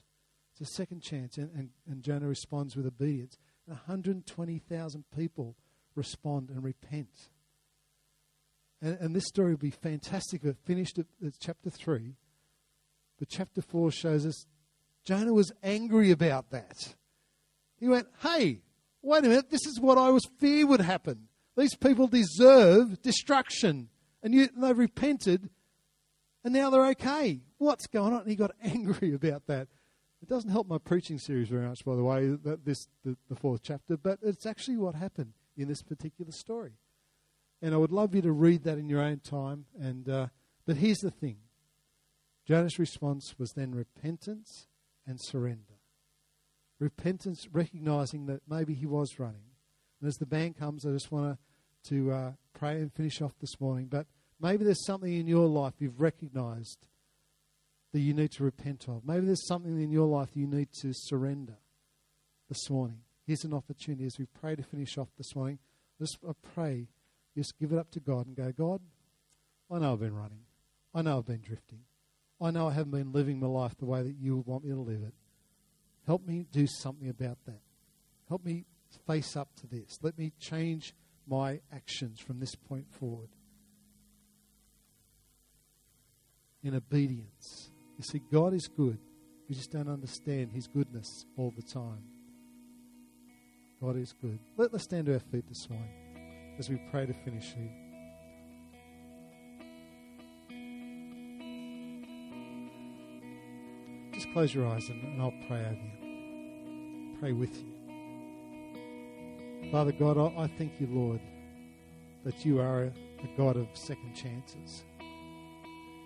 It's 0.52 0.68
a 0.68 0.74
second 0.74 1.00
chance, 1.00 1.38
and, 1.38 1.50
and, 1.54 1.70
and 1.88 2.02
Jonah 2.02 2.26
responds 2.26 2.76
with 2.76 2.86
obedience. 2.86 3.38
And 3.66 3.76
120,000 3.76 5.04
people 5.16 5.54
respond 5.94 6.50
and 6.50 6.64
repent. 6.64 7.30
And, 8.82 8.98
and, 9.00 9.14
this 9.14 9.26
story 9.26 9.52
would 9.52 9.60
be 9.60 9.70
fantastic 9.70 10.42
if 10.42 10.50
it 10.50 10.56
finished 10.64 10.98
at, 10.98 11.06
at 11.24 11.34
chapter 11.38 11.70
3 11.70 12.16
but 13.20 13.28
chapter 13.28 13.60
4 13.60 13.92
shows 13.92 14.26
us 14.26 14.46
Jonah 15.04 15.34
was 15.34 15.52
angry 15.62 16.10
about 16.10 16.50
that. 16.50 16.94
He 17.78 17.86
went, 17.86 18.08
Hey, 18.22 18.62
wait 19.02 19.24
a 19.24 19.28
minute, 19.28 19.50
this 19.50 19.66
is 19.66 19.78
what 19.78 19.98
I 19.98 20.08
was 20.08 20.24
fear 20.38 20.66
would 20.66 20.80
happen. 20.80 21.28
These 21.56 21.76
people 21.76 22.08
deserve 22.08 23.02
destruction. 23.02 23.90
And 24.22 24.34
they've 24.34 24.78
repented, 24.78 25.48
and 26.44 26.52
now 26.52 26.70
they're 26.70 26.86
okay. 26.88 27.40
What's 27.58 27.86
going 27.86 28.12
on? 28.12 28.20
And 28.20 28.28
he 28.30 28.36
got 28.36 28.52
angry 28.62 29.14
about 29.14 29.46
that. 29.46 29.68
It 30.22 30.28
doesn't 30.28 30.50
help 30.50 30.68
my 30.68 30.78
preaching 30.78 31.18
series 31.18 31.48
very 31.48 31.66
much, 31.66 31.84
by 31.84 31.96
the 31.96 32.04
way, 32.04 32.28
that 32.28 32.64
this 32.64 32.88
the, 33.04 33.16
the 33.28 33.36
fourth 33.36 33.62
chapter, 33.62 33.96
but 33.96 34.18
it's 34.22 34.44
actually 34.44 34.76
what 34.76 34.94
happened 34.94 35.32
in 35.56 35.68
this 35.68 35.82
particular 35.82 36.32
story. 36.32 36.72
And 37.62 37.74
I 37.74 37.78
would 37.78 37.92
love 37.92 38.14
you 38.14 38.22
to 38.22 38.32
read 38.32 38.64
that 38.64 38.78
in 38.78 38.88
your 38.88 39.00
own 39.00 39.20
time. 39.20 39.64
And 39.78 40.08
uh, 40.08 40.26
but 40.66 40.76
here's 40.76 40.98
the 40.98 41.10
thing: 41.10 41.38
Jonah's 42.46 42.78
response 42.78 43.34
was 43.38 43.52
then 43.52 43.74
repentance 43.74 44.66
and 45.06 45.20
surrender. 45.20 45.78
Repentance, 46.78 47.48
recognizing 47.52 48.26
that 48.26 48.42
maybe 48.48 48.74
he 48.74 48.86
was 48.86 49.18
running. 49.18 49.44
And 50.00 50.08
as 50.08 50.16
the 50.16 50.26
band 50.26 50.56
comes, 50.56 50.86
I 50.86 50.90
just 50.90 51.12
want 51.12 51.32
to 51.32 51.38
to 51.88 52.12
uh, 52.12 52.32
pray 52.52 52.76
and 52.76 52.92
finish 52.92 53.20
off 53.20 53.32
this 53.40 53.60
morning. 53.60 53.86
But 53.86 54.06
maybe 54.40 54.64
there's 54.64 54.84
something 54.84 55.12
in 55.12 55.26
your 55.26 55.46
life 55.46 55.74
you've 55.78 56.00
recognized 56.00 56.86
that 57.92 58.00
you 58.00 58.14
need 58.14 58.30
to 58.32 58.44
repent 58.44 58.86
of. 58.88 59.04
Maybe 59.04 59.26
there's 59.26 59.46
something 59.46 59.80
in 59.80 59.90
your 59.90 60.06
life 60.06 60.30
you 60.34 60.46
need 60.46 60.68
to 60.80 60.92
surrender 60.92 61.56
this 62.48 62.70
morning. 62.70 63.00
Here's 63.26 63.44
an 63.44 63.54
opportunity 63.54 64.04
as 64.04 64.18
we 64.18 64.26
pray 64.26 64.56
to 64.56 64.62
finish 64.62 64.96
off 64.98 65.08
this 65.16 65.34
morning. 65.34 65.58
Just 65.98 66.18
I 66.28 66.32
pray, 66.54 66.88
just 67.36 67.58
give 67.58 67.72
it 67.72 67.78
up 67.78 67.90
to 67.92 68.00
God 68.00 68.26
and 68.26 68.36
go, 68.36 68.52
God, 68.52 68.80
I 69.70 69.78
know 69.78 69.92
I've 69.92 70.00
been 70.00 70.14
running. 70.14 70.44
I 70.94 71.02
know 71.02 71.18
I've 71.18 71.26
been 71.26 71.40
drifting. 71.40 71.80
I 72.40 72.50
know 72.50 72.68
I 72.68 72.72
haven't 72.72 72.92
been 72.92 73.12
living 73.12 73.38
my 73.38 73.46
life 73.46 73.76
the 73.78 73.84
way 73.84 74.02
that 74.02 74.16
you 74.18 74.42
want 74.46 74.64
me 74.64 74.70
to 74.70 74.80
live 74.80 75.02
it. 75.02 75.14
Help 76.06 76.26
me 76.26 76.46
do 76.50 76.66
something 76.66 77.08
about 77.08 77.38
that. 77.46 77.60
Help 78.28 78.44
me 78.44 78.64
face 79.06 79.36
up 79.36 79.54
to 79.60 79.66
this. 79.66 79.98
Let 80.02 80.18
me 80.18 80.32
change 80.40 80.94
my 81.30 81.60
actions 81.72 82.18
from 82.18 82.40
this 82.40 82.54
point 82.56 82.86
forward 82.90 83.28
in 86.62 86.74
obedience. 86.74 87.70
You 87.96 88.04
see, 88.04 88.20
God 88.32 88.52
is 88.52 88.68
good. 88.68 88.98
We 89.48 89.54
just 89.54 89.70
don't 89.70 89.88
understand 89.88 90.50
His 90.52 90.66
goodness 90.66 91.24
all 91.36 91.52
the 91.56 91.62
time. 91.62 92.04
God 93.80 93.96
is 93.96 94.12
good. 94.20 94.38
Let, 94.56 94.74
us 94.74 94.82
stand 94.82 95.06
to 95.06 95.14
our 95.14 95.20
feet 95.20 95.48
this 95.48 95.68
morning 95.70 96.56
as 96.58 96.68
we 96.68 96.76
pray 96.90 97.06
to 97.06 97.14
finish 97.24 97.54
here. 97.54 97.72
Just 104.12 104.30
close 104.32 104.54
your 104.54 104.66
eyes 104.66 104.86
and, 104.90 105.02
and 105.02 105.22
I'll 105.22 105.32
pray 105.48 105.60
over 105.60 105.72
you. 105.72 107.16
Pray 107.18 107.32
with 107.32 107.56
you. 107.56 107.79
Father 109.70 109.92
God, 109.92 110.18
I, 110.36 110.48
thank 110.58 110.80
you, 110.80 110.88
Lord, 110.90 111.20
that 112.24 112.44
you 112.44 112.58
are 112.58 112.84
a, 112.84 112.92
God 113.36 113.56
of 113.56 113.68
second 113.74 114.14
chances. 114.14 114.82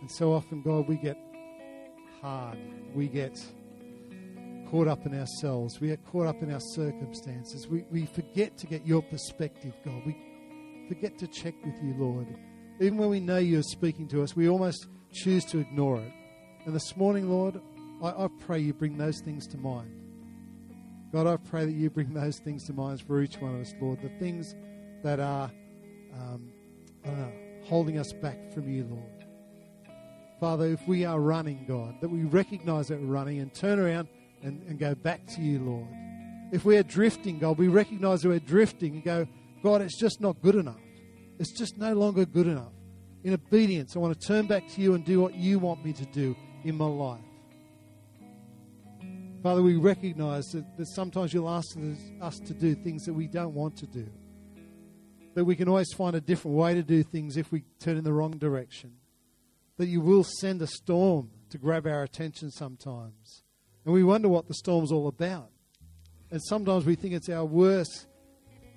And 0.00 0.10
so 0.10 0.34
often, 0.34 0.60
God, 0.60 0.86
we 0.86 0.96
get 0.96 1.16
hard. 2.20 2.58
We 2.94 3.08
get 3.08 3.40
caught 4.68 4.86
up 4.86 5.06
in 5.06 5.18
ourselves. 5.18 5.80
We 5.80 5.88
get 5.88 6.04
caught 6.04 6.26
up 6.26 6.42
in 6.42 6.52
our 6.52 6.60
circumstances. 6.60 7.66
We, 7.66 7.86
we 7.90 8.04
forget 8.04 8.58
to 8.58 8.66
get 8.66 8.86
your 8.86 9.00
perspective, 9.00 9.72
God. 9.82 10.02
We 10.04 10.86
forget 10.88 11.16
to 11.20 11.26
check 11.26 11.54
with 11.64 11.82
you, 11.82 11.94
Lord. 11.96 12.26
Even 12.80 12.98
when 12.98 13.08
we 13.08 13.20
know 13.20 13.38
you're 13.38 13.62
speaking 13.62 14.08
to 14.08 14.22
us, 14.22 14.36
we 14.36 14.46
almost 14.46 14.88
choose 15.10 15.44
to 15.46 15.58
ignore 15.58 16.00
it. 16.00 16.12
And 16.66 16.74
this 16.74 16.96
morning, 16.98 17.30
Lord, 17.30 17.62
I, 18.02 18.08
I 18.08 18.28
pray 18.40 18.58
you 18.58 18.74
bring 18.74 18.98
those 18.98 19.20
things 19.24 19.46
to 19.46 19.56
mind. 19.56 20.03
God, 21.14 21.28
I 21.28 21.36
pray 21.36 21.64
that 21.64 21.70
you 21.70 21.90
bring 21.90 22.12
those 22.12 22.40
things 22.40 22.64
to 22.64 22.72
mind 22.72 23.00
for 23.00 23.22
each 23.22 23.36
one 23.36 23.54
of 23.54 23.60
us, 23.60 23.72
Lord. 23.80 24.02
The 24.02 24.08
things 24.18 24.56
that 25.04 25.20
are 25.20 25.48
um, 26.12 26.50
know, 27.04 27.32
holding 27.62 27.98
us 28.00 28.12
back 28.12 28.52
from 28.52 28.68
you, 28.68 28.84
Lord. 28.90 29.24
Father, 30.40 30.66
if 30.66 30.88
we 30.88 31.04
are 31.04 31.20
running, 31.20 31.66
God, 31.68 32.00
that 32.00 32.08
we 32.08 32.24
recognize 32.24 32.88
that 32.88 33.00
we're 33.00 33.06
running 33.06 33.38
and 33.38 33.54
turn 33.54 33.78
around 33.78 34.08
and, 34.42 34.60
and 34.68 34.76
go 34.76 34.96
back 34.96 35.24
to 35.36 35.40
you, 35.40 35.60
Lord. 35.60 35.86
If 36.50 36.64
we 36.64 36.76
are 36.78 36.82
drifting, 36.82 37.38
God, 37.38 37.58
we 37.58 37.68
recognize 37.68 38.22
that 38.22 38.30
we're 38.30 38.40
drifting 38.40 38.94
and 38.94 39.04
go, 39.04 39.28
God, 39.62 39.82
it's 39.82 39.96
just 39.96 40.20
not 40.20 40.42
good 40.42 40.56
enough. 40.56 40.80
It's 41.38 41.56
just 41.56 41.78
no 41.78 41.92
longer 41.92 42.24
good 42.24 42.48
enough. 42.48 42.72
In 43.22 43.34
obedience, 43.34 43.94
I 43.94 44.00
want 44.00 44.20
to 44.20 44.26
turn 44.26 44.48
back 44.48 44.68
to 44.70 44.80
you 44.80 44.94
and 44.94 45.04
do 45.04 45.20
what 45.20 45.34
you 45.34 45.60
want 45.60 45.84
me 45.84 45.92
to 45.92 46.06
do 46.06 46.34
in 46.64 46.76
my 46.76 46.86
life. 46.86 47.20
Father, 49.44 49.60
we 49.60 49.76
recognize 49.76 50.46
that, 50.52 50.64
that 50.78 50.86
sometimes 50.86 51.34
you'll 51.34 51.50
ask 51.50 51.76
us 52.22 52.38
to 52.38 52.54
do 52.54 52.74
things 52.74 53.04
that 53.04 53.12
we 53.12 53.26
don't 53.26 53.52
want 53.52 53.76
to 53.76 53.86
do. 53.86 54.08
That 55.34 55.44
we 55.44 55.54
can 55.54 55.68
always 55.68 55.92
find 55.92 56.16
a 56.16 56.20
different 56.22 56.56
way 56.56 56.72
to 56.72 56.82
do 56.82 57.02
things 57.02 57.36
if 57.36 57.52
we 57.52 57.64
turn 57.78 57.98
in 57.98 58.04
the 58.04 58.12
wrong 58.14 58.38
direction. 58.38 58.94
That 59.76 59.88
you 59.88 60.00
will 60.00 60.24
send 60.24 60.62
a 60.62 60.66
storm 60.66 61.28
to 61.50 61.58
grab 61.58 61.86
our 61.86 62.04
attention 62.04 62.50
sometimes. 62.52 63.42
And 63.84 63.92
we 63.92 64.02
wonder 64.02 64.30
what 64.30 64.48
the 64.48 64.54
storm's 64.54 64.90
all 64.90 65.08
about. 65.08 65.50
And 66.30 66.40
sometimes 66.42 66.86
we 66.86 66.94
think 66.94 67.12
it's 67.12 67.28
our 67.28 67.44
worst 67.44 68.06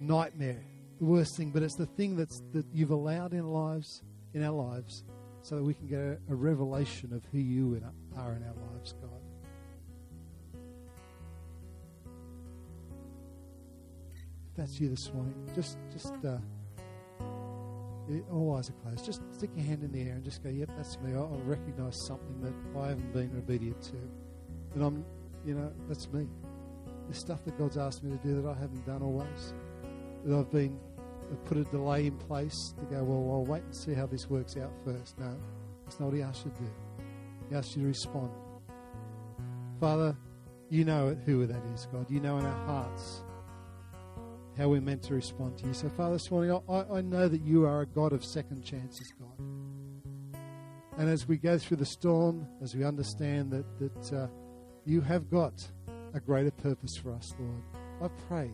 nightmare, 0.02 0.66
the 1.00 1.06
worst 1.06 1.38
thing, 1.38 1.52
but 1.52 1.64
it's 1.64 1.78
the 1.78 1.86
thing 1.86 2.18
that's, 2.18 2.42
that 2.52 2.66
you've 2.74 2.92
allowed 2.92 3.32
in 3.32 3.48
lives, 3.48 4.04
in 4.34 4.44
our 4.44 4.52
lives, 4.52 5.06
so 5.44 5.56
that 5.56 5.64
we 5.64 5.74
can 5.74 5.88
get 5.88 6.00
a, 6.00 6.18
a 6.30 6.36
revelation 6.36 7.14
of 7.14 7.24
who 7.32 7.40
you 7.40 7.82
are 8.18 8.34
in 8.34 8.44
our 8.44 8.74
lives, 8.74 8.92
God. 9.02 9.17
That's 14.58 14.80
you 14.80 14.90
this 14.90 15.14
morning, 15.14 15.36
just 15.56 15.78
just 15.94 16.14
uh, 16.26 16.38
all 18.32 18.56
eyes 18.58 18.70
are 18.70 18.74
closed. 18.74 19.06
Just 19.06 19.22
stick 19.34 19.52
your 19.56 19.66
hand 19.66 19.84
in 19.84 19.92
the 19.92 20.02
air 20.02 20.16
and 20.16 20.24
just 20.24 20.44
go, 20.44 20.50
"Yep, 20.50 20.70
that's 20.76 21.00
me." 21.00 21.14
I, 21.14 21.20
I 21.20 21.38
recognize 21.46 21.96
something 22.08 22.42
that 22.42 22.80
I 22.80 22.90
haven't 22.90 23.14
been 23.14 23.32
obedient 23.38 23.82
to. 23.84 23.98
And 24.74 24.84
I'm, 24.84 25.06
you 25.46 25.54
know, 25.54 25.72
that's 25.88 26.12
me. 26.12 26.28
There's 27.06 27.20
stuff 27.20 27.44
that 27.46 27.58
God's 27.58 27.78
asked 27.78 28.04
me 28.04 28.12
to 28.18 28.24
do 28.24 28.42
that 28.42 28.50
I 28.50 28.60
haven't 28.60 28.86
done 28.86 29.02
always. 29.02 29.54
That 30.26 30.38
I've 30.38 30.52
been, 30.52 30.78
I've 31.32 31.46
put 31.46 31.58
a 31.58 31.64
delay 31.66 32.08
in 32.08 32.18
place 32.18 32.74
to 32.80 32.86
go, 32.86 33.04
well, 33.04 33.36
I'll 33.36 33.46
wait 33.46 33.64
and 33.64 33.76
see 33.76 33.94
how 33.94 34.08
this 34.08 34.30
works 34.30 34.58
out 34.58 34.72
first. 34.84 35.18
No, 35.18 35.38
that's 35.86 36.00
not 36.00 36.08
what 36.08 36.16
He 36.16 36.22
asked 36.22 36.46
you 36.46 36.52
to 36.52 36.58
do. 36.60 36.70
He 37.50 37.56
asked 37.56 37.76
you 37.76 37.84
to 37.84 37.88
respond. 37.88 38.32
Father, 39.80 40.18
you 40.70 40.84
know 40.84 41.16
who 41.26 41.46
that 41.46 41.62
is, 41.74 41.88
God. 41.92 42.10
You 42.10 42.20
know 42.20 42.38
in 42.40 42.46
our 42.46 42.66
hearts 42.66 43.24
how 44.58 44.70
we're 44.70 44.82
meant 44.82 45.04
to 45.04 45.14
respond 45.14 45.58
to 45.60 45.68
you. 45.68 45.74
So, 45.74 45.88
Father, 45.90 46.14
this 46.14 46.32
morning, 46.32 46.60
I, 46.68 46.84
I 46.92 47.02
know 47.02 47.28
that 47.28 47.42
you 47.42 47.66
are 47.66 47.82
a 47.82 47.86
God 47.86 48.12
of 48.12 48.26
second 48.26 48.64
chances, 48.64 49.14
God. 49.20 50.40
And 50.98 51.08
as 51.08 51.28
we 51.28 51.38
go 51.38 51.60
through 51.60 51.78
the 51.78 51.86
storm, 51.86 52.48
as 52.62 52.76
we 52.76 52.84
understand 52.84 53.52
that, 53.52 53.66
that 53.80 54.18
uh, 54.18 54.28
you 54.84 55.02
have 55.02 55.30
got 55.30 55.54
a 56.16 56.20
greater 56.20 56.50
purpose 56.50 56.98
for 56.98 57.14
us, 57.14 57.36
Lord. 57.40 57.62
I 58.02 58.08
pray 58.28 58.52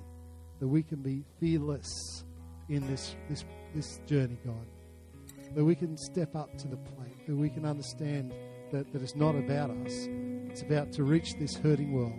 that 0.59 0.67
we 0.67 0.83
can 0.83 1.01
be 1.01 1.23
fearless 1.39 2.25
in 2.67 2.85
this, 2.87 3.15
this, 3.29 3.45
this 3.73 4.01
journey, 4.05 4.37
God. 4.45 4.67
That 5.55 5.63
we 5.63 5.75
can 5.75 5.97
step 5.97 6.35
up 6.35 6.57
to 6.57 6.67
the 6.67 6.77
plate, 6.77 7.27
that 7.27 7.35
we 7.35 7.49
can 7.49 7.65
understand 7.65 8.33
that, 8.71 8.91
that 8.91 9.01
it's 9.01 9.15
not 9.15 9.35
about 9.35 9.69
us, 9.69 10.07
it's 10.49 10.63
about 10.63 10.91
to 10.93 11.03
reach 11.03 11.35
this 11.39 11.55
hurting 11.55 11.93
world. 11.93 12.11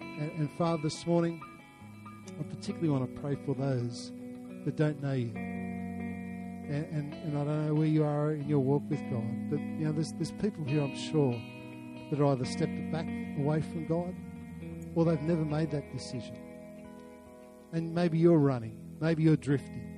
And, 0.00 0.32
and 0.32 0.50
Father, 0.58 0.82
this 0.82 1.06
morning, 1.06 1.40
I 2.38 2.42
particularly 2.42 2.88
want 2.88 3.14
to 3.14 3.20
pray 3.20 3.36
for 3.46 3.54
those 3.54 4.12
that 4.64 4.76
don't 4.76 5.02
know 5.02 5.12
you. 5.12 5.32
And, 5.34 6.86
and, 6.90 7.14
and, 7.14 7.38
I 7.38 7.44
don't 7.44 7.66
know 7.66 7.74
where 7.74 7.86
you 7.86 8.04
are 8.04 8.32
in 8.32 8.48
your 8.48 8.60
walk 8.60 8.82
with 8.88 9.00
God, 9.10 9.50
but 9.50 9.60
you 9.60 9.84
know, 9.84 9.92
there's, 9.92 10.12
there's 10.12 10.32
people 10.32 10.64
here, 10.64 10.82
I'm 10.82 10.96
sure, 10.96 11.38
that 12.10 12.20
are 12.20 12.32
either 12.32 12.46
stepped 12.46 12.90
back 12.90 13.06
away 13.38 13.60
from 13.60 13.86
God 13.86 14.14
or 14.94 15.04
they've 15.04 15.20
never 15.20 15.44
made 15.44 15.70
that 15.72 15.92
decision. 15.92 16.36
And 17.72 17.94
maybe 17.94 18.18
you're 18.18 18.38
running, 18.38 18.78
maybe 19.00 19.24
you're 19.24 19.36
drifting. 19.36 19.90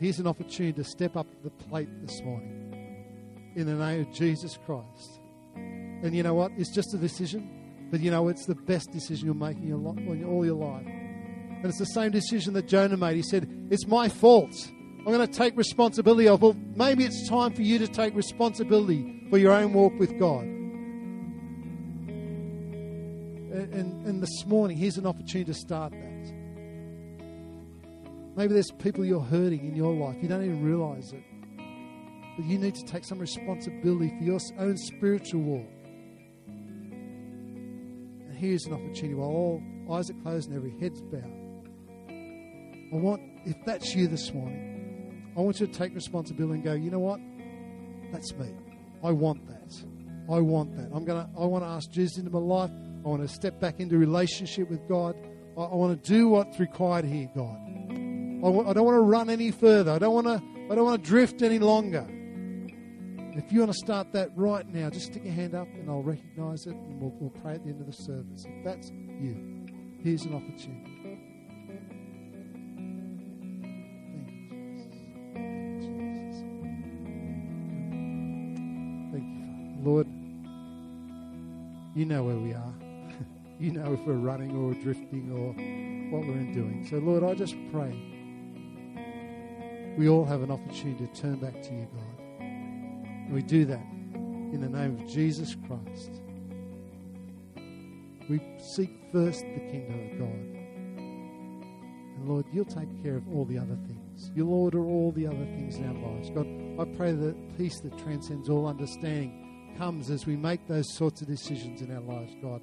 Here's 0.00 0.18
an 0.18 0.26
opportunity 0.26 0.72
to 0.74 0.84
step 0.84 1.16
up 1.16 1.26
the 1.42 1.50
plate 1.50 1.88
this 2.00 2.22
morning 2.22 3.52
in 3.54 3.66
the 3.66 3.74
name 3.74 4.00
of 4.00 4.12
Jesus 4.12 4.58
Christ. 4.64 5.20
And 5.54 6.14
you 6.14 6.22
know 6.22 6.34
what? 6.34 6.52
It's 6.56 6.70
just 6.70 6.94
a 6.94 6.98
decision, 6.98 7.88
but 7.90 8.00
you 8.00 8.10
know, 8.10 8.28
it's 8.28 8.46
the 8.46 8.54
best 8.54 8.90
decision 8.92 9.26
you're 9.26 9.34
making 9.34 9.68
in 9.68 10.24
all 10.24 10.44
your 10.44 10.54
life. 10.54 10.86
And 11.58 11.66
it's 11.66 11.78
the 11.78 11.86
same 11.86 12.12
decision 12.12 12.54
that 12.54 12.68
Jonah 12.68 12.96
made. 12.96 13.16
He 13.16 13.22
said, 13.22 13.48
It's 13.70 13.86
my 13.86 14.08
fault. 14.08 14.54
I'm 14.98 15.04
going 15.12 15.26
to 15.26 15.32
take 15.32 15.56
responsibility 15.56 16.28
of. 16.28 16.42
Well, 16.42 16.56
maybe 16.74 17.04
it's 17.04 17.28
time 17.28 17.52
for 17.52 17.62
you 17.62 17.78
to 17.78 17.88
take 17.88 18.14
responsibility 18.14 19.26
for 19.30 19.38
your 19.38 19.52
own 19.52 19.72
walk 19.72 19.98
with 19.98 20.18
God. 20.18 20.44
and, 23.78 24.06
and 24.06 24.22
this 24.22 24.46
morning, 24.46 24.76
here's 24.76 24.98
an 24.98 25.06
opportunity 25.06 25.52
to 25.52 25.58
start 25.58 25.92
that. 25.92 26.08
Maybe 28.36 28.52
there's 28.54 28.70
people 28.70 29.04
you're 29.04 29.20
hurting 29.20 29.66
in 29.66 29.74
your 29.74 29.92
life. 29.92 30.16
You 30.22 30.28
don't 30.28 30.44
even 30.44 30.62
realize 30.62 31.12
it. 31.12 31.24
But 32.36 32.46
you 32.46 32.56
need 32.58 32.76
to 32.76 32.84
take 32.86 33.04
some 33.04 33.18
responsibility 33.18 34.10
for 34.16 34.24
your 34.24 34.38
own 34.58 34.76
spiritual 34.76 35.40
walk. 35.40 35.66
And 36.46 38.38
here's 38.38 38.64
an 38.66 38.74
opportunity 38.74 39.14
while 39.14 39.28
all 39.28 39.62
eyes 39.90 40.08
are 40.10 40.14
closed 40.22 40.48
and 40.48 40.56
every 40.56 40.78
head's 40.78 41.00
bowed. 41.02 41.37
I 42.92 42.96
want, 42.96 43.20
if 43.44 43.56
that's 43.64 43.94
you 43.94 44.08
this 44.08 44.32
morning, 44.32 45.32
I 45.36 45.40
want 45.40 45.60
you 45.60 45.66
to 45.66 45.72
take 45.72 45.94
responsibility 45.94 46.54
and 46.54 46.64
go, 46.64 46.72
you 46.72 46.90
know 46.90 46.98
what? 46.98 47.20
That's 48.12 48.32
me. 48.34 48.48
I 49.04 49.12
want 49.12 49.46
that. 49.48 49.74
I 50.30 50.40
want 50.40 50.76
that. 50.76 50.90
I'm 50.92 51.04
gonna. 51.04 51.28
I 51.38 51.44
want 51.44 51.64
to 51.64 51.68
ask 51.68 51.90
Jesus 51.90 52.18
into 52.18 52.30
my 52.30 52.38
life. 52.38 52.70
I 53.04 53.08
want 53.08 53.22
to 53.22 53.28
step 53.28 53.60
back 53.60 53.80
into 53.80 53.96
relationship 53.96 54.68
with 54.68 54.86
God. 54.88 55.16
I, 55.56 55.62
I 55.62 55.74
want 55.74 56.02
to 56.02 56.12
do 56.12 56.28
what's 56.28 56.58
required 56.58 57.04
here, 57.04 57.30
God. 57.34 57.56
I 57.56 58.46
w- 58.46 58.68
I 58.68 58.72
don't 58.72 58.84
want 58.84 58.96
to 58.96 59.00
run 59.00 59.30
any 59.30 59.50
further. 59.50 59.92
I 59.92 59.98
don't 59.98 60.14
want 60.14 60.26
to. 60.26 60.42
I 60.70 60.74
don't 60.74 60.84
want 60.84 61.02
to 61.02 61.08
drift 61.08 61.40
any 61.42 61.58
longer. 61.58 62.06
If 63.38 63.52
you 63.52 63.60
want 63.60 63.72
to 63.72 63.78
start 63.78 64.12
that 64.12 64.30
right 64.36 64.66
now, 64.66 64.90
just 64.90 65.06
stick 65.06 65.24
your 65.24 65.32
hand 65.32 65.54
up 65.54 65.68
and 65.68 65.88
I'll 65.88 66.02
recognize 66.02 66.66
it 66.66 66.74
and 66.74 67.00
we'll, 67.00 67.14
we'll 67.20 67.30
pray 67.30 67.54
at 67.54 67.62
the 67.62 67.70
end 67.70 67.80
of 67.80 67.86
the 67.86 67.92
service. 67.92 68.44
If 68.44 68.64
that's 68.64 68.90
you, 68.90 69.66
here's 70.02 70.24
an 70.24 70.34
opportunity. 70.34 70.97
Lord, 79.82 80.06
you 81.94 82.04
know 82.04 82.22
where 82.24 82.36
we 82.36 82.54
are. 82.54 82.74
you 83.58 83.72
know 83.72 83.92
if 83.92 84.00
we're 84.00 84.14
running 84.14 84.56
or 84.56 84.74
drifting 84.74 85.30
or 85.32 85.52
what 86.16 86.26
we're 86.26 86.52
doing. 86.52 86.86
So, 86.88 86.98
Lord, 86.98 87.24
I 87.24 87.34
just 87.34 87.56
pray 87.72 87.92
we 89.98 90.08
all 90.08 90.24
have 90.24 90.42
an 90.42 90.50
opportunity 90.52 91.04
to 91.04 91.20
turn 91.20 91.34
back 91.40 91.60
to 91.60 91.74
you, 91.74 91.88
God. 91.92 92.40
And 92.40 93.32
we 93.32 93.42
do 93.42 93.64
that 93.64 93.84
in 94.52 94.60
the 94.60 94.68
name 94.68 94.94
of 94.94 95.08
Jesus 95.08 95.56
Christ. 95.66 96.22
We 98.30 98.40
seek 98.60 98.90
first 99.10 99.40
the 99.40 99.58
kingdom 99.58 99.98
of 100.08 100.18
God. 100.20 100.58
And 102.16 102.28
Lord, 102.28 102.46
you'll 102.52 102.64
take 102.64 103.02
care 103.02 103.16
of 103.16 103.28
all 103.34 103.44
the 103.44 103.58
other 103.58 103.76
things. 103.88 104.30
You'll 104.36 104.52
order 104.52 104.84
all 104.84 105.10
the 105.10 105.26
other 105.26 105.36
things 105.36 105.76
in 105.76 105.88
our 105.88 106.12
lives. 106.12 106.30
God, 106.30 106.46
I 106.78 106.96
pray 106.96 107.10
that 107.12 107.58
peace 107.58 107.80
that 107.80 107.98
transcends 107.98 108.48
all 108.48 108.68
understanding 108.68 109.47
comes 109.78 110.10
as 110.10 110.26
we 110.26 110.36
make 110.36 110.66
those 110.66 110.92
sorts 110.96 111.22
of 111.22 111.28
decisions 111.28 111.80
in 111.80 111.94
our 111.94 112.02
lives, 112.02 112.34
God. 112.42 112.60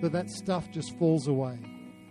That 0.00 0.12
that 0.12 0.30
stuff 0.30 0.70
just 0.70 0.98
falls 0.98 1.28
away. 1.28 1.58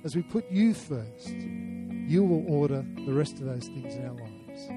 As 0.03 0.15
we 0.15 0.21
put 0.21 0.49
you 0.51 0.75
first, 0.75 1.29
you 1.29 2.23
will 2.23 2.45
order 2.47 2.85
the 3.07 3.13
rest 3.13 3.33
of 3.39 3.45
those 3.45 3.65
things 3.65 3.95
in 3.95 4.05
our 4.05 4.13
lives. 4.13 4.67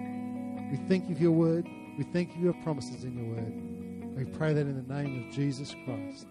We 0.71 0.79
thank 0.89 1.09
you 1.09 1.15
for 1.15 1.23
your 1.23 1.33
word. 1.33 1.69
We 1.99 2.05
thank 2.05 2.31
you 2.31 2.37
for 2.37 2.41
your 2.41 2.55
promises 2.63 3.05
in 3.05 3.17
your 3.19 3.27
word. 3.37 4.17
We 4.17 4.25
pray 4.37 4.55
that 4.55 4.63
in 4.63 4.87
the 4.87 4.95
name 4.95 5.27
of 5.27 5.35
Jesus 5.35 5.75
Christ. 5.85 6.27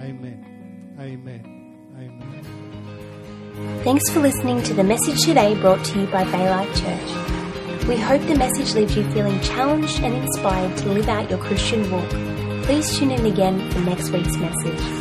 Amen. 0.00 0.96
Amen. 0.98 1.76
Amen. 1.96 3.82
Thanks 3.82 4.08
for 4.10 4.20
listening 4.20 4.62
to 4.62 4.74
the 4.74 4.84
message 4.84 5.24
today 5.24 5.60
brought 5.60 5.84
to 5.86 6.00
you 6.00 6.06
by 6.06 6.24
Baylight 6.24 6.72
Church. 6.76 7.88
We 7.88 7.96
hope 7.96 8.22
the 8.22 8.36
message 8.36 8.74
leaves 8.74 8.96
you 8.96 9.10
feeling 9.10 9.40
challenged 9.40 10.00
and 10.00 10.14
inspired 10.14 10.76
to 10.78 10.88
live 10.92 11.08
out 11.08 11.28
your 11.28 11.40
Christian 11.40 11.90
walk. 11.90 12.39
Please 12.70 12.96
tune 12.96 13.10
in 13.10 13.26
again 13.26 13.68
for 13.72 13.80
next 13.80 14.10
week's 14.10 14.36
message. 14.36 14.99